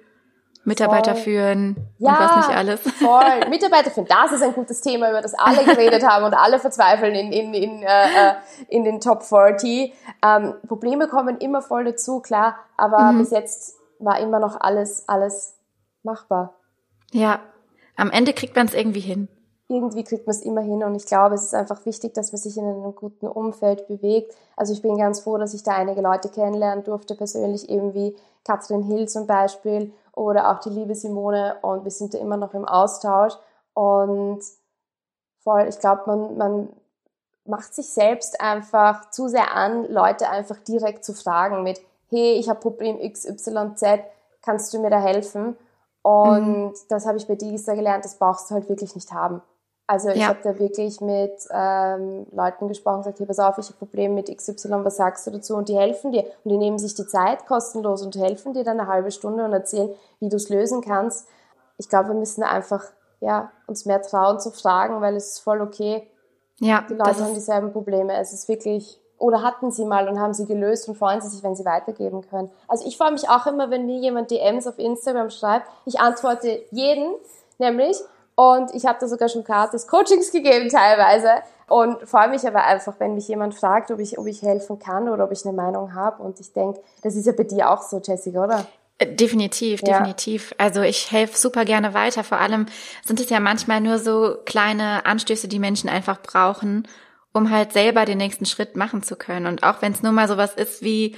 Mitarbeiter 0.64 1.14
voll. 1.14 1.24
führen 1.24 1.76
ja, 1.98 2.10
und 2.10 2.18
was 2.18 2.36
nicht 2.36 2.56
alles. 2.56 2.80
Voll. 2.80 3.48
Mitarbeiter 3.50 3.90
führen, 3.90 4.06
das 4.06 4.32
ist 4.32 4.42
ein 4.42 4.52
gutes 4.52 4.80
Thema, 4.80 5.10
über 5.10 5.20
das 5.20 5.34
alle 5.34 5.64
geredet 5.64 6.06
haben 6.06 6.24
und 6.24 6.34
alle 6.34 6.58
verzweifeln 6.58 7.14
in, 7.14 7.32
in, 7.32 7.54
in, 7.54 7.82
äh, 7.82 7.86
äh 7.86 8.34
in 8.68 8.84
den 8.84 9.00
Top 9.00 9.22
40. 9.22 9.92
Ähm, 10.24 10.54
Probleme 10.68 11.08
kommen 11.08 11.38
immer 11.38 11.62
voll 11.62 11.84
dazu, 11.84 12.20
klar, 12.20 12.56
aber 12.76 13.12
mhm. 13.12 13.18
bis 13.18 13.30
jetzt 13.30 13.76
war 13.98 14.20
immer 14.20 14.38
noch 14.38 14.60
alles, 14.60 15.08
alles 15.08 15.54
machbar. 16.02 16.54
Ja, 17.12 17.40
am 17.96 18.10
Ende 18.10 18.32
kriegt 18.32 18.54
man 18.56 18.66
es 18.66 18.74
irgendwie 18.74 19.00
hin 19.00 19.28
irgendwie 19.72 20.04
kriegt 20.04 20.26
man 20.26 20.36
es 20.36 20.42
immer 20.42 20.60
hin 20.60 20.82
und 20.82 20.94
ich 20.94 21.06
glaube, 21.06 21.34
es 21.34 21.44
ist 21.44 21.54
einfach 21.54 21.84
wichtig, 21.86 22.14
dass 22.14 22.32
man 22.32 22.40
sich 22.40 22.56
in 22.56 22.64
einem 22.64 22.94
guten 22.94 23.26
Umfeld 23.26 23.88
bewegt. 23.88 24.34
Also 24.56 24.72
ich 24.72 24.82
bin 24.82 24.96
ganz 24.98 25.20
froh, 25.20 25.38
dass 25.38 25.54
ich 25.54 25.62
da 25.62 25.72
einige 25.72 26.02
Leute 26.02 26.28
kennenlernen 26.28 26.84
durfte, 26.84 27.14
persönlich 27.14 27.68
eben 27.68 27.94
wie 27.94 28.14
Katrin 28.44 28.82
Hill 28.82 29.08
zum 29.08 29.26
Beispiel 29.26 29.92
oder 30.14 30.50
auch 30.50 30.60
die 30.60 30.70
liebe 30.70 30.94
Simone 30.94 31.56
und 31.62 31.84
wir 31.84 31.90
sind 31.90 32.14
da 32.14 32.18
immer 32.18 32.36
noch 32.36 32.54
im 32.54 32.66
Austausch 32.66 33.34
und 33.74 34.40
voll, 35.42 35.66
ich 35.68 35.78
glaube, 35.78 36.02
man, 36.06 36.36
man 36.36 36.68
macht 37.44 37.74
sich 37.74 37.88
selbst 37.88 38.40
einfach 38.40 39.10
zu 39.10 39.28
sehr 39.28 39.54
an, 39.54 39.90
Leute 39.90 40.28
einfach 40.28 40.58
direkt 40.58 41.04
zu 41.04 41.14
fragen 41.14 41.62
mit, 41.62 41.80
hey, 42.08 42.34
ich 42.34 42.48
habe 42.48 42.60
Problem 42.60 42.98
XYZ, 42.98 43.82
kannst 44.42 44.72
du 44.74 44.80
mir 44.80 44.90
da 44.90 45.00
helfen? 45.00 45.56
Und 46.02 46.46
mhm. 46.46 46.74
das 46.88 47.06
habe 47.06 47.16
ich 47.16 47.26
bei 47.26 47.36
Digista 47.36 47.74
gelernt, 47.74 48.04
das 48.04 48.18
brauchst 48.18 48.50
du 48.50 48.54
halt 48.54 48.68
wirklich 48.68 48.94
nicht 48.94 49.12
haben. 49.12 49.40
Also 49.86 50.10
ich 50.10 50.20
ja. 50.20 50.28
habe 50.28 50.38
da 50.42 50.58
wirklich 50.58 51.00
mit 51.00 51.32
ähm, 51.50 52.26
Leuten 52.30 52.68
gesprochen, 52.68 52.98
gesagt, 52.98 53.18
hey, 53.18 53.26
pass 53.26 53.38
auf, 53.38 53.58
ich 53.58 53.66
habe 53.66 53.78
Probleme 53.78 54.14
mit 54.14 54.34
XY, 54.34 54.84
was 54.84 54.96
sagst 54.96 55.26
du 55.26 55.30
dazu? 55.30 55.56
Und 55.56 55.68
die 55.68 55.76
helfen 55.76 56.12
dir. 56.12 56.24
Und 56.44 56.50
die 56.50 56.56
nehmen 56.56 56.78
sich 56.78 56.94
die 56.94 57.06
Zeit 57.06 57.46
kostenlos 57.46 58.02
und 58.02 58.14
helfen 58.16 58.54
dir 58.54 58.64
dann 58.64 58.80
eine 58.80 58.88
halbe 58.88 59.10
Stunde 59.10 59.44
und 59.44 59.52
erzählen, 59.52 59.90
wie 60.20 60.28
du 60.28 60.36
es 60.36 60.48
lösen 60.48 60.80
kannst. 60.80 61.26
Ich 61.78 61.88
glaube, 61.88 62.08
wir 62.08 62.14
müssen 62.14 62.42
einfach 62.42 62.84
ja, 63.22 63.50
uns 63.66 63.86
mehr 63.86 64.02
trauen 64.02 64.40
zu 64.40 64.50
fragen, 64.50 65.00
weil 65.00 65.16
es 65.16 65.32
ist 65.32 65.38
voll 65.38 65.60
okay. 65.60 66.08
Ja, 66.58 66.84
die 66.88 66.94
Leute 66.94 67.24
haben 67.24 67.34
dieselben 67.34 67.72
Probleme. 67.72 68.14
Es 68.14 68.32
ist 68.32 68.48
wirklich, 68.48 69.00
oder 69.18 69.42
hatten 69.42 69.70
sie 69.70 69.84
mal 69.84 70.08
und 70.08 70.20
haben 70.20 70.34
sie 70.34 70.46
gelöst 70.46 70.88
und 70.88 70.96
freuen 70.96 71.20
sie 71.20 71.28
sich, 71.28 71.42
wenn 71.42 71.54
sie 71.54 71.64
weitergeben 71.64 72.22
können. 72.28 72.50
Also 72.66 72.86
ich 72.86 72.96
freue 72.96 73.12
mich 73.12 73.28
auch 73.28 73.46
immer, 73.46 73.70
wenn 73.70 73.86
mir 73.86 73.98
jemand 73.98 74.30
DMs 74.30 74.66
auf 74.66 74.78
Instagram 74.78 75.30
schreibt. 75.30 75.68
Ich 75.86 76.00
antworte 76.00 76.62
jeden, 76.70 77.14
nämlich, 77.58 77.96
und 78.34 78.74
ich 78.74 78.86
habe 78.86 78.98
da 79.00 79.06
sogar 79.06 79.28
schon 79.28 79.44
gratis 79.44 79.86
Coachings 79.86 80.30
gegeben 80.30 80.68
teilweise. 80.68 81.42
Und 81.68 82.06
freue 82.06 82.28
mich 82.28 82.46
aber 82.46 82.64
einfach, 82.64 82.94
wenn 82.98 83.14
mich 83.14 83.28
jemand 83.28 83.54
fragt, 83.54 83.90
ob 83.90 83.98
ich, 83.98 84.18
ob 84.18 84.26
ich 84.26 84.42
helfen 84.42 84.78
kann 84.78 85.08
oder 85.08 85.24
ob 85.24 85.32
ich 85.32 85.46
eine 85.46 85.54
Meinung 85.54 85.94
habe. 85.94 86.22
Und 86.22 86.38
ich 86.38 86.52
denke, 86.52 86.80
das 87.02 87.14
ist 87.14 87.26
ja 87.26 87.32
bei 87.32 87.44
dir 87.44 87.70
auch 87.70 87.80
so, 87.80 88.00
Jessica, 88.04 88.44
oder? 88.44 88.66
Äh, 88.98 89.14
definitiv, 89.14 89.80
ja. 89.82 89.98
definitiv. 89.98 90.54
Also 90.58 90.82
ich 90.82 91.10
helfe 91.12 91.38
super 91.38 91.64
gerne 91.64 91.94
weiter. 91.94 92.24
Vor 92.24 92.38
allem 92.38 92.66
sind 93.04 93.20
es 93.20 93.30
ja 93.30 93.40
manchmal 93.40 93.80
nur 93.80 93.98
so 93.98 94.36
kleine 94.44 95.06
Anstöße, 95.06 95.48
die 95.48 95.58
Menschen 95.58 95.88
einfach 95.88 96.20
brauchen, 96.20 96.86
um 97.32 97.50
halt 97.50 97.72
selber 97.72 98.04
den 98.04 98.18
nächsten 98.18 98.44
Schritt 98.44 98.76
machen 98.76 99.02
zu 99.02 99.16
können. 99.16 99.46
Und 99.46 99.62
auch 99.62 99.80
wenn 99.80 99.92
es 99.92 100.02
nur 100.02 100.12
mal 100.12 100.28
sowas 100.28 100.54
ist 100.54 100.82
wie, 100.82 101.16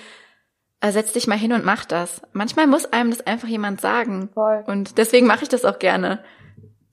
äh, 0.81 0.93
setz 0.93 1.13
dich 1.13 1.27
mal 1.27 1.39
hin 1.39 1.53
und 1.53 1.65
mach 1.65 1.85
das. 1.85 2.23
Manchmal 2.33 2.67
muss 2.67 2.87
einem 2.87 3.11
das 3.11 3.27
einfach 3.27 3.49
jemand 3.49 3.81
sagen. 3.81 4.29
Voll. 4.35 4.63
Und 4.67 4.99
deswegen 4.99 5.27
mache 5.27 5.43
ich 5.43 5.49
das 5.49 5.65
auch 5.65 5.79
gerne. 5.79 6.23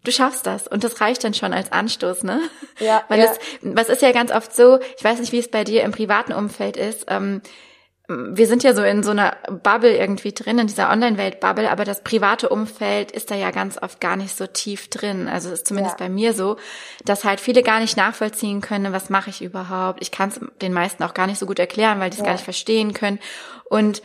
Du 0.03 0.11
schaffst 0.11 0.47
das 0.47 0.67
und 0.67 0.83
das 0.83 0.99
reicht 0.99 1.23
dann 1.23 1.33
schon 1.33 1.53
als 1.53 1.71
Anstoß, 1.71 2.23
ne? 2.23 2.41
Ja. 2.79 3.03
Weil 3.07 3.19
ja. 3.19 3.25
es, 3.25 3.39
was 3.61 3.89
ist 3.89 4.01
ja 4.01 4.11
ganz 4.11 4.31
oft 4.31 4.55
so, 4.55 4.79
ich 4.97 5.03
weiß 5.03 5.19
nicht, 5.19 5.31
wie 5.31 5.39
es 5.39 5.49
bei 5.51 5.63
dir 5.63 5.83
im 5.83 5.91
privaten 5.91 6.33
Umfeld 6.33 6.75
ist, 6.75 7.05
ähm, 7.07 7.41
wir 8.07 8.47
sind 8.47 8.63
ja 8.63 8.73
so 8.73 8.83
in 8.83 9.03
so 9.03 9.11
einer 9.11 9.37
Bubble 9.63 9.95
irgendwie 9.95 10.33
drin, 10.33 10.59
in 10.59 10.67
dieser 10.67 10.89
Online-Welt-Bubble, 10.89 11.69
aber 11.69 11.85
das 11.85 12.03
private 12.03 12.49
Umfeld 12.49 13.11
ist 13.11 13.31
da 13.31 13.35
ja 13.35 13.51
ganz 13.51 13.77
oft 13.81 14.01
gar 14.01 14.15
nicht 14.15 14.35
so 14.35 14.47
tief 14.47 14.89
drin. 14.89 15.27
Also 15.27 15.51
ist 15.51 15.67
zumindest 15.67 15.99
ja. 15.99 16.07
bei 16.07 16.09
mir 16.11 16.33
so, 16.33 16.57
dass 17.05 17.23
halt 17.23 17.39
viele 17.39 17.63
gar 17.63 17.79
nicht 17.79 17.97
nachvollziehen 17.97 18.61
können, 18.61 18.93
was 18.93 19.09
mache 19.09 19.29
ich 19.29 19.41
überhaupt. 19.41 20.01
Ich 20.01 20.11
kann 20.11 20.29
es 20.29 20.39
den 20.61 20.73
meisten 20.73 21.03
auch 21.03 21.13
gar 21.13 21.27
nicht 21.27 21.39
so 21.39 21.45
gut 21.45 21.59
erklären, 21.59 21.99
weil 21.99 22.09
die 22.09 22.15
es 22.15 22.19
ja. 22.19 22.25
gar 22.25 22.33
nicht 22.33 22.43
verstehen 22.43 22.93
können. 22.93 23.19
Und 23.69 24.01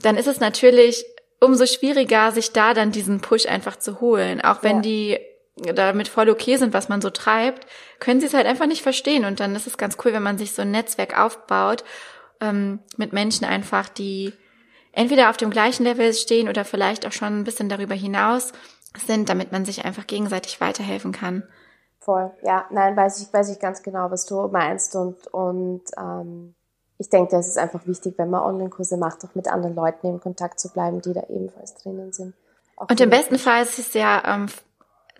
dann 0.00 0.16
ist 0.16 0.28
es 0.28 0.40
natürlich 0.40 1.04
umso 1.40 1.66
schwieriger, 1.66 2.32
sich 2.32 2.52
da 2.52 2.74
dann 2.74 2.92
diesen 2.92 3.20
Push 3.20 3.46
einfach 3.46 3.76
zu 3.76 4.00
holen. 4.00 4.40
Auch 4.40 4.62
wenn 4.62 4.76
ja. 4.76 4.82
die 4.82 5.18
damit 5.56 6.08
voll 6.08 6.28
okay 6.28 6.56
sind, 6.56 6.74
was 6.74 6.88
man 6.88 7.00
so 7.00 7.10
treibt, 7.10 7.66
können 7.98 8.20
sie 8.20 8.26
es 8.26 8.34
halt 8.34 8.46
einfach 8.46 8.66
nicht 8.66 8.82
verstehen. 8.82 9.24
Und 9.24 9.40
dann 9.40 9.54
ist 9.56 9.66
es 9.66 9.78
ganz 9.78 9.96
cool, 10.04 10.12
wenn 10.12 10.22
man 10.22 10.38
sich 10.38 10.52
so 10.52 10.62
ein 10.62 10.70
Netzwerk 10.70 11.18
aufbaut 11.18 11.84
ähm, 12.40 12.80
mit 12.96 13.12
Menschen 13.12 13.46
einfach, 13.46 13.88
die 13.88 14.32
entweder 14.92 15.30
auf 15.30 15.36
dem 15.36 15.50
gleichen 15.50 15.84
Level 15.84 16.12
stehen 16.12 16.48
oder 16.48 16.64
vielleicht 16.64 17.06
auch 17.06 17.12
schon 17.12 17.40
ein 17.40 17.44
bisschen 17.44 17.68
darüber 17.68 17.94
hinaus 17.94 18.52
sind, 19.06 19.28
damit 19.28 19.52
man 19.52 19.64
sich 19.64 19.84
einfach 19.84 20.06
gegenseitig 20.06 20.60
weiterhelfen 20.60 21.12
kann. 21.12 21.42
Voll, 22.00 22.30
ja, 22.42 22.66
nein, 22.70 22.96
weiß 22.96 23.20
ich, 23.20 23.32
weiß 23.32 23.50
ich 23.50 23.58
ganz 23.58 23.82
genau, 23.82 24.10
was 24.10 24.26
du 24.26 24.48
meinst 24.48 24.94
und, 24.94 25.26
und 25.28 25.82
ähm, 25.98 26.54
ich 26.98 27.10
denke, 27.10 27.32
das 27.32 27.48
ist 27.48 27.58
einfach 27.58 27.86
wichtig, 27.86 28.14
wenn 28.16 28.30
man 28.30 28.42
Online-Kurse 28.42 28.96
macht, 28.96 29.24
auch 29.24 29.34
mit 29.34 29.48
anderen 29.48 29.74
Leuten 29.74 30.06
in 30.06 30.20
Kontakt 30.20 30.60
zu 30.60 30.70
bleiben, 30.70 31.02
die 31.02 31.12
da 31.12 31.24
ebenfalls 31.28 31.74
drinnen 31.74 32.12
sind. 32.12 32.34
Auch 32.76 32.88
und 32.88 33.00
im 33.00 33.10
besten 33.10 33.38
Fall 33.38 33.62
ist 33.62 33.78
es 33.78 33.92
ja, 33.92 34.22
ähm, 34.24 34.46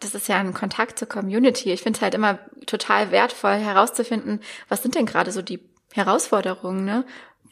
das 0.01 0.15
ist 0.15 0.29
ja 0.29 0.37
ein 0.37 0.55
Kontakt 0.55 0.99
zur 0.99 1.09
Community. 1.09 1.73
Ich 1.73 1.83
finde 1.83 1.97
es 1.97 2.03
halt 2.03 2.15
immer 2.15 2.39
total 2.67 3.11
wertvoll 3.11 3.55
herauszufinden, 3.55 4.41
was 4.69 4.83
sind 4.83 4.95
denn 4.95 5.07
gerade 5.07 5.33
so 5.33 5.43
die 5.43 5.61
Herausforderungen, 5.93 6.85
ne? 6.85 7.05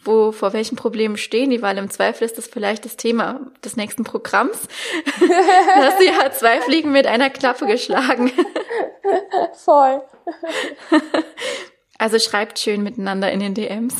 Wo, 0.06 0.32
vor 0.32 0.52
welchen 0.52 0.76
Problemen 0.76 1.16
stehen 1.16 1.48
die, 1.48 1.62
weil 1.62 1.78
im 1.78 1.88
Zweifel 1.88 2.24
ist 2.24 2.36
das 2.36 2.46
vielleicht 2.46 2.84
das 2.84 2.98
Thema 2.98 3.40
des 3.64 3.76
nächsten 3.76 4.04
Programms. 4.04 4.68
da 5.18 5.76
hast 5.76 5.98
du 5.98 6.04
ja 6.04 6.30
zwei 6.30 6.60
Fliegen 6.60 6.92
mit 6.92 7.06
einer 7.06 7.30
Klappe 7.30 7.66
geschlagen. 7.66 8.30
Voll. 9.64 10.02
Also 11.98 12.18
schreibt 12.18 12.58
schön 12.58 12.82
miteinander 12.82 13.32
in 13.32 13.40
den 13.40 13.54
DMs. 13.54 13.94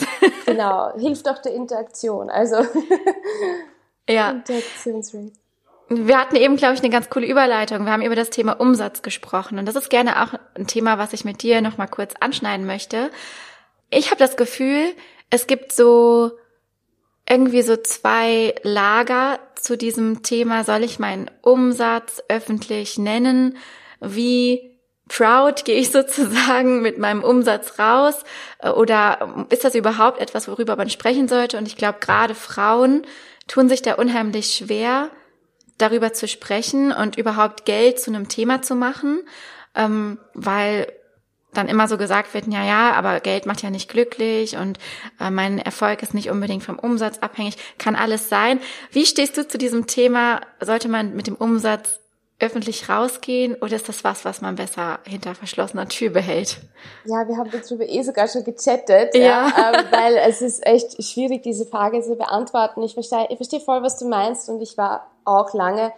genau, 0.45 0.93
hilft 0.99 1.27
auch 1.27 1.41
der 1.41 1.55
Interaktion. 1.55 2.29
Also 2.29 2.57
ja. 4.07 4.31
Interaktionsrate. 4.33 5.33
Wir 5.89 6.19
hatten 6.19 6.37
eben, 6.37 6.57
glaube 6.57 6.75
ich, 6.75 6.81
eine 6.81 6.91
ganz 6.91 7.11
coole 7.11 7.27
Überleitung. 7.27 7.85
Wir 7.85 7.93
haben 7.93 8.03
über 8.03 8.17
das 8.17 8.31
Thema 8.31 8.53
Umsatz 8.53 9.03
gesprochen 9.03 9.59
und 9.59 9.67
das 9.67 9.77
ist 9.77 9.91
gerne 9.91 10.23
auch 10.23 10.39
ein 10.55 10.67
Thema, 10.67 10.99
was 10.99 11.13
ich 11.13 11.25
mit 11.25 11.43
dir 11.43 11.61
noch 11.61 11.77
mal 11.77 11.87
kurz 11.87 12.15
anschneiden 12.21 12.67
möchte 12.67 13.11
ich 13.95 14.11
habe 14.11 14.19
das 14.19 14.37
Gefühl, 14.37 14.95
es 15.31 15.47
gibt 15.47 15.73
so 15.73 16.33
irgendwie 17.29 17.63
so 17.63 17.77
zwei 17.77 18.55
Lager 18.63 19.39
zu 19.57 19.77
diesem 19.79 20.23
Thema. 20.23 20.65
Soll 20.65 20.85
ich 20.85 20.99
meinen 20.99 21.31
Umsatz 21.41 22.23
öffentlich 22.29 22.99
nennen? 22.99 23.57
Wie 24.01 24.79
proud 25.09 25.65
gehe 25.65 25.79
ich 25.79 25.91
sozusagen 25.93 26.83
mit 26.83 26.99
meinem 26.99 27.23
Umsatz 27.23 27.79
raus? 27.79 28.25
Oder 28.63 29.47
ist 29.51 29.65
das 29.65 29.75
überhaupt 29.75 30.21
etwas, 30.21 30.49
worüber 30.49 30.77
man 30.77 30.91
sprechen 30.91 31.29
sollte? 31.29 31.57
Und 31.57 31.67
ich 31.67 31.77
glaube, 31.77 31.99
gerade 32.01 32.35
Frauen 32.35 33.07
tun 33.47 33.69
sich 33.69 33.83
da 33.83 33.95
unheimlich 33.95 34.55
schwer, 34.55 35.11
darüber 35.79 36.13
zu 36.13 36.29
sprechen 36.29 36.93
und 36.93 37.17
überhaupt 37.17 37.65
Geld 37.65 38.01
zu 38.01 38.11
einem 38.11 38.29
Thema 38.29 38.63
zu 38.63 38.75
machen, 38.75 39.21
ähm, 39.75 40.19
weil 40.35 40.87
dann 41.53 41.69
immer 41.69 41.89
so 41.89 41.97
gesagt 41.97 42.35
wird, 42.35 42.47
ja, 42.49 42.65
ja, 42.65 42.93
aber 42.93 43.21
Geld 43.21 43.47
macht 43.47 43.63
ja 43.63 43.71
nicht 43.71 43.89
glücklich 43.89 44.57
und 44.57 44.79
äh, 45.21 45.31
mein 45.31 45.59
Erfolg 45.59 46.03
ist 46.03 46.15
nicht 46.15 46.31
unbedingt 46.31 46.65
vom 46.65 46.79
Umsatz 46.79 47.19
abhängig, 47.19 47.57
kann 47.79 47.97
alles 47.97 48.29
sein. 48.29 48.61
Wie 48.91 49.07
stehst 49.07 49.37
du 49.37 49.47
zu 49.47 49.57
diesem 49.57 49.87
Thema? 49.87 50.41
Sollte 50.61 50.89
man 50.89 51.15
mit 51.15 51.27
dem 51.27 51.37
Umsatz 51.37 52.01
öffentlich 52.41 52.89
rausgehen 52.89 53.55
oder 53.55 53.77
ist 53.77 53.89
das 53.89 54.03
was, 54.03 54.25
was 54.25 54.41
man 54.41 54.57
besser 54.57 54.99
hinter 55.05 55.35
verschlossener 55.35 55.89
Tür 55.89 56.11
behält? 56.11 56.59
Ja, 57.05 57.27
wir 57.29 57.37
haben 57.37 57.51
darüber 57.51 57.89
eh 57.89 58.03
sogar 58.03 58.29
schon 58.29 58.45
gechattet, 58.45 59.15
ja. 59.15 59.49
ja 59.49 59.73
ähm, 59.73 59.85
weil 59.91 60.17
es 60.17 60.43
ist 60.43 60.67
echt 60.67 61.03
schwierig, 61.03 61.43
diese 61.43 61.65
Frage 61.65 62.03
zu 62.03 62.17
beantworten. 62.17 62.83
Ich 62.83 62.95
verstehe, 62.95 63.27
ich 63.31 63.37
verstehe 63.37 63.61
voll, 63.61 63.83
was 63.83 63.99
du 63.99 64.09
meinst 64.09 64.49
und 64.49 64.61
ich 64.61 64.77
war 64.77 65.07
auch 65.25 65.55
lange 65.55 65.93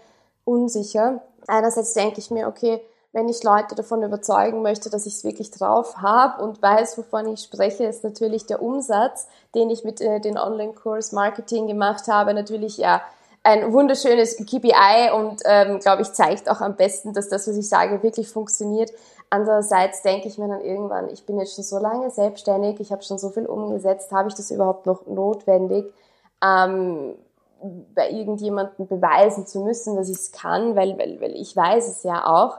unsicher. 0.45 1.23
Einerseits 1.47 1.95
denke 1.95 2.21
ich 2.21 2.31
mir, 2.31 2.49
okay, 2.49 2.81
wenn 3.13 3.31
ich 3.31 3.43
Leute 3.43 3.75
davon 3.75 4.03
überzeugen 4.03 4.61
möchte, 4.61 4.91
dass 4.91 5.07
ich 5.07 5.15
es 5.15 5.25
wirklich 5.25 5.51
drauf 5.51 5.97
habe 6.03 6.43
und 6.43 6.61
weiß, 6.61 6.99
wovon 6.99 7.33
ich 7.33 7.41
spreche, 7.41 7.85
ist 7.85 8.05
natürlich 8.05 8.45
der 8.45 8.61
Umsatz, 8.61 9.27
den 9.55 9.71
ich 9.71 9.85
mit 9.85 10.03
äh, 10.03 10.21
den 10.21 10.37
Online-Kurs 10.37 11.13
Marketing 11.13 11.67
gemacht 11.67 12.09
habe, 12.09 12.35
natürlich 12.35 12.77
ja 12.77 13.01
ein 13.47 13.73
wunderschönes 13.73 14.37
KPI 14.39 15.13
und 15.15 15.41
ähm, 15.45 15.79
glaube 15.79 16.03
ich 16.03 16.13
zeigt 16.13 16.51
auch 16.51 16.61
am 16.61 16.75
besten, 16.75 17.13
dass 17.13 17.29
das, 17.29 17.47
was 17.47 17.57
ich 17.57 17.69
sage, 17.69 18.03
wirklich 18.03 18.29
funktioniert. 18.29 18.91
Andererseits 19.31 20.03
denke 20.03 20.27
ich 20.27 20.37
mir 20.37 20.49
dann 20.49 20.63
irgendwann, 20.63 21.09
ich 21.11 21.25
bin 21.25 21.39
jetzt 21.39 21.55
schon 21.55 21.63
so 21.63 21.79
lange 21.79 22.11
selbstständig, 22.11 22.81
ich 22.81 22.91
habe 22.91 23.05
schon 23.05 23.19
so 23.19 23.31
viel 23.31 23.47
umgesetzt, 23.47 24.11
habe 24.11 24.29
ich 24.29 24.35
das 24.35 24.51
überhaupt 24.51 24.87
noch 24.87 25.07
notwendig? 25.07 25.93
Ähm, 26.43 27.15
bei 27.95 28.11
irgendjemandem 28.11 28.89
beweisen 28.89 29.47
zu 29.47 29.61
müssen, 29.61 29.95
dass 29.95 30.09
ich 30.09 30.17
es 30.17 30.33
kann, 30.33 30.75
weil, 30.75 30.99
weil, 30.99 31.21
weil 31.21 31.35
ich 31.37 31.57
weiß 31.57 31.89
es 31.89 32.03
ja 32.03 32.27
auch. 32.27 32.59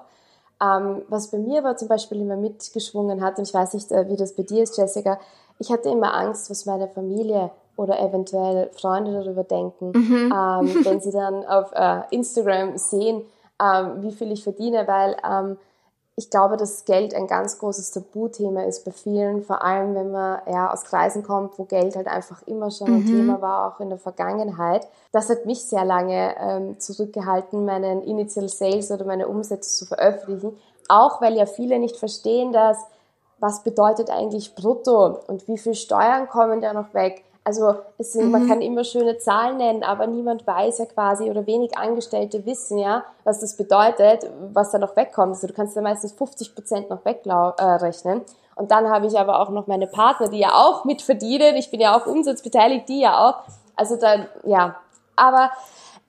Ähm, 0.62 1.04
was 1.10 1.28
bei 1.28 1.38
mir 1.38 1.60
aber 1.60 1.76
zum 1.76 1.90
Beispiel 1.90 2.22
immer 2.22 2.38
mitgeschwungen 2.38 3.22
hat, 3.22 3.38
und 3.38 3.48
ich 3.48 3.54
weiß 3.54 3.74
nicht, 3.74 3.92
äh, 3.92 4.08
wie 4.10 4.16
das 4.16 4.34
bei 4.34 4.44
dir 4.44 4.64
ist, 4.64 4.78
Jessica, 4.78 5.20
ich 5.60 5.70
hatte 5.70 5.90
immer 5.90 6.14
Angst, 6.14 6.50
was 6.50 6.66
meine 6.66 6.88
Familie 6.88 7.52
oder 7.78 8.00
eventuell 8.00 8.70
Freunde 8.74 9.14
darüber 9.14 9.44
denken, 9.44 9.92
mhm. 9.94 10.34
ähm, 10.34 10.86
wenn 10.86 11.00
sie 11.00 11.12
dann 11.12 11.46
auf 11.46 11.72
äh, 11.74 12.02
Instagram 12.12 12.78
sehen, 12.78 13.24
ähm, 13.62 14.02
wie 14.02 14.12
viel 14.12 14.32
ich 14.32 14.44
verdiene, 14.44 14.88
weil 14.88 15.16
ähm, 15.24 15.58
ich 16.20 16.32
glaube, 16.32 16.58
dass 16.58 16.86
Geld 16.86 17.14
ein 17.14 17.28
ganz 17.28 17.60
großes 17.60 17.92
Tabuthema 17.92 18.64
ist 18.64 18.84
bei 18.86 18.92
vielen, 18.92 19.44
vor 19.44 19.64
allem 19.64 19.94
wenn 19.94 20.12
man 20.12 20.42
ja 20.48 20.74
aus 20.74 20.84
Kreisen 20.84 21.22
kommt, 21.22 21.60
wo 21.60 21.66
Geld 21.66 21.96
halt 21.96 22.08
einfach 22.08 22.42
immer 22.48 22.72
schon 22.72 22.88
ein 22.88 23.02
mhm. 23.02 23.06
Thema 23.06 23.42
war, 23.42 23.68
auch 23.72 23.80
in 23.80 23.90
der 23.90 24.00
Vergangenheit. 24.00 24.88
Das 25.12 25.30
hat 25.30 25.46
mich 25.46 25.64
sehr 25.64 25.86
lange 25.86 26.36
ähm, 26.40 26.80
zurückgehalten, 26.80 27.66
meinen 27.66 28.02
Initial 28.02 28.50
Sales 28.50 28.90
oder 28.90 29.06
meine 29.06 29.28
Umsätze 29.28 29.70
zu 29.70 29.86
veröffentlichen, 29.86 30.58
auch 30.90 31.22
weil 31.22 31.36
ja 31.36 31.46
viele 31.46 31.78
nicht 31.78 31.98
verstehen, 31.98 32.52
dass 32.52 32.78
was 33.40 33.64
bedeutet 33.64 34.10
eigentlich 34.10 34.56
brutto 34.56 35.20
und 35.28 35.48
wie 35.48 35.60
viel 35.60 35.76
Steuern 35.76 36.28
kommen 36.28 36.62
da 36.62 36.74
noch 36.74 36.96
weg. 36.96 37.24
Also 37.48 37.76
es 37.98 38.12
sind, 38.12 38.26
mhm. 38.26 38.32
man 38.32 38.48
kann 38.50 38.62
immer 38.62 38.84
schöne 38.84 39.20
Zahlen 39.20 39.56
nennen, 39.56 39.82
aber 39.82 40.06
niemand 40.06 40.46
weiß 40.46 40.80
ja 40.80 40.86
quasi 40.86 41.30
oder 41.30 41.48
wenig 41.48 41.78
Angestellte 41.78 42.46
wissen 42.46 42.78
ja, 42.78 43.06
was 43.24 43.40
das 43.40 43.56
bedeutet, 43.56 44.30
was 44.52 44.72
da 44.72 44.80
noch 44.80 44.98
wegkommt. 44.98 45.34
Also 45.34 45.48
du 45.48 45.54
kannst 45.54 45.78
da 45.78 45.82
meistens 45.82 46.12
50 46.12 46.54
Prozent 46.54 46.90
noch 46.90 47.06
wegrechnen. 47.06 48.18
Äh, 48.18 48.60
und 48.60 48.70
dann 48.72 48.90
habe 48.90 49.08
ich 49.08 49.18
aber 49.18 49.40
auch 49.40 49.50
noch 49.50 49.66
meine 49.66 49.88
Partner, 49.88 50.28
die 50.28 50.40
ja 50.40 50.56
auch 50.56 50.84
mitverdienen. 50.84 51.56
Ich 51.56 51.72
bin 51.72 51.80
ja 51.80 51.98
auch 51.98 52.06
umsatzbeteiligt, 52.06 52.90
die 52.90 53.00
ja 53.00 53.18
auch. 53.18 53.36
Also 53.78 53.96
da, 53.96 54.26
ja. 54.44 54.76
Aber 55.16 55.50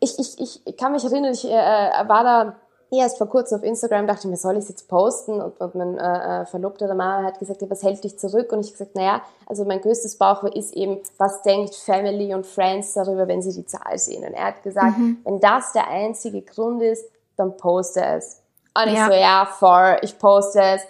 ich, 0.01 0.19
ich, 0.19 0.67
ich 0.67 0.77
kann 0.77 0.91
mich 0.91 1.05
erinnern, 1.05 1.33
ich 1.33 1.45
äh, 1.45 1.53
war 1.53 2.25
da 2.25 2.57
erst 2.91 3.19
vor 3.19 3.29
kurzem 3.29 3.59
auf 3.59 3.65
Instagram, 3.65 4.07
dachte 4.07 4.23
ich 4.25 4.31
mir, 4.31 4.37
soll 4.37 4.55
ich 4.55 4.65
es 4.65 4.69
jetzt 4.71 4.89
posten? 4.89 5.41
Und, 5.41 5.61
und 5.61 5.75
mein 5.75 5.99
äh, 5.99 6.43
äh 6.43 6.47
Verlobter 6.47 6.87
der 6.87 6.97
Mama 6.97 7.25
hat 7.25 7.39
gesagt, 7.39 7.61
ja, 7.61 7.69
was 7.69 7.83
hält 7.83 8.03
dich 8.03 8.19
zurück? 8.19 8.53
Und 8.53 8.61
ich 8.65 8.73
gesagt, 8.73 8.95
naja, 8.95 9.23
also 9.47 9.65
mein 9.65 9.81
größtes 9.81 10.17
Bauchweh 10.17 10.51
ist 10.51 10.75
eben, 10.75 10.99
was 11.19 11.43
denkt 11.43 11.75
Family 11.75 12.33
und 12.35 12.47
Friends 12.47 12.95
darüber, 12.95 13.29
wenn 13.29 13.43
sie 13.43 13.53
die 13.53 13.67
Zahl 13.67 13.99
sehen? 13.99 14.25
Und 14.25 14.33
er 14.33 14.47
hat 14.47 14.63
gesagt, 14.63 14.97
mhm. 14.97 15.19
wenn 15.25 15.41
das 15.41 15.73
der 15.73 15.89
einzige 15.89 16.43
Grund 16.43 16.83
ist, 16.83 17.05
dann 17.37 17.57
poste 17.57 18.03
es. 18.03 18.43
Und 18.75 18.93
ich 18.93 18.99
so, 18.99 19.13
ja, 19.13 19.47
voll, 19.47 19.99
ich 20.03 20.19
poste 20.19 20.61
es, 20.61 20.83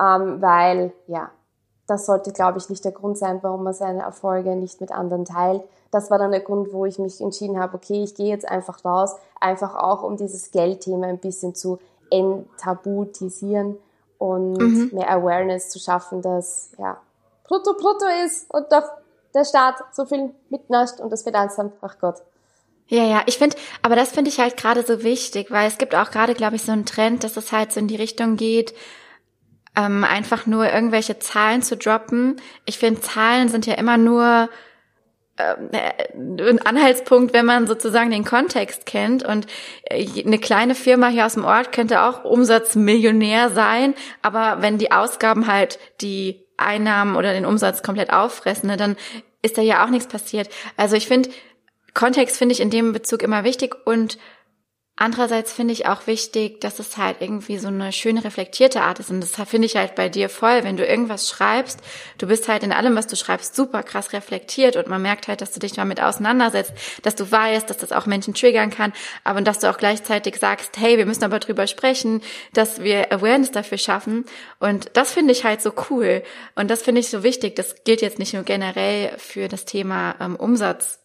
ähm, 0.00 0.40
weil, 0.40 0.92
ja, 1.06 1.30
das 1.86 2.06
sollte, 2.06 2.32
glaube 2.32 2.58
ich, 2.58 2.70
nicht 2.70 2.84
der 2.84 2.92
Grund 2.92 3.18
sein, 3.18 3.40
warum 3.42 3.64
man 3.64 3.74
seine 3.74 4.02
Erfolge 4.02 4.56
nicht 4.56 4.80
mit 4.80 4.90
anderen 4.90 5.24
teilt. 5.24 5.62
Das 5.90 6.10
war 6.10 6.18
dann 6.18 6.30
der 6.30 6.40
Grund, 6.40 6.72
wo 6.72 6.86
ich 6.86 6.98
mich 6.98 7.20
entschieden 7.20 7.60
habe, 7.60 7.76
okay, 7.76 8.02
ich 8.02 8.14
gehe 8.14 8.28
jetzt 8.28 8.48
einfach 8.48 8.84
raus, 8.84 9.14
einfach 9.40 9.76
auch 9.76 10.02
um 10.02 10.16
dieses 10.16 10.50
Geldthema 10.50 11.06
ein 11.06 11.18
bisschen 11.18 11.54
zu 11.54 11.78
entabutisieren 12.10 13.76
und 14.18 14.54
mhm. 14.54 14.90
mehr 14.92 15.10
Awareness 15.10 15.70
zu 15.70 15.78
schaffen, 15.78 16.22
dass 16.22 16.70
ja 16.78 16.96
brutto 17.44 17.74
brutto 17.74 18.06
ist 18.24 18.52
und 18.52 18.70
doch 18.72 18.84
der 19.34 19.44
Staat 19.44 19.76
so 19.92 20.04
viel 20.06 20.30
mitnascht 20.48 21.00
und 21.00 21.10
das 21.10 21.22
Finanzamt, 21.22 21.74
ach 21.82 21.98
Gott. 22.00 22.22
Ja, 22.86 23.04
ja, 23.04 23.22
ich 23.26 23.38
finde, 23.38 23.56
aber 23.82 23.96
das 23.96 24.10
finde 24.10 24.30
ich 24.30 24.38
halt 24.38 24.56
gerade 24.56 24.84
so 24.84 25.02
wichtig, 25.02 25.50
weil 25.50 25.66
es 25.66 25.78
gibt 25.78 25.94
auch 25.94 26.10
gerade, 26.10 26.34
glaube 26.34 26.56
ich, 26.56 26.62
so 26.62 26.72
einen 26.72 26.84
Trend, 26.86 27.24
dass 27.24 27.36
es 27.36 27.50
halt 27.50 27.72
so 27.72 27.80
in 27.80 27.88
die 27.88 27.96
Richtung 27.96 28.36
geht, 28.36 28.74
ähm, 29.76 30.04
einfach 30.04 30.46
nur 30.46 30.72
irgendwelche 30.72 31.18
Zahlen 31.18 31.62
zu 31.62 31.76
droppen. 31.76 32.40
Ich 32.64 32.78
finde, 32.78 33.00
Zahlen 33.00 33.48
sind 33.48 33.66
ja 33.66 33.74
immer 33.74 33.96
nur 33.96 34.48
ähm, 35.36 35.70
äh, 35.72 36.48
ein 36.48 36.64
Anhaltspunkt, 36.64 37.32
wenn 37.32 37.44
man 37.44 37.66
sozusagen 37.66 38.10
den 38.10 38.24
Kontext 38.24 38.86
kennt. 38.86 39.24
Und 39.24 39.46
äh, 39.84 40.06
eine 40.24 40.38
kleine 40.38 40.76
Firma 40.76 41.08
hier 41.08 41.26
aus 41.26 41.34
dem 41.34 41.44
Ort 41.44 41.72
könnte 41.72 42.02
auch 42.02 42.24
Umsatzmillionär 42.24 43.50
sein, 43.50 43.94
aber 44.22 44.62
wenn 44.62 44.78
die 44.78 44.92
Ausgaben 44.92 45.48
halt 45.48 45.78
die 46.00 46.44
Einnahmen 46.56 47.16
oder 47.16 47.32
den 47.32 47.46
Umsatz 47.46 47.82
komplett 47.82 48.12
auffressen, 48.12 48.68
ne, 48.68 48.76
dann 48.76 48.96
ist 49.42 49.58
da 49.58 49.62
ja 49.62 49.84
auch 49.84 49.90
nichts 49.90 50.06
passiert. 50.06 50.48
Also 50.76 50.94
ich 50.94 51.08
finde, 51.08 51.30
Kontext 51.94 52.36
finde 52.36 52.52
ich 52.52 52.60
in 52.60 52.70
dem 52.70 52.92
Bezug 52.92 53.22
immer 53.22 53.42
wichtig 53.42 53.74
und 53.84 54.18
Andererseits 54.96 55.52
finde 55.52 55.72
ich 55.72 55.86
auch 55.86 56.06
wichtig, 56.06 56.60
dass 56.60 56.78
es 56.78 56.96
halt 56.96 57.16
irgendwie 57.18 57.58
so 57.58 57.66
eine 57.66 57.90
schöne 57.90 58.22
reflektierte 58.22 58.80
Art 58.82 59.00
ist. 59.00 59.10
Und 59.10 59.20
das 59.20 59.32
finde 59.48 59.66
ich 59.66 59.74
halt 59.74 59.96
bei 59.96 60.08
dir 60.08 60.28
voll, 60.28 60.62
wenn 60.62 60.76
du 60.76 60.86
irgendwas 60.86 61.28
schreibst. 61.28 61.80
Du 62.16 62.28
bist 62.28 62.46
halt 62.46 62.62
in 62.62 62.70
allem, 62.70 62.94
was 62.94 63.08
du 63.08 63.16
schreibst, 63.16 63.56
super 63.56 63.82
krass 63.82 64.12
reflektiert 64.12 64.76
und 64.76 64.86
man 64.86 65.02
merkt 65.02 65.26
halt, 65.26 65.40
dass 65.40 65.50
du 65.50 65.58
dich 65.58 65.72
damit 65.72 66.00
auseinandersetzt, 66.00 66.74
dass 67.02 67.16
du 67.16 67.28
weißt, 67.28 67.68
dass 67.68 67.78
das 67.78 67.90
auch 67.90 68.06
Menschen 68.06 68.34
triggern 68.34 68.70
kann, 68.70 68.92
aber 69.24 69.40
dass 69.40 69.58
du 69.58 69.68
auch 69.68 69.78
gleichzeitig 69.78 70.36
sagst, 70.36 70.78
hey, 70.78 70.96
wir 70.96 71.06
müssen 71.06 71.24
aber 71.24 71.40
drüber 71.40 71.66
sprechen, 71.66 72.22
dass 72.52 72.80
wir 72.80 73.12
Awareness 73.12 73.50
dafür 73.50 73.78
schaffen. 73.78 74.24
Und 74.60 74.90
das 74.92 75.12
finde 75.12 75.32
ich 75.32 75.42
halt 75.42 75.60
so 75.60 75.72
cool. 75.90 76.22
Und 76.54 76.70
das 76.70 76.82
finde 76.82 77.00
ich 77.00 77.08
so 77.08 77.24
wichtig. 77.24 77.56
Das 77.56 77.82
gilt 77.82 78.00
jetzt 78.00 78.20
nicht 78.20 78.32
nur 78.32 78.44
generell 78.44 79.18
für 79.18 79.48
das 79.48 79.64
Thema 79.64 80.14
ähm, 80.20 80.36
Umsatz 80.36 81.00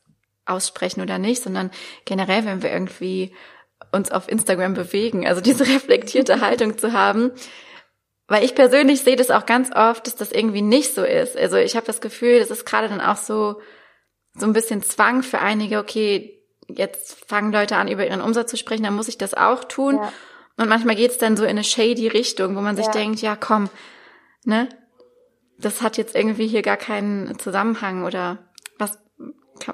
aussprechen 0.46 1.02
oder 1.02 1.18
nicht, 1.18 1.42
sondern 1.42 1.72
generell, 2.06 2.46
wenn 2.46 2.62
wir 2.62 2.72
irgendwie 2.72 3.34
uns 3.92 4.12
auf 4.12 4.30
Instagram 4.30 4.74
bewegen, 4.74 5.28
also 5.28 5.42
diese 5.42 5.68
reflektierte 5.68 6.42
Haltung 6.42 6.78
zu 6.78 6.94
haben. 6.94 7.32
Weil 8.28 8.44
ich 8.44 8.54
persönlich 8.54 9.02
sehe 9.02 9.16
das 9.16 9.32
auch 9.32 9.48
ganz 9.48 9.72
oft, 9.76 10.06
dass 10.06 10.16
das 10.16 10.32
irgendwie 10.32 10.62
nicht 10.62 10.94
so 10.94 11.04
ist. 11.04 11.36
Also 11.36 11.58
ich 11.58 11.76
habe 11.76 11.88
das 11.88 12.00
Gefühl, 12.00 12.40
das 12.40 12.52
ist 12.52 12.66
gerade 12.66 12.88
dann 12.88 13.02
auch 13.02 13.18
so, 13.18 13.60
so 14.36 14.46
ein 14.46 14.54
bisschen 14.54 14.84
Zwang 14.84 15.24
für 15.24 15.40
einige, 15.40 15.80
okay, 15.80 16.40
jetzt 16.68 17.26
fangen 17.26 17.52
Leute 17.52 17.76
an, 17.78 17.88
über 17.88 18.06
ihren 18.06 18.22
Umsatz 18.22 18.52
zu 18.52 18.58
sprechen, 18.58 18.84
dann 18.84 18.96
muss 18.96 19.08
ich 19.08 19.18
das 19.18 19.34
auch 19.34 19.64
tun. 19.64 19.96
Ja. 19.96 20.14
Und 20.58 20.70
manchmal 20.70 20.96
geht's 20.96 21.18
dann 21.18 21.38
so 21.38 21.44
in 21.44 21.52
eine 21.52 21.64
shady 21.64 22.08
Richtung, 22.08 22.56
wo 22.56 22.62
man 22.62 22.76
sich 22.76 22.86
ja. 22.86 22.92
denkt, 22.92 23.22
ja 23.22 23.36
komm, 23.36 23.70
ne? 24.44 24.70
Das 25.58 25.82
hat 25.82 25.98
jetzt 25.98 26.16
irgendwie 26.16 26.48
hier 26.48 26.62
gar 26.62 26.78
keinen 26.78 27.38
Zusammenhang 27.40 28.06
oder 28.06 28.49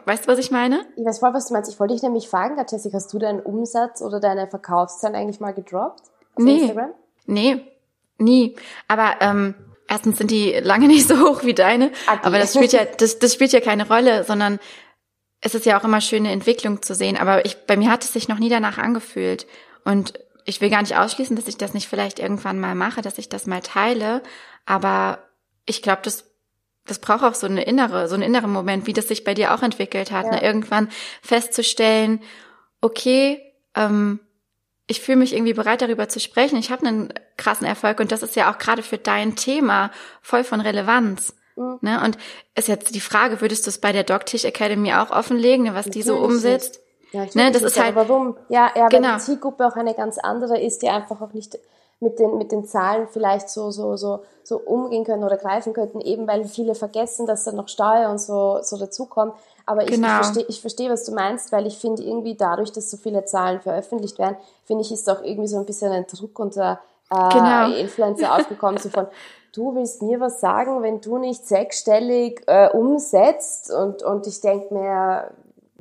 Weißt 0.05 0.25
du, 0.25 0.31
was 0.31 0.39
ich 0.39 0.51
meine? 0.51 0.85
Ich 0.95 1.05
weiß 1.05 1.19
voll, 1.19 1.33
was 1.33 1.47
du 1.47 1.53
meinst. 1.53 1.71
Ich 1.71 1.79
wollte 1.79 1.93
dich 1.93 2.03
nämlich 2.03 2.27
fragen, 2.29 2.57
Jessica, 2.69 2.95
hast 2.95 3.13
du 3.13 3.19
deinen 3.19 3.39
Umsatz 3.39 4.01
oder 4.01 4.19
deine 4.19 4.47
Verkaufszahlen 4.47 5.15
eigentlich 5.15 5.39
mal 5.39 5.53
gedroppt 5.53 6.01
auf 6.35 6.43
nee. 6.43 6.59
Instagram? 6.59 6.91
Nee, 7.25 7.65
nie. 8.17 8.55
Aber 8.87 9.15
ähm, 9.21 9.55
erstens 9.87 10.17
sind 10.17 10.31
die 10.31 10.53
lange 10.53 10.87
nicht 10.89 11.07
so 11.07 11.19
hoch 11.19 11.43
wie 11.43 11.53
deine, 11.53 11.91
okay. 12.07 12.19
aber 12.23 12.39
das 12.39 12.53
spielt 12.53 12.73
ja, 12.73 12.85
das, 12.85 13.19
das 13.19 13.33
spielt 13.33 13.51
ja 13.51 13.61
keine 13.61 13.87
Rolle, 13.87 14.23
sondern 14.23 14.59
es 15.41 15.53
ist 15.53 15.65
ja 15.65 15.79
auch 15.79 15.83
immer 15.83 16.01
schöne 16.01 16.31
Entwicklung 16.31 16.81
zu 16.81 16.95
sehen. 16.95 17.17
Aber 17.17 17.45
ich, 17.45 17.65
bei 17.67 17.77
mir 17.77 17.91
hat 17.91 18.03
es 18.03 18.13
sich 18.13 18.27
noch 18.27 18.39
nie 18.39 18.49
danach 18.49 18.79
angefühlt. 18.79 19.45
Und 19.83 20.13
ich 20.43 20.59
will 20.59 20.71
gar 20.71 20.81
nicht 20.81 20.97
ausschließen, 20.97 21.35
dass 21.35 21.47
ich 21.47 21.57
das 21.57 21.75
nicht 21.75 21.87
vielleicht 21.87 22.19
irgendwann 22.19 22.59
mal 22.59 22.73
mache, 22.73 23.03
dass 23.03 23.19
ich 23.19 23.29
das 23.29 23.45
mal 23.45 23.61
teile. 23.61 24.23
Aber 24.65 25.19
ich 25.67 25.83
glaube, 25.83 26.01
das 26.03 26.23
das 26.85 26.99
braucht 26.99 27.23
auch 27.23 27.33
so 27.33 27.47
eine 27.47 27.63
innere, 27.63 28.07
so 28.07 28.15
einen 28.15 28.23
inneren 28.23 28.51
Moment, 28.51 28.87
wie 28.87 28.93
das 28.93 29.07
sich 29.07 29.23
bei 29.23 29.33
dir 29.33 29.53
auch 29.53 29.63
entwickelt 29.63 30.11
hat, 30.11 30.25
ja. 30.25 30.31
ne? 30.33 30.43
irgendwann 30.43 30.89
festzustellen, 31.21 32.21
okay, 32.81 33.41
ähm, 33.75 34.19
ich 34.87 35.01
fühle 35.01 35.17
mich 35.17 35.33
irgendwie 35.33 35.53
bereit, 35.53 35.81
darüber 35.81 36.09
zu 36.09 36.19
sprechen. 36.19 36.57
Ich 36.59 36.69
habe 36.69 36.85
einen 36.85 37.13
krassen 37.37 37.65
Erfolg 37.65 37.99
und 37.99 38.11
das 38.11 38.21
ist 38.21 38.35
ja 38.35 38.51
auch 38.51 38.59
gerade 38.59 38.83
für 38.83 38.99
dein 38.99 39.35
Thema 39.35 39.91
voll 40.21 40.43
von 40.43 40.61
Relevanz. 40.61 41.33
Mhm. 41.55 41.79
Ne? 41.81 42.01
Und 42.03 42.17
ist 42.53 42.67
jetzt 42.67 42.93
die 42.93 43.01
Frage, 43.01 43.41
würdest 43.41 43.65
du 43.65 43.69
es 43.69 43.79
bei 43.79 43.91
der 43.91 44.03
Dogtisch 44.03 44.45
Academy 44.45 44.93
auch 44.93 45.09
offenlegen, 45.09 45.65
ne, 45.65 45.73
was 45.73 45.87
Natürlich 45.87 46.05
die 46.05 46.09
so 46.09 46.17
umsetzt? 46.17 46.81
Ja, 47.11 47.25
ne, 47.33 47.51
das 47.51 47.63
ist 47.63 47.81
halt. 47.81 47.95
Warum? 47.95 48.37
Ja, 48.49 48.71
ja, 48.75 48.87
genau. 48.89 49.09
weil 49.09 49.15
die 49.15 49.23
Zielgruppe 49.23 49.65
auch 49.65 49.75
eine 49.75 49.93
ganz 49.95 50.17
andere 50.17 50.61
ist, 50.61 50.81
die 50.81 50.89
einfach 50.89 51.21
auch 51.21 51.33
nicht 51.33 51.57
mit 51.99 52.19
den, 52.19 52.37
mit 52.37 52.51
den 52.51 52.65
Zahlen 52.65 53.07
vielleicht 53.07 53.49
so, 53.49 53.71
so, 53.71 53.95
so, 53.95 54.19
so 54.43 54.57
umgehen 54.57 55.05
können 55.05 55.23
oder 55.23 55.37
greifen 55.37 55.73
könnten, 55.73 56.01
eben 56.01 56.27
weil 56.27 56.45
viele 56.45 56.75
vergessen, 56.75 57.25
dass 57.25 57.45
da 57.45 57.51
noch 57.51 57.67
Steuer 57.67 58.09
und 58.09 58.19
so, 58.19 58.59
so 58.61 58.77
dazukommt. 58.77 59.33
Aber 59.65 59.83
ich, 59.83 59.91
genau. 59.91 60.07
ich 60.07 60.13
verstehe, 60.13 60.45
ich 60.47 60.61
verstehe, 60.61 60.89
was 60.89 61.05
du 61.05 61.13
meinst, 61.13 61.51
weil 61.51 61.65
ich 61.65 61.77
finde 61.77 62.03
irgendwie 62.03 62.35
dadurch, 62.35 62.71
dass 62.71 62.91
so 62.91 62.97
viele 62.97 63.25
Zahlen 63.25 63.61
veröffentlicht 63.61 64.19
werden, 64.19 64.37
finde 64.63 64.83
ich, 64.83 64.91
ist 64.91 65.09
auch 65.09 65.23
irgendwie 65.23 65.47
so 65.47 65.57
ein 65.57 65.65
bisschen 65.65 65.91
ein 65.91 66.05
Druck 66.05 66.37
unter 66.37 66.79
äh, 67.09 67.29
genau. 67.29 67.71
Influencer 67.71 68.35
aufgekommen, 68.35 68.77
so 68.77 68.89
von, 68.89 69.07
du 69.53 69.73
willst 69.73 70.01
mir 70.01 70.19
was 70.19 70.39
sagen, 70.39 70.83
wenn 70.83 71.01
du 71.01 71.17
nicht 71.17 71.47
sechsstellig 71.47 72.43
äh, 72.47 72.69
umsetzt 72.69 73.71
und, 73.71 74.03
und 74.03 74.27
ich 74.27 74.41
denk 74.41 74.69
mir, 74.71 75.31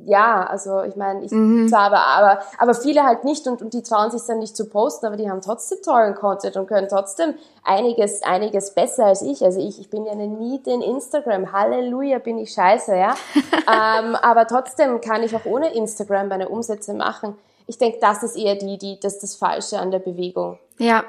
ja, 0.03 0.45
also 0.45 0.83
ich 0.83 0.95
meine, 0.95 1.23
ich 1.23 1.31
mhm. 1.31 1.69
zwar 1.69 1.83
aber, 1.83 1.99
aber, 2.05 2.39
aber 2.57 2.73
viele 2.73 3.03
halt 3.03 3.23
nicht 3.23 3.47
und, 3.47 3.61
und 3.61 3.73
die 3.73 3.81
trauen 3.81 4.11
sich 4.11 4.21
dann 4.27 4.39
nicht 4.39 4.55
zu 4.55 4.67
posten, 4.67 5.05
aber 5.05 5.15
die 5.15 5.29
haben 5.29 5.41
trotzdem 5.41 5.79
tollen 5.83 6.15
Content 6.15 6.57
und 6.57 6.67
können 6.67 6.89
trotzdem 6.89 7.35
einiges, 7.63 8.21
einiges 8.21 8.73
besser 8.73 9.05
als 9.05 9.21
ich. 9.21 9.43
Also 9.43 9.59
ich, 9.59 9.79
ich 9.79 9.89
bin 9.89 10.05
ja 10.05 10.11
eine 10.11 10.27
Niete 10.27 10.71
in 10.71 10.81
Instagram. 10.81 11.53
Halleluja, 11.53 12.19
bin 12.19 12.37
ich 12.37 12.51
scheiße, 12.51 12.95
ja. 12.95 13.15
ähm, 13.35 14.15
aber 14.15 14.47
trotzdem 14.47 14.99
kann 14.99 15.23
ich 15.23 15.35
auch 15.35 15.45
ohne 15.45 15.73
Instagram 15.73 16.27
meine 16.27 16.49
Umsätze 16.49 16.93
machen. 16.93 17.37
Ich 17.67 17.77
denke, 17.77 17.97
das 18.01 18.21
ist 18.21 18.35
eher 18.35 18.55
die, 18.55 18.77
die, 18.77 18.99
das, 18.99 19.19
das 19.19 19.35
Falsche 19.35 19.79
an 19.79 19.91
der 19.91 19.99
Bewegung. 19.99 20.59
Ja. 20.77 21.03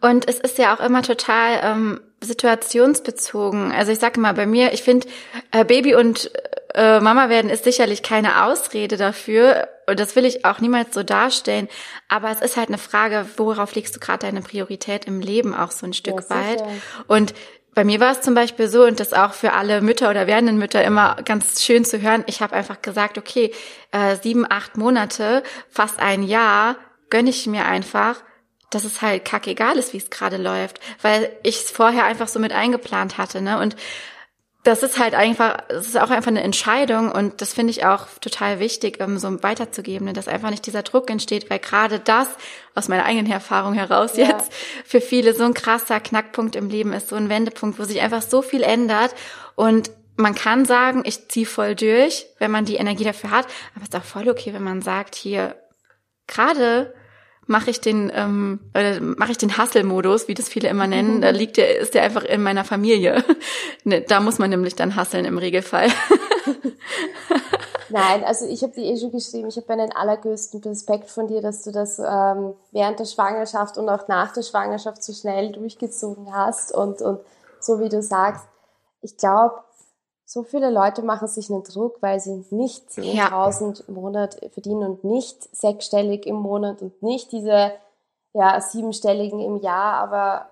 Und 0.00 0.28
es 0.28 0.40
ist 0.40 0.56
ja 0.58 0.74
auch 0.74 0.80
immer 0.80 1.02
total 1.02 1.60
ähm, 1.62 2.00
situationsbezogen. 2.22 3.72
Also 3.72 3.92
ich 3.92 3.98
sage 3.98 4.18
mal, 4.20 4.32
bei 4.32 4.46
mir, 4.46 4.72
ich 4.72 4.82
finde, 4.82 5.06
äh, 5.52 5.64
Baby 5.64 5.94
und 5.94 6.34
äh, 6.34 6.48
Mama 7.00 7.28
werden 7.28 7.50
ist 7.50 7.64
sicherlich 7.64 8.02
keine 8.02 8.44
Ausrede 8.44 8.96
dafür 8.96 9.68
und 9.88 9.98
das 9.98 10.14
will 10.14 10.24
ich 10.24 10.44
auch 10.44 10.60
niemals 10.60 10.94
so 10.94 11.02
darstellen. 11.02 11.68
Aber 12.08 12.30
es 12.30 12.40
ist 12.40 12.56
halt 12.56 12.68
eine 12.68 12.78
Frage, 12.78 13.26
worauf 13.36 13.74
legst 13.74 13.96
du 13.96 14.00
gerade 14.00 14.26
deine 14.26 14.42
Priorität 14.42 15.06
im 15.06 15.20
Leben 15.20 15.54
auch 15.54 15.70
so 15.70 15.86
ein 15.86 15.94
Stück 15.94 16.20
ja, 16.28 16.36
weit? 16.36 16.64
Und 17.06 17.34
bei 17.74 17.84
mir 17.84 18.00
war 18.00 18.12
es 18.12 18.22
zum 18.22 18.34
Beispiel 18.34 18.68
so, 18.68 18.84
und 18.84 19.00
das 19.00 19.12
auch 19.12 19.32
für 19.32 19.52
alle 19.52 19.80
Mütter 19.80 20.10
oder 20.10 20.26
werdenden 20.26 20.58
Mütter 20.58 20.82
immer 20.82 21.16
ganz 21.24 21.62
schön 21.62 21.84
zu 21.84 22.00
hören, 22.00 22.24
ich 22.26 22.40
habe 22.40 22.54
einfach 22.54 22.82
gesagt, 22.82 23.18
okay, 23.18 23.52
äh, 23.92 24.16
sieben, 24.16 24.46
acht 24.48 24.76
Monate, 24.76 25.42
fast 25.68 25.98
ein 26.00 26.22
Jahr, 26.22 26.76
gönne 27.10 27.30
ich 27.30 27.46
mir 27.46 27.66
einfach 27.66 28.16
dass 28.70 28.84
es 28.84 29.00
halt 29.00 29.24
kackegal 29.24 29.78
ist, 29.78 29.92
wie 29.92 29.98
es 29.98 30.10
gerade 30.10 30.36
läuft, 30.36 30.80
weil 31.00 31.30
ich 31.42 31.56
es 31.56 31.70
vorher 31.70 32.04
einfach 32.04 32.28
so 32.28 32.40
mit 32.40 32.52
eingeplant 32.52 33.16
hatte, 33.16 33.40
ne? 33.40 33.58
Und 33.60 33.76
das 34.66 34.82
ist 34.82 34.98
halt 34.98 35.14
einfach, 35.14 35.58
es 35.68 35.86
ist 35.86 35.96
auch 35.96 36.10
einfach 36.10 36.30
eine 36.30 36.42
Entscheidung 36.42 37.12
und 37.12 37.40
das 37.40 37.54
finde 37.54 37.70
ich 37.70 37.86
auch 37.86 38.08
total 38.20 38.58
wichtig, 38.58 39.00
um 39.00 39.16
so 39.16 39.40
weiterzugeben, 39.44 40.12
dass 40.12 40.26
einfach 40.26 40.50
nicht 40.50 40.66
dieser 40.66 40.82
Druck 40.82 41.08
entsteht, 41.08 41.48
weil 41.48 41.60
gerade 41.60 42.00
das 42.00 42.26
aus 42.74 42.88
meiner 42.88 43.04
eigenen 43.04 43.30
Erfahrung 43.30 43.74
heraus 43.74 44.16
ja. 44.16 44.26
jetzt 44.26 44.52
für 44.84 45.00
viele 45.00 45.34
so 45.34 45.44
ein 45.44 45.54
krasser 45.54 46.00
Knackpunkt 46.00 46.56
im 46.56 46.68
Leben 46.68 46.92
ist, 46.92 47.10
so 47.10 47.16
ein 47.16 47.28
Wendepunkt, 47.28 47.78
wo 47.78 47.84
sich 47.84 48.00
einfach 48.00 48.22
so 48.22 48.42
viel 48.42 48.64
ändert 48.64 49.14
und 49.54 49.92
man 50.16 50.34
kann 50.34 50.64
sagen, 50.64 51.02
ich 51.04 51.28
ziehe 51.28 51.46
voll 51.46 51.76
durch, 51.76 52.26
wenn 52.40 52.50
man 52.50 52.64
die 52.64 52.76
Energie 52.76 53.04
dafür 53.04 53.30
hat, 53.30 53.46
aber 53.74 53.84
es 53.84 53.90
ist 53.90 53.96
auch 53.96 54.02
voll 54.02 54.28
okay, 54.28 54.52
wenn 54.52 54.64
man 54.64 54.82
sagt, 54.82 55.14
hier 55.14 55.54
gerade 56.26 56.92
mache 57.46 57.70
ich 57.70 57.80
den 57.80 58.10
ähm, 58.14 58.60
äh, 58.74 59.00
mache 59.00 59.32
ich 59.32 59.38
den 59.38 59.56
Hustle-Modus, 59.56 60.28
wie 60.28 60.34
das 60.34 60.48
viele 60.48 60.68
immer 60.68 60.86
nennen. 60.86 61.20
Da 61.20 61.30
liegt 61.30 61.56
der 61.56 61.78
ist 61.78 61.94
der 61.94 62.02
einfach 62.02 62.24
in 62.24 62.42
meiner 62.42 62.64
Familie. 62.64 63.24
ne, 63.84 64.00
da 64.00 64.20
muss 64.20 64.38
man 64.38 64.50
nämlich 64.50 64.74
dann 64.74 64.96
hustlen 64.96 65.24
im 65.24 65.38
Regelfall. 65.38 65.88
Nein, 67.88 68.24
also 68.24 68.46
ich 68.46 68.62
habe 68.62 68.72
dir 68.72 68.82
eh 68.82 68.98
schon 68.98 69.12
geschrieben, 69.12 69.48
ich 69.48 69.56
habe 69.56 69.72
einen 69.72 69.92
allergrößten 69.92 70.60
Respekt 70.62 71.08
von 71.08 71.28
dir, 71.28 71.40
dass 71.40 71.62
du 71.62 71.70
das 71.70 72.00
ähm, 72.00 72.54
während 72.72 72.98
der 72.98 73.04
Schwangerschaft 73.04 73.78
und 73.78 73.88
auch 73.88 74.08
nach 74.08 74.32
der 74.32 74.42
Schwangerschaft 74.42 75.04
so 75.04 75.12
schnell 75.12 75.52
durchgezogen 75.52 76.34
hast 76.34 76.74
und, 76.74 77.00
und 77.00 77.20
so 77.60 77.78
wie 77.80 77.88
du 77.88 78.02
sagst. 78.02 78.44
Ich 79.02 79.16
glaube, 79.16 79.54
so 80.28 80.42
viele 80.42 80.70
Leute 80.70 81.02
machen 81.02 81.28
sich 81.28 81.50
einen 81.50 81.62
Druck, 81.62 82.02
weil 82.02 82.18
sie 82.18 82.44
nicht 82.50 82.90
10.000 82.90 83.78
ja. 83.78 83.84
im 83.86 83.94
Monat 83.94 84.36
verdienen 84.52 84.82
und 84.82 85.04
nicht 85.04 85.56
sechsstellig 85.56 86.26
im 86.26 86.34
Monat 86.34 86.82
und 86.82 87.00
nicht 87.00 87.30
diese 87.30 87.70
ja, 88.32 88.60
siebenstelligen 88.60 89.40
im 89.40 89.56
Jahr, 89.58 89.94
aber 89.94 90.46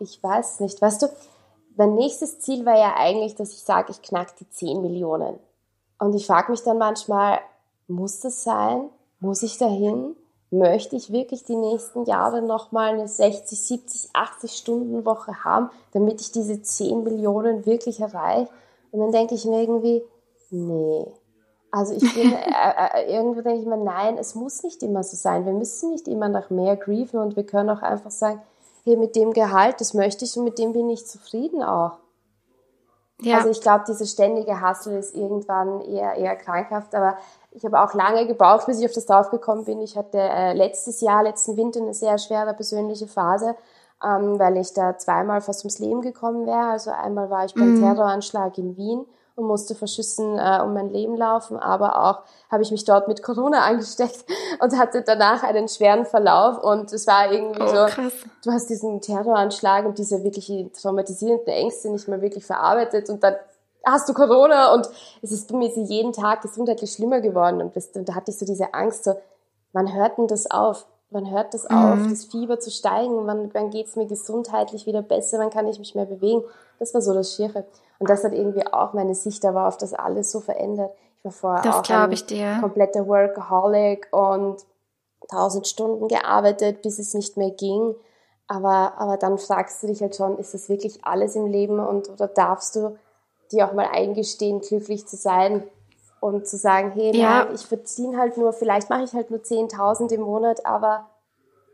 ich 0.00 0.20
weiß 0.20 0.60
nicht. 0.60 0.82
Weißt 0.82 1.02
du, 1.02 1.06
mein 1.76 1.94
nächstes 1.94 2.40
Ziel 2.40 2.66
war 2.66 2.76
ja 2.76 2.94
eigentlich, 2.96 3.36
dass 3.36 3.52
ich 3.52 3.62
sage, 3.62 3.92
ich 3.92 4.02
knack 4.02 4.36
die 4.36 4.50
10 4.50 4.82
Millionen. 4.82 5.38
Und 6.00 6.14
ich 6.14 6.26
frage 6.26 6.50
mich 6.50 6.62
dann 6.64 6.78
manchmal, 6.78 7.38
muss 7.86 8.18
das 8.20 8.42
sein? 8.42 8.90
Muss 9.20 9.44
ich 9.44 9.56
dahin? 9.58 10.16
Möchte 10.50 10.96
ich 10.96 11.12
wirklich 11.12 11.44
die 11.44 11.56
nächsten 11.56 12.04
Jahre 12.04 12.40
nochmal 12.40 12.94
eine 12.94 13.06
60, 13.06 13.60
70, 13.60 14.10
80 14.14 14.52
Stunden 14.52 15.04
Woche 15.04 15.44
haben, 15.44 15.70
damit 15.92 16.20
ich 16.20 16.32
diese 16.32 16.62
10 16.62 17.04
Millionen 17.04 17.66
wirklich 17.66 18.00
erreiche? 18.00 18.50
Und 18.90 19.00
dann 19.00 19.12
denke 19.12 19.34
ich 19.34 19.44
mir 19.44 19.60
irgendwie, 19.60 20.02
nee. 20.50 21.06
Also 21.70 21.94
ich 21.94 22.14
bin, 22.14 22.32
äh, 22.32 23.02
äh, 23.02 23.14
irgendwo 23.14 23.42
denke 23.42 23.60
ich 23.60 23.66
mir, 23.66 23.76
nein, 23.76 24.16
es 24.16 24.34
muss 24.34 24.62
nicht 24.62 24.82
immer 24.82 25.02
so 25.02 25.16
sein. 25.16 25.44
Wir 25.44 25.52
müssen 25.52 25.90
nicht 25.90 26.08
immer 26.08 26.28
nach 26.28 26.48
mehr 26.50 26.76
griefen 26.76 27.20
und 27.20 27.36
wir 27.36 27.44
können 27.44 27.68
auch 27.70 27.82
einfach 27.82 28.10
sagen, 28.10 28.40
hey, 28.84 28.96
mit 28.96 29.16
dem 29.16 29.32
Gehalt, 29.32 29.80
das 29.80 29.92
möchte 29.92 30.24
ich 30.24 30.36
und 30.36 30.44
mit 30.44 30.58
dem 30.58 30.72
bin 30.72 30.88
ich 30.88 31.06
zufrieden 31.06 31.62
auch. 31.62 31.98
Ja. 33.20 33.38
Also 33.38 33.50
ich 33.50 33.60
glaube, 33.60 33.84
diese 33.86 34.06
ständige 34.06 34.60
Hassel 34.60 34.96
ist 34.96 35.14
irgendwann 35.14 35.80
eher, 35.82 36.14
eher 36.14 36.36
krankhaft, 36.36 36.94
aber 36.94 37.16
ich 37.58 37.64
habe 37.64 37.80
auch 37.80 37.92
lange 37.92 38.26
gebraucht, 38.26 38.66
bis 38.66 38.78
ich 38.78 38.86
auf 38.86 38.92
das 38.92 39.06
draufgekommen 39.06 39.64
bin. 39.64 39.80
Ich 39.80 39.96
hatte 39.96 40.18
äh, 40.18 40.52
letztes 40.52 41.00
Jahr, 41.00 41.24
letzten 41.24 41.56
Winter 41.56 41.80
eine 41.80 41.92
sehr 41.92 42.16
schwere 42.18 42.54
persönliche 42.54 43.08
Phase, 43.08 43.56
ähm, 44.02 44.38
weil 44.38 44.56
ich 44.58 44.72
da 44.72 44.96
zweimal 44.96 45.40
fast 45.40 45.64
ums 45.64 45.80
Leben 45.80 46.00
gekommen 46.00 46.46
wäre. 46.46 46.70
Also 46.70 46.92
einmal 46.92 47.30
war 47.30 47.44
ich 47.44 47.54
beim 47.54 47.74
mhm. 47.74 47.80
Terroranschlag 47.80 48.56
in 48.58 48.76
Wien 48.76 49.04
und 49.34 49.46
musste 49.46 49.74
vor 49.74 49.88
Schüssen 49.88 50.38
äh, 50.38 50.60
um 50.62 50.72
mein 50.72 50.90
Leben 50.90 51.16
laufen, 51.16 51.56
aber 51.56 52.08
auch 52.08 52.22
habe 52.50 52.62
ich 52.62 52.70
mich 52.70 52.84
dort 52.84 53.08
mit 53.08 53.22
Corona 53.22 53.60
angesteckt 53.64 54.24
und 54.60 54.78
hatte 54.78 55.02
danach 55.02 55.42
einen 55.42 55.68
schweren 55.68 56.06
Verlauf 56.06 56.62
und 56.62 56.92
es 56.92 57.06
war 57.08 57.32
irgendwie 57.32 57.62
oh, 57.62 57.66
so, 57.66 57.86
krass. 57.86 58.12
du 58.44 58.52
hast 58.52 58.70
diesen 58.70 59.00
Terroranschlag 59.00 59.84
und 59.84 59.98
diese 59.98 60.22
wirklich 60.22 60.70
traumatisierenden 60.80 61.54
Ängste 61.54 61.90
nicht 61.90 62.06
mehr 62.06 62.20
wirklich 62.20 62.46
verarbeitet 62.46 63.10
und 63.10 63.22
dann 63.22 63.34
hast 63.90 64.08
du 64.08 64.14
Corona 64.14 64.74
und 64.74 64.88
es 65.22 65.32
ist 65.32 65.52
mir 65.52 65.68
jeden 65.68 66.12
Tag 66.12 66.42
gesundheitlich 66.42 66.92
schlimmer 66.92 67.20
geworden 67.20 67.60
und, 67.60 67.72
bist, 67.72 67.96
und 67.96 68.08
da 68.08 68.14
hatte 68.14 68.30
ich 68.30 68.38
so 68.38 68.46
diese 68.46 68.74
Angst, 68.74 69.04
so, 69.04 69.14
wann 69.72 69.92
hört 69.94 70.18
denn 70.18 70.26
das 70.26 70.50
auf? 70.50 70.86
Wann 71.10 71.30
hört 71.30 71.54
das 71.54 71.64
auf, 71.64 71.96
mhm. 71.96 72.10
das 72.10 72.24
Fieber 72.26 72.60
zu 72.60 72.70
steigen? 72.70 73.26
Wann, 73.26 73.52
wann 73.54 73.70
geht's 73.70 73.96
mir 73.96 74.06
gesundheitlich 74.06 74.84
wieder 74.84 75.00
besser? 75.00 75.38
Wann 75.38 75.50
kann 75.50 75.66
ich 75.66 75.78
mich 75.78 75.94
mehr 75.94 76.04
bewegen? 76.04 76.42
Das 76.78 76.92
war 76.92 77.00
so 77.00 77.14
das 77.14 77.34
Schiere. 77.34 77.64
Und 77.98 78.10
das 78.10 78.24
hat 78.24 78.32
irgendwie 78.32 78.66
auch 78.66 78.92
meine 78.92 79.14
Sicht 79.14 79.44
aber 79.46 79.66
auf 79.66 79.78
das 79.78 79.94
alles 79.94 80.30
so 80.30 80.40
verändert. 80.40 80.92
Ich 81.18 81.24
war 81.24 81.32
vorher 81.32 81.62
das 81.62 81.76
auch 81.76 81.90
ein 81.90 82.10
dir. 82.10 82.58
kompletter 82.60 83.06
Workaholic 83.08 84.08
und 84.12 84.58
tausend 85.30 85.66
Stunden 85.66 86.08
gearbeitet, 86.08 86.82
bis 86.82 86.98
es 86.98 87.14
nicht 87.14 87.36
mehr 87.36 87.50
ging. 87.50 87.94
Aber, 88.46 88.94
aber 88.98 89.16
dann 89.16 89.38
fragst 89.38 89.82
du 89.82 89.88
dich 89.88 90.00
halt 90.00 90.14
schon, 90.14 90.38
ist 90.38 90.54
das 90.54 90.68
wirklich 90.68 91.04
alles 91.04 91.36
im 91.36 91.46
Leben 91.46 91.80
und 91.80 92.08
oder 92.08 92.28
darfst 92.28 92.76
du 92.76 92.96
dir 93.52 93.68
auch 93.68 93.72
mal 93.72 93.88
eingestehen, 93.92 94.60
glücklich 94.60 95.06
zu 95.06 95.16
sein 95.16 95.62
und 96.20 96.46
zu 96.46 96.56
sagen, 96.56 96.92
hey, 96.92 97.16
ja. 97.16 97.44
nein, 97.44 97.54
ich 97.54 97.66
verdiene 97.66 98.18
halt 98.18 98.36
nur, 98.36 98.52
vielleicht 98.52 98.90
mache 98.90 99.04
ich 99.04 99.12
halt 99.12 99.30
nur 99.30 99.40
10.000 99.40 100.12
im 100.12 100.22
Monat, 100.22 100.66
aber 100.66 101.08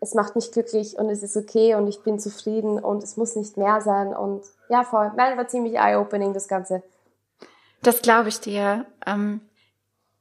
es 0.00 0.14
macht 0.14 0.36
mich 0.36 0.52
glücklich 0.52 0.98
und 0.98 1.08
es 1.08 1.22
ist 1.22 1.36
okay 1.36 1.74
und 1.74 1.88
ich 1.88 2.02
bin 2.02 2.18
zufrieden 2.18 2.78
und 2.78 3.02
es 3.02 3.16
muss 3.16 3.36
nicht 3.36 3.56
mehr 3.56 3.80
sein. 3.80 4.14
Und 4.14 4.42
ja, 4.68 4.84
voll. 4.84 5.10
Nein, 5.16 5.36
war 5.36 5.48
ziemlich 5.48 5.76
eye-opening, 5.76 6.34
das 6.34 6.46
Ganze. 6.46 6.82
Das 7.82 8.02
glaube 8.02 8.28
ich 8.28 8.40
dir. 8.40 8.86
Ähm, 9.06 9.40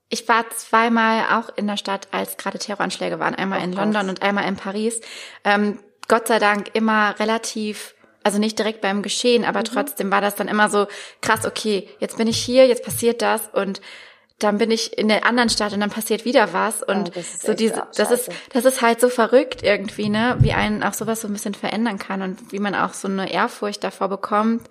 ich 0.10 0.28
war 0.28 0.50
zweimal 0.52 1.40
auch 1.40 1.50
in 1.58 1.68
der 1.68 1.78
Stadt, 1.78 2.08
als 2.12 2.38
gerade 2.38 2.60
Terroranschläge 2.60 3.20
waren. 3.20 3.36
Einmal 3.36 3.60
oh, 3.60 3.64
in 3.64 3.74
London 3.74 4.10
und 4.10 4.22
einmal 4.22 4.48
in 4.48 4.56
Paris. 4.56 5.02
Ähm, 5.44 5.80
Gott 6.08 6.28
sei 6.28 6.40
Dank 6.40 6.72
immer 6.74 7.20
relativ 7.20 7.93
also 8.24 8.40
nicht 8.40 8.58
direkt 8.58 8.82
beim 8.82 9.02
Geschehen, 9.02 9.46
aber 9.46 9.60
mhm. 9.60 9.66
trotzdem 9.66 10.12
war 10.12 10.22
das 10.22 10.36
dann 10.36 10.48
immer 10.48 10.70
so 10.70 10.88
krass, 11.22 11.46
okay, 11.46 11.90
jetzt 12.00 12.18
bin 12.18 12.28
ich 12.28 12.38
hier, 12.38 12.68
jetzt 12.68 12.84
passiert 12.84 13.22
das 13.22 13.50
und 13.52 13.82
dann 14.40 14.58
bin 14.58 14.72
ich 14.72 14.98
in 14.98 15.08
der 15.08 15.26
anderen 15.26 15.50
Stadt 15.50 15.74
und 15.74 15.80
dann 15.80 15.90
passiert 15.90 16.26
wieder 16.26 16.54
was 16.54 16.84
und 16.84 17.12
oh, 17.16 17.22
so 17.22 17.54
diese 17.54 17.84
das 17.96 18.12
ist 18.12 18.30
das 18.52 18.66
ist 18.66 18.82
halt 18.82 19.00
so 19.00 19.10
verrückt 19.10 19.64
irgendwie, 19.64 20.10
ne, 20.10 20.36
wie 20.40 20.54
einen 20.54 20.84
auch 20.84 20.94
sowas 20.94 21.22
so 21.22 21.28
ein 21.28 21.34
bisschen 21.34 21.54
verändern 21.54 21.98
kann 21.98 22.22
und 22.22 22.52
wie 22.52 22.60
man 22.60 22.76
auch 22.76 22.94
so 22.94 23.08
eine 23.08 23.32
Ehrfurcht 23.32 23.84
davor 23.84 24.10
bekommt. 24.10 24.68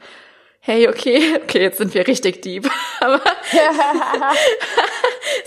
Hey, 0.64 0.88
okay, 0.88 1.38
okay, 1.42 1.60
jetzt 1.60 1.78
sind 1.78 1.94
wir 1.94 2.06
richtig 2.06 2.42
deep. 2.42 2.70
Aber 3.00 3.20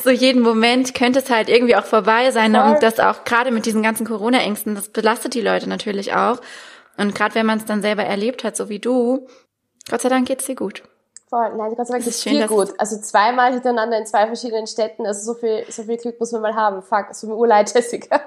so 0.03 0.09
jeden 0.09 0.41
Moment 0.41 0.93
könnte 0.93 1.19
es 1.19 1.29
halt 1.29 1.47
irgendwie 1.47 1.75
auch 1.75 1.85
vorbei 1.85 2.31
sein. 2.31 2.51
Ne? 2.51 2.63
Und 2.65 2.83
das 2.83 2.99
auch 2.99 3.23
gerade 3.23 3.51
mit 3.51 3.65
diesen 3.65 3.81
ganzen 3.81 4.05
Corona-Ängsten, 4.05 4.75
das 4.75 4.89
belastet 4.89 5.33
die 5.33 5.41
Leute 5.41 5.69
natürlich 5.69 6.13
auch. 6.13 6.41
Und 6.97 7.15
gerade 7.15 7.35
wenn 7.35 7.45
man 7.45 7.59
es 7.59 7.65
dann 7.65 7.81
selber 7.81 8.03
erlebt 8.03 8.43
hat, 8.43 8.55
so 8.55 8.69
wie 8.69 8.79
du, 8.79 9.27
Gott 9.89 10.01
sei 10.01 10.09
Dank 10.09 10.27
geht's 10.27 10.45
dir 10.45 10.55
gut. 10.55 10.83
Voll. 11.27 11.55
Nein, 11.57 11.73
Gott 11.75 11.87
sei 11.87 11.93
Dank 11.95 12.05
geht's 12.05 12.21
viel 12.21 12.47
gut. 12.47 12.73
Also 12.77 13.01
zweimal 13.01 13.51
hintereinander 13.51 13.97
in 13.97 14.05
zwei 14.05 14.27
verschiedenen 14.27 14.67
Städten. 14.67 15.07
Also 15.07 15.33
so 15.33 15.39
viel, 15.39 15.65
so 15.69 15.83
viel 15.83 15.97
Glück 15.97 16.19
muss 16.19 16.31
man 16.31 16.41
mal 16.41 16.55
haben. 16.55 16.83
Fuck, 16.83 17.07
so 17.13 17.27
mir 17.27 17.35
urleid, 17.35 17.69
Jessica. 17.75 18.21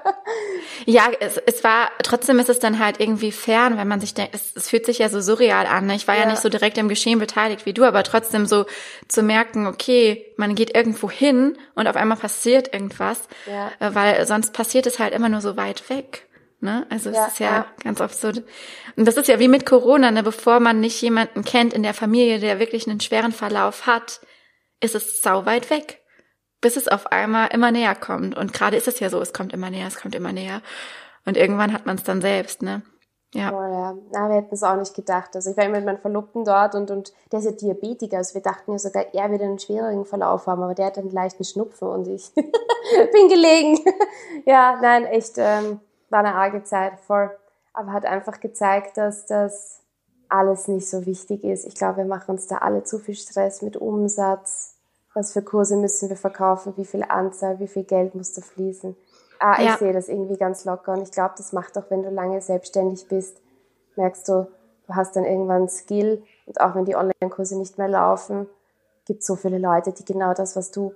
ja, 0.85 1.07
es, 1.21 1.37
es 1.37 1.63
war, 1.63 1.89
trotzdem 2.03 2.39
ist 2.39 2.49
es 2.49 2.59
dann 2.59 2.77
halt 2.77 2.99
irgendwie 2.99 3.31
fern, 3.31 3.77
wenn 3.77 3.87
man 3.87 4.01
sich 4.01 4.13
denkt, 4.13 4.35
es, 4.35 4.53
es 4.53 4.69
fühlt 4.69 4.85
sich 4.85 4.99
ja 4.99 5.07
so 5.07 5.21
surreal 5.21 5.65
an. 5.65 5.87
Ne? 5.87 5.95
Ich 5.95 6.09
war 6.09 6.15
ja. 6.15 6.21
ja 6.21 6.27
nicht 6.27 6.41
so 6.41 6.49
direkt 6.49 6.77
im 6.77 6.89
Geschehen 6.89 7.19
beteiligt 7.19 7.65
wie 7.65 7.73
du, 7.73 7.85
aber 7.85 8.03
trotzdem 8.03 8.45
so 8.45 8.65
zu 9.07 9.23
merken, 9.23 9.65
okay, 9.65 10.25
man 10.35 10.53
geht 10.53 10.75
irgendwo 10.75 11.09
hin 11.09 11.57
und 11.75 11.87
auf 11.87 11.95
einmal 11.95 12.17
passiert 12.17 12.73
irgendwas, 12.73 13.21
ja. 13.45 13.71
Äh, 13.79 13.95
weil 13.95 14.27
sonst 14.27 14.53
passiert 14.53 14.85
es 14.87 14.99
halt 14.99 15.13
immer 15.13 15.29
nur 15.29 15.41
so 15.41 15.55
weit 15.55 15.89
weg. 15.89 16.28
Ne? 16.61 16.85
Also 16.89 17.09
ja, 17.09 17.25
es 17.25 17.33
ist 17.33 17.39
ja, 17.39 17.47
ja, 17.47 17.65
ganz 17.83 18.01
oft 18.01 18.15
so. 18.15 18.27
Und 18.27 19.05
das 19.05 19.15
ist 19.15 19.27
ja 19.27 19.39
wie 19.39 19.47
mit 19.47 19.65
Corona, 19.65 20.11
ne? 20.11 20.23
bevor 20.23 20.59
man 20.59 20.81
nicht 20.81 21.01
jemanden 21.01 21.45
kennt 21.45 21.73
in 21.73 21.83
der 21.83 21.93
Familie, 21.93 22.39
der 22.39 22.59
wirklich 22.59 22.87
einen 22.87 22.99
schweren 22.99 23.31
Verlauf 23.31 23.85
hat, 23.85 24.19
ist 24.81 24.95
es 24.95 25.21
sau 25.21 25.45
weit 25.45 25.69
weg. 25.69 26.01
Bis 26.61 26.75
es 26.75 26.89
auf 26.89 27.07
einmal 27.07 27.47
immer 27.53 27.71
näher 27.71 27.95
kommt. 27.95 28.35
Und 28.35 28.51
gerade 28.51 28.75
ist 28.75 28.89
es 28.89 28.99
ja 28.99 29.09
so, 29.09 29.21
es 29.21 29.31
kommt 29.31 29.53
immer 29.53 29.69
näher, 29.69 29.87
es 29.87 29.97
kommt 29.97 30.13
immer 30.15 30.33
näher. 30.33 30.61
Und 31.25 31.37
irgendwann 31.37 31.71
hat 31.71 31.85
man 31.85 31.95
es 31.95 32.03
dann 32.03 32.19
selbst, 32.19 32.61
ne? 32.61 32.81
Ja. 33.33 33.53
Oh 33.53 33.61
ja, 33.61 33.95
Na, 34.11 34.27
wir 34.27 34.37
hätten 34.37 34.55
es 34.55 34.63
auch 34.63 34.75
nicht 34.75 34.95
gedacht. 34.95 35.35
Also 35.35 35.51
ich 35.51 35.57
war 35.57 35.63
immer 35.63 35.77
mit 35.77 35.85
meinem 35.85 35.99
Verlobten 35.99 36.43
dort 36.43 36.73
und, 36.73 36.89
und 36.89 37.13
der 37.31 37.39
ist 37.39 37.45
ja 37.45 37.51
Diabetiker. 37.51 38.17
Also 38.17 38.33
wir 38.33 38.41
dachten 38.41 38.71
ja 38.71 38.79
sogar, 38.79 39.13
er 39.13 39.31
wird 39.31 39.41
einen 39.41 39.59
schwereren 39.59 40.03
Verlauf 40.03 40.47
haben, 40.47 40.63
aber 40.63 40.73
der 40.73 40.87
hat 40.87 40.97
einen 40.97 41.11
leichten 41.11 41.43
Schnupfen 41.43 41.87
und 41.87 42.07
ich 42.07 42.33
bin 42.33 43.29
gelegen. 43.29 43.79
ja, 44.45 44.79
nein, 44.81 45.05
echt. 45.05 45.33
Ähm, 45.37 45.79
war 46.09 46.19
eine 46.19 46.35
arge 46.35 46.63
Zeit, 46.63 46.99
voll. 46.99 47.31
Aber 47.73 47.93
hat 47.93 48.05
einfach 48.05 48.39
gezeigt, 48.39 48.97
dass 48.97 49.25
das 49.25 49.81
alles 50.27 50.67
nicht 50.67 50.89
so 50.89 51.05
wichtig 51.05 51.43
ist. 51.43 51.65
Ich 51.65 51.75
glaube, 51.75 51.97
wir 51.97 52.05
machen 52.05 52.31
uns 52.31 52.47
da 52.47 52.57
alle 52.57 52.83
zu 52.83 52.99
viel 52.99 53.15
Stress 53.15 53.61
mit 53.61 53.77
Umsatz. 53.77 54.75
Was 55.13 55.33
für 55.33 55.41
Kurse 55.41 55.75
müssen 55.75 56.09
wir 56.09 56.17
verkaufen? 56.17 56.73
Wie 56.77 56.85
viel 56.85 57.03
Anzahl? 57.03 57.59
Wie 57.59 57.67
viel 57.67 57.83
Geld 57.83 58.15
muss 58.15 58.33
da 58.33 58.41
fließen? 58.41 58.95
Ah, 59.39 59.61
ja. 59.61 59.71
ich 59.71 59.77
sehe 59.77 59.93
das 59.93 60.07
irgendwie 60.07 60.37
ganz 60.37 60.65
locker. 60.65 60.93
Und 60.93 61.01
ich 61.01 61.11
glaube, 61.11 61.33
das 61.37 61.53
macht 61.53 61.77
auch, 61.77 61.89
wenn 61.89 62.03
du 62.03 62.09
lange 62.09 62.41
selbstständig 62.41 63.07
bist, 63.07 63.37
merkst 63.95 64.27
du, 64.27 64.47
du 64.87 64.95
hast 64.95 65.15
dann 65.15 65.25
irgendwann 65.25 65.67
Skill. 65.69 66.23
Und 66.45 66.61
auch 66.61 66.75
wenn 66.75 66.85
die 66.85 66.95
Online-Kurse 66.95 67.57
nicht 67.57 67.77
mehr 67.77 67.87
laufen, 67.87 68.47
gibt 69.05 69.21
es 69.21 69.27
so 69.27 69.35
viele 69.35 69.57
Leute, 69.57 69.91
die 69.91 70.05
genau 70.05 70.33
das, 70.33 70.55
was 70.55 70.71
du 70.71 70.93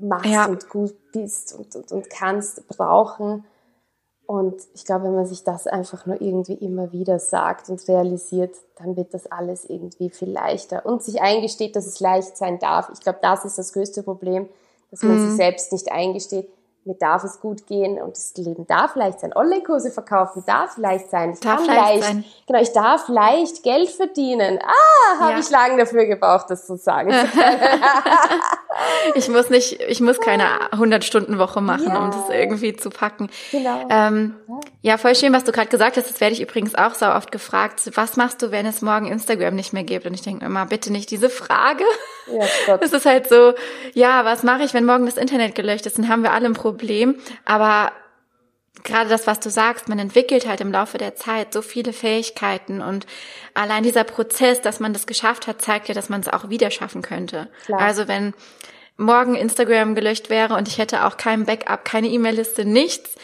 machst 0.00 0.30
ja. 0.30 0.46
und 0.46 0.68
gut 0.68 0.94
bist 1.12 1.54
und, 1.54 1.74
und, 1.76 1.92
und 1.92 2.10
kannst, 2.10 2.66
brauchen. 2.68 3.44
Und 4.30 4.54
ich 4.74 4.84
glaube, 4.84 5.06
wenn 5.06 5.16
man 5.16 5.26
sich 5.26 5.42
das 5.42 5.66
einfach 5.66 6.06
nur 6.06 6.22
irgendwie 6.22 6.54
immer 6.54 6.92
wieder 6.92 7.18
sagt 7.18 7.68
und 7.68 7.88
realisiert, 7.88 8.54
dann 8.76 8.96
wird 8.96 9.12
das 9.12 9.26
alles 9.26 9.64
irgendwie 9.64 10.08
viel 10.08 10.30
leichter 10.30 10.86
und 10.86 11.02
sich 11.02 11.20
eingesteht, 11.20 11.74
dass 11.74 11.88
es 11.88 11.98
leicht 11.98 12.36
sein 12.36 12.60
darf. 12.60 12.90
Ich 12.94 13.00
glaube, 13.00 13.18
das 13.22 13.44
ist 13.44 13.58
das 13.58 13.72
größte 13.72 14.04
Problem, 14.04 14.48
dass 14.92 15.02
man 15.02 15.16
mhm. 15.16 15.26
sich 15.26 15.36
selbst 15.36 15.72
nicht 15.72 15.90
eingesteht. 15.90 16.48
Mir 16.90 16.96
darf 16.98 17.24
es 17.24 17.40
gut 17.40 17.66
gehen 17.66 18.00
und 18.00 18.16
das 18.16 18.32
Leben 18.36 18.66
darf 18.66 18.94
leicht 18.96 19.20
sein. 19.20 19.32
Online-Kurse 19.34 19.90
verkaufen 19.90 20.42
darf 20.46 20.76
leicht 20.76 21.10
sein. 21.10 21.32
Ich 21.32 21.40
darf 21.40 21.58
kann 21.58 21.66
leicht 21.66 21.80
leicht, 21.94 22.02
sein. 22.04 22.24
genau, 22.46 22.60
ich 22.60 22.72
darf 22.72 23.08
leicht 23.08 23.62
Geld 23.62 23.90
verdienen. 23.90 24.58
Ah, 24.62 25.20
habe 25.20 25.32
Ja. 25.32 25.38
ich 25.38 25.50
lange 25.50 25.76
dafür 25.78 26.04
gebraucht, 26.06 26.46
das 26.50 26.66
zu 26.66 26.76
sagen. 26.76 27.12
Ich 29.14 29.28
muss 29.28 29.50
nicht, 29.50 29.80
ich 29.80 30.00
muss 30.00 30.20
keine 30.20 30.44
100-Stunden-Woche 30.72 31.60
machen, 31.60 31.88
Ja. 31.88 31.98
um 32.04 32.10
das 32.10 32.30
irgendwie 32.30 32.74
zu 32.76 32.88
packen. 32.90 33.28
genau. 33.50 33.80
Ähm, 33.90 34.36
ja, 34.48 34.59
voll 34.96 35.14
schön, 35.14 35.32
was 35.32 35.44
du 35.44 35.52
gerade 35.52 35.68
gesagt 35.68 35.96
hast. 35.96 36.08
Das 36.08 36.20
werde 36.20 36.34
ich 36.34 36.40
übrigens 36.40 36.74
auch 36.74 36.94
so 36.94 37.06
oft 37.06 37.30
gefragt. 37.30 37.82
Was 37.94 38.16
machst 38.16 38.40
du, 38.40 38.50
wenn 38.50 38.64
es 38.64 38.80
morgen 38.80 39.06
Instagram 39.06 39.54
nicht 39.54 39.74
mehr 39.74 39.84
gibt? 39.84 40.06
Und 40.06 40.14
ich 40.14 40.22
denke 40.22 40.44
immer, 40.46 40.64
bitte 40.66 40.90
nicht 40.90 41.10
diese 41.10 41.28
Frage. 41.28 41.84
ja, 42.26 42.46
Gott. 42.66 42.82
Es 42.84 42.92
ist 42.92 43.04
halt 43.04 43.28
so, 43.28 43.52
ja, 43.92 44.24
was 44.24 44.42
mache 44.42 44.62
ich, 44.62 44.72
wenn 44.72 44.86
morgen 44.86 45.04
das 45.04 45.18
Internet 45.18 45.54
gelöscht 45.54 45.84
ist? 45.84 45.98
Dann 45.98 46.08
haben 46.08 46.22
wir 46.22 46.32
alle 46.32 46.46
ein 46.46 46.54
Problem. 46.54 47.16
Aber 47.44 47.92
gerade 48.82 49.10
das, 49.10 49.26
was 49.26 49.40
du 49.40 49.50
sagst, 49.50 49.88
man 49.88 49.98
entwickelt 49.98 50.48
halt 50.48 50.60
im 50.60 50.72
Laufe 50.72 50.98
der 50.98 51.14
Zeit 51.14 51.52
so 51.52 51.60
viele 51.60 51.92
Fähigkeiten 51.92 52.80
und 52.80 53.06
allein 53.54 53.82
dieser 53.82 54.04
Prozess, 54.04 54.62
dass 54.62 54.80
man 54.80 54.92
das 54.92 55.06
geschafft 55.06 55.46
hat, 55.46 55.60
zeigt 55.60 55.88
ja, 55.88 55.94
dass 55.94 56.08
man 56.08 56.20
es 56.20 56.28
auch 56.28 56.48
wieder 56.48 56.70
schaffen 56.70 57.02
könnte. 57.02 57.48
Klar. 57.66 57.80
Also 57.80 58.08
wenn 58.08 58.32
morgen 58.96 59.34
Instagram 59.34 59.94
gelöscht 59.94 60.30
wäre 60.30 60.54
und 60.54 60.68
ich 60.68 60.78
hätte 60.78 61.04
auch 61.04 61.16
kein 61.16 61.44
Backup, 61.44 61.84
keine 61.84 62.08
E-Mail-Liste, 62.08 62.64
nichts, 62.64 63.16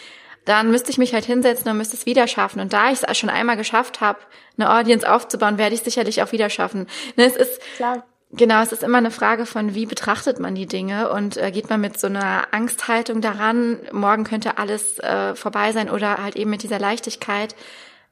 dann 0.47 0.71
müsste 0.71 0.91
ich 0.91 0.97
mich 0.97 1.13
halt 1.13 1.27
hinsetzen 1.27 1.71
und 1.71 1.77
müsste 1.77 1.97
es 1.97 2.07
wieder 2.07 2.27
schaffen. 2.27 2.61
Und 2.61 2.73
da 2.73 2.91
ich 2.91 3.01
es 3.03 3.19
schon 3.19 3.29
einmal 3.29 3.57
geschafft 3.57 4.01
habe, 4.01 4.21
eine 4.57 4.73
Audience 4.73 5.11
aufzubauen, 5.11 5.59
werde 5.59 5.75
ich 5.75 5.81
es 5.81 5.85
sicherlich 5.85 6.23
auch 6.23 6.33
wieder 6.33 6.49
schaffen. 6.49 6.87
Ne, 7.17 7.25
Es 7.25 7.37
ist 7.37 7.61
Klar. 7.77 8.05
Genau, 8.33 8.61
es 8.61 8.73
ist 8.73 8.83
immer 8.83 8.99
eine 8.99 9.13
Frage 9.13 9.47
von, 9.47 9.75
wie 9.75 9.87
betrachtet 9.87 10.41
man 10.41 10.57
die 10.57 10.67
Dinge 10.67 11.11
und 11.11 11.37
äh, 11.37 11.53
geht 11.53 11.71
man 11.71 11.81
mit 11.81 11.99
so 11.99 12.09
einer 12.09 12.49
Angsthaltung 12.51 13.21
daran, 13.21 13.79
morgen 13.93 14.25
könnte 14.25 14.59
alles 14.59 14.99
äh, 14.99 15.37
vorbei 15.37 15.71
sein 15.71 15.89
oder 15.89 16.19
halt 16.19 16.35
eben 16.35 16.51
mit 16.51 16.65
dieser 16.65 16.81
Leichtigkeit. 16.81 17.55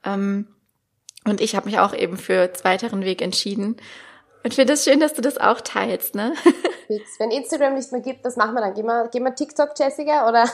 Ähm, 0.05 0.47
und 1.25 1.41
ich 1.41 1.57
habe 1.57 1.67
mich 1.67 1.81
auch 1.81 1.95
eben 1.95 2.17
für 2.17 2.53
zweiteren 2.53 3.05
Weg 3.05 3.23
entschieden. 3.23 3.77
Und 4.45 4.53
finde 4.53 4.75
es 4.75 4.85
schön, 4.85 5.01
dass 5.01 5.15
du 5.15 5.23
das 5.23 5.39
auch 5.39 5.63
teilst, 5.63 6.15
ne? 6.15 6.35
Wenn 7.19 7.31
Instagram 7.31 7.75
nicht 7.75 7.91
mehr 7.93 8.03
gibt, 8.03 8.27
was 8.27 8.37
machen 8.37 8.53
wir 8.53 8.61
dann? 8.61 8.75
Gehen 8.75 8.85
wir, 8.85 9.09
gehen 9.09 9.25
wir 9.25 9.35
TikTok, 9.35 9.71
Jessica? 9.77 10.29
Oder? 10.29 10.47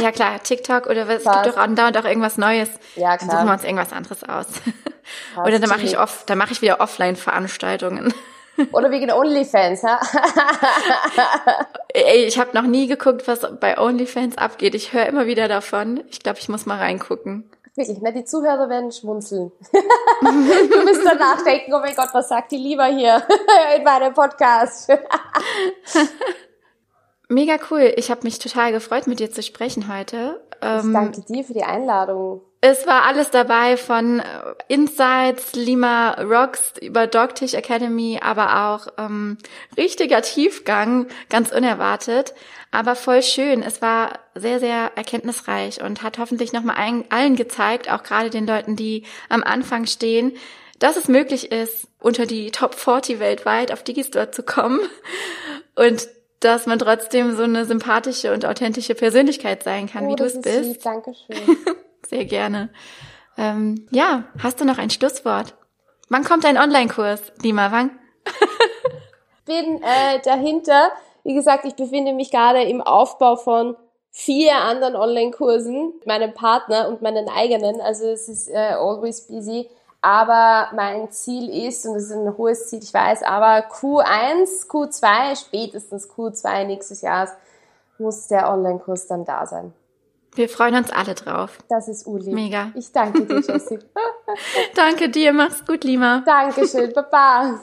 ja 0.00 0.10
klar, 0.10 0.42
TikTok 0.42 0.86
oder 0.86 1.06
was, 1.06 1.18
es 1.18 1.24
gibt 1.24 1.46
doch 1.46 1.58
andauernd 1.58 1.98
auch 1.98 2.06
irgendwas 2.06 2.38
Neues. 2.38 2.70
Ja, 2.94 3.10
Dann 3.10 3.28
klar. 3.28 3.30
suchen 3.32 3.46
wir 3.46 3.52
uns 3.52 3.64
irgendwas 3.64 3.92
anderes 3.92 4.24
aus. 4.24 4.46
oder 5.44 5.58
dann 5.58 5.68
mache 5.68 5.82
ich 5.82 5.98
off, 5.98 6.24
dann 6.24 6.38
mache 6.38 6.52
ich 6.52 6.62
wieder 6.62 6.80
Offline-Veranstaltungen. 6.80 8.14
Oder 8.72 8.90
wegen 8.90 9.10
OnlyFans, 9.10 9.82
ha? 9.82 10.00
Ey, 11.88 12.24
ich 12.24 12.38
habe 12.38 12.54
noch 12.54 12.62
nie 12.62 12.86
geguckt, 12.86 13.28
was 13.28 13.46
bei 13.60 13.78
OnlyFans 13.78 14.38
abgeht. 14.38 14.74
Ich 14.74 14.94
höre 14.94 15.04
immer 15.04 15.26
wieder 15.26 15.46
davon. 15.46 16.02
Ich 16.08 16.20
glaube, 16.20 16.38
ich 16.38 16.48
muss 16.48 16.64
mal 16.64 16.78
reingucken. 16.78 17.50
Wirklich, 17.76 18.00
ne? 18.00 18.12
Die 18.12 18.24
Zuhörer 18.24 18.68
werden 18.70 18.90
schmunzeln. 18.90 19.52
du 20.22 20.84
müsst 20.84 21.04
dann 21.04 21.18
nachdenken, 21.18 21.74
oh 21.74 21.78
mein 21.78 21.94
Gott, 21.94 22.08
was 22.12 22.28
sagt 22.28 22.52
die 22.52 22.56
lieber 22.56 22.86
hier 22.86 23.22
in 23.76 23.84
meinem 23.84 24.14
Podcast? 24.14 24.90
Mega 27.28 27.56
cool. 27.70 27.92
Ich 27.96 28.10
habe 28.10 28.22
mich 28.22 28.38
total 28.38 28.72
gefreut, 28.72 29.06
mit 29.06 29.20
dir 29.20 29.30
zu 29.30 29.42
sprechen 29.42 29.92
heute. 29.92 30.40
Ich 30.52 30.66
Ähm, 30.66 30.92
danke 30.92 31.20
dir 31.22 31.44
für 31.44 31.54
die 31.54 31.64
Einladung. 31.64 32.42
Es 32.60 32.86
war 32.86 33.04
alles 33.04 33.30
dabei 33.30 33.76
von 33.76 34.20
äh, 34.20 34.24
Insights, 34.68 35.54
Lima 35.54 36.12
Rocks 36.22 36.72
über 36.80 37.06
Dogtish 37.06 37.54
Academy, 37.54 38.18
aber 38.22 38.70
auch 38.70 38.86
ähm, 38.98 39.38
richtiger 39.76 40.22
Tiefgang, 40.22 41.06
ganz 41.28 41.52
unerwartet, 41.52 42.34
aber 42.70 42.96
voll 42.96 43.22
schön. 43.22 43.62
Es 43.62 43.82
war 43.82 44.18
sehr, 44.34 44.58
sehr 44.58 44.92
erkenntnisreich 44.96 45.82
und 45.82 46.02
hat 46.02 46.18
hoffentlich 46.18 46.52
nochmal 46.52 46.76
allen 47.10 47.36
gezeigt, 47.36 47.90
auch 47.90 48.02
gerade 48.02 48.30
den 48.30 48.46
Leuten, 48.46 48.74
die 48.74 49.04
am 49.28 49.42
Anfang 49.42 49.86
stehen, 49.86 50.32
dass 50.78 50.96
es 50.96 51.08
möglich 51.08 51.52
ist, 51.52 51.86
unter 52.00 52.26
die 52.26 52.50
Top 52.50 52.74
40 52.74 53.18
weltweit 53.20 53.72
auf 53.72 53.82
Digistore 53.82 54.30
zu 54.30 54.42
kommen 54.42 54.80
und 55.74 56.08
dass 56.40 56.66
man 56.66 56.78
trotzdem 56.78 57.34
so 57.34 57.44
eine 57.44 57.64
sympathische 57.64 58.32
und 58.32 58.44
authentische 58.44 58.94
Persönlichkeit 58.94 59.62
sein 59.62 59.88
kann, 59.88 60.06
Oh, 60.06 60.10
wie 60.12 60.16
du 60.16 60.24
es 60.24 60.34
ist 60.34 60.42
bist. 60.42 60.64
lieb, 60.64 60.82
Dankeschön. 60.82 61.36
Sehr 62.08 62.24
gerne. 62.24 62.70
Ähm, 63.36 63.86
ja, 63.90 64.24
hast 64.42 64.60
du 64.60 64.64
noch 64.64 64.78
ein 64.78 64.90
Schlusswort? 64.90 65.54
Wann 66.08 66.24
kommt 66.24 66.44
dein 66.44 66.56
Online-Kurs, 66.56 67.32
Lima? 67.42 67.72
Wann? 67.72 67.90
bin 69.46 69.82
äh, 69.82 70.20
dahinter. 70.24 70.90
Wie 71.24 71.34
gesagt, 71.34 71.64
ich 71.64 71.74
befinde 71.74 72.12
mich 72.12 72.30
gerade 72.30 72.62
im 72.62 72.80
Aufbau 72.80 73.36
von 73.36 73.76
vier 74.10 74.56
anderen 74.56 74.96
Online-Kursen, 74.96 75.94
meinem 76.04 76.32
Partner 76.32 76.88
und 76.88 77.02
meinen 77.02 77.28
eigenen. 77.28 77.80
Also 77.80 78.06
es 78.06 78.28
ist 78.28 78.48
äh, 78.48 78.74
always 78.78 79.26
busy. 79.26 79.68
Aber 80.00 80.68
mein 80.74 81.10
Ziel 81.10 81.66
ist, 81.66 81.84
und 81.86 81.94
das 81.94 82.04
ist 82.04 82.12
ein 82.12 82.36
hohes 82.36 82.68
Ziel, 82.68 82.80
ich 82.80 82.94
weiß, 82.94 83.24
aber 83.24 83.66
Q1, 83.68 84.68
Q2, 84.68 85.36
spätestens 85.36 86.08
Q2 86.08 86.64
nächstes 86.64 87.02
Jahres 87.02 87.30
muss 87.98 88.28
der 88.28 88.48
Online-Kurs 88.50 89.08
dann 89.08 89.24
da 89.24 89.46
sein. 89.46 89.72
Wir 90.36 90.48
freuen 90.50 90.74
uns 90.74 90.90
alle 90.90 91.14
drauf. 91.14 91.58
Das 91.68 91.88
ist 91.88 92.06
Uli. 92.06 92.30
Mega. 92.30 92.70
Ich 92.74 92.92
danke 92.92 93.24
dir, 93.24 93.40
Jessie. 93.48 93.78
Danke 94.74 95.08
dir, 95.08 95.32
mach's 95.32 95.64
gut, 95.64 95.82
Lima. 95.82 96.22
Dankeschön, 96.26 96.92
Baba. 96.92 97.58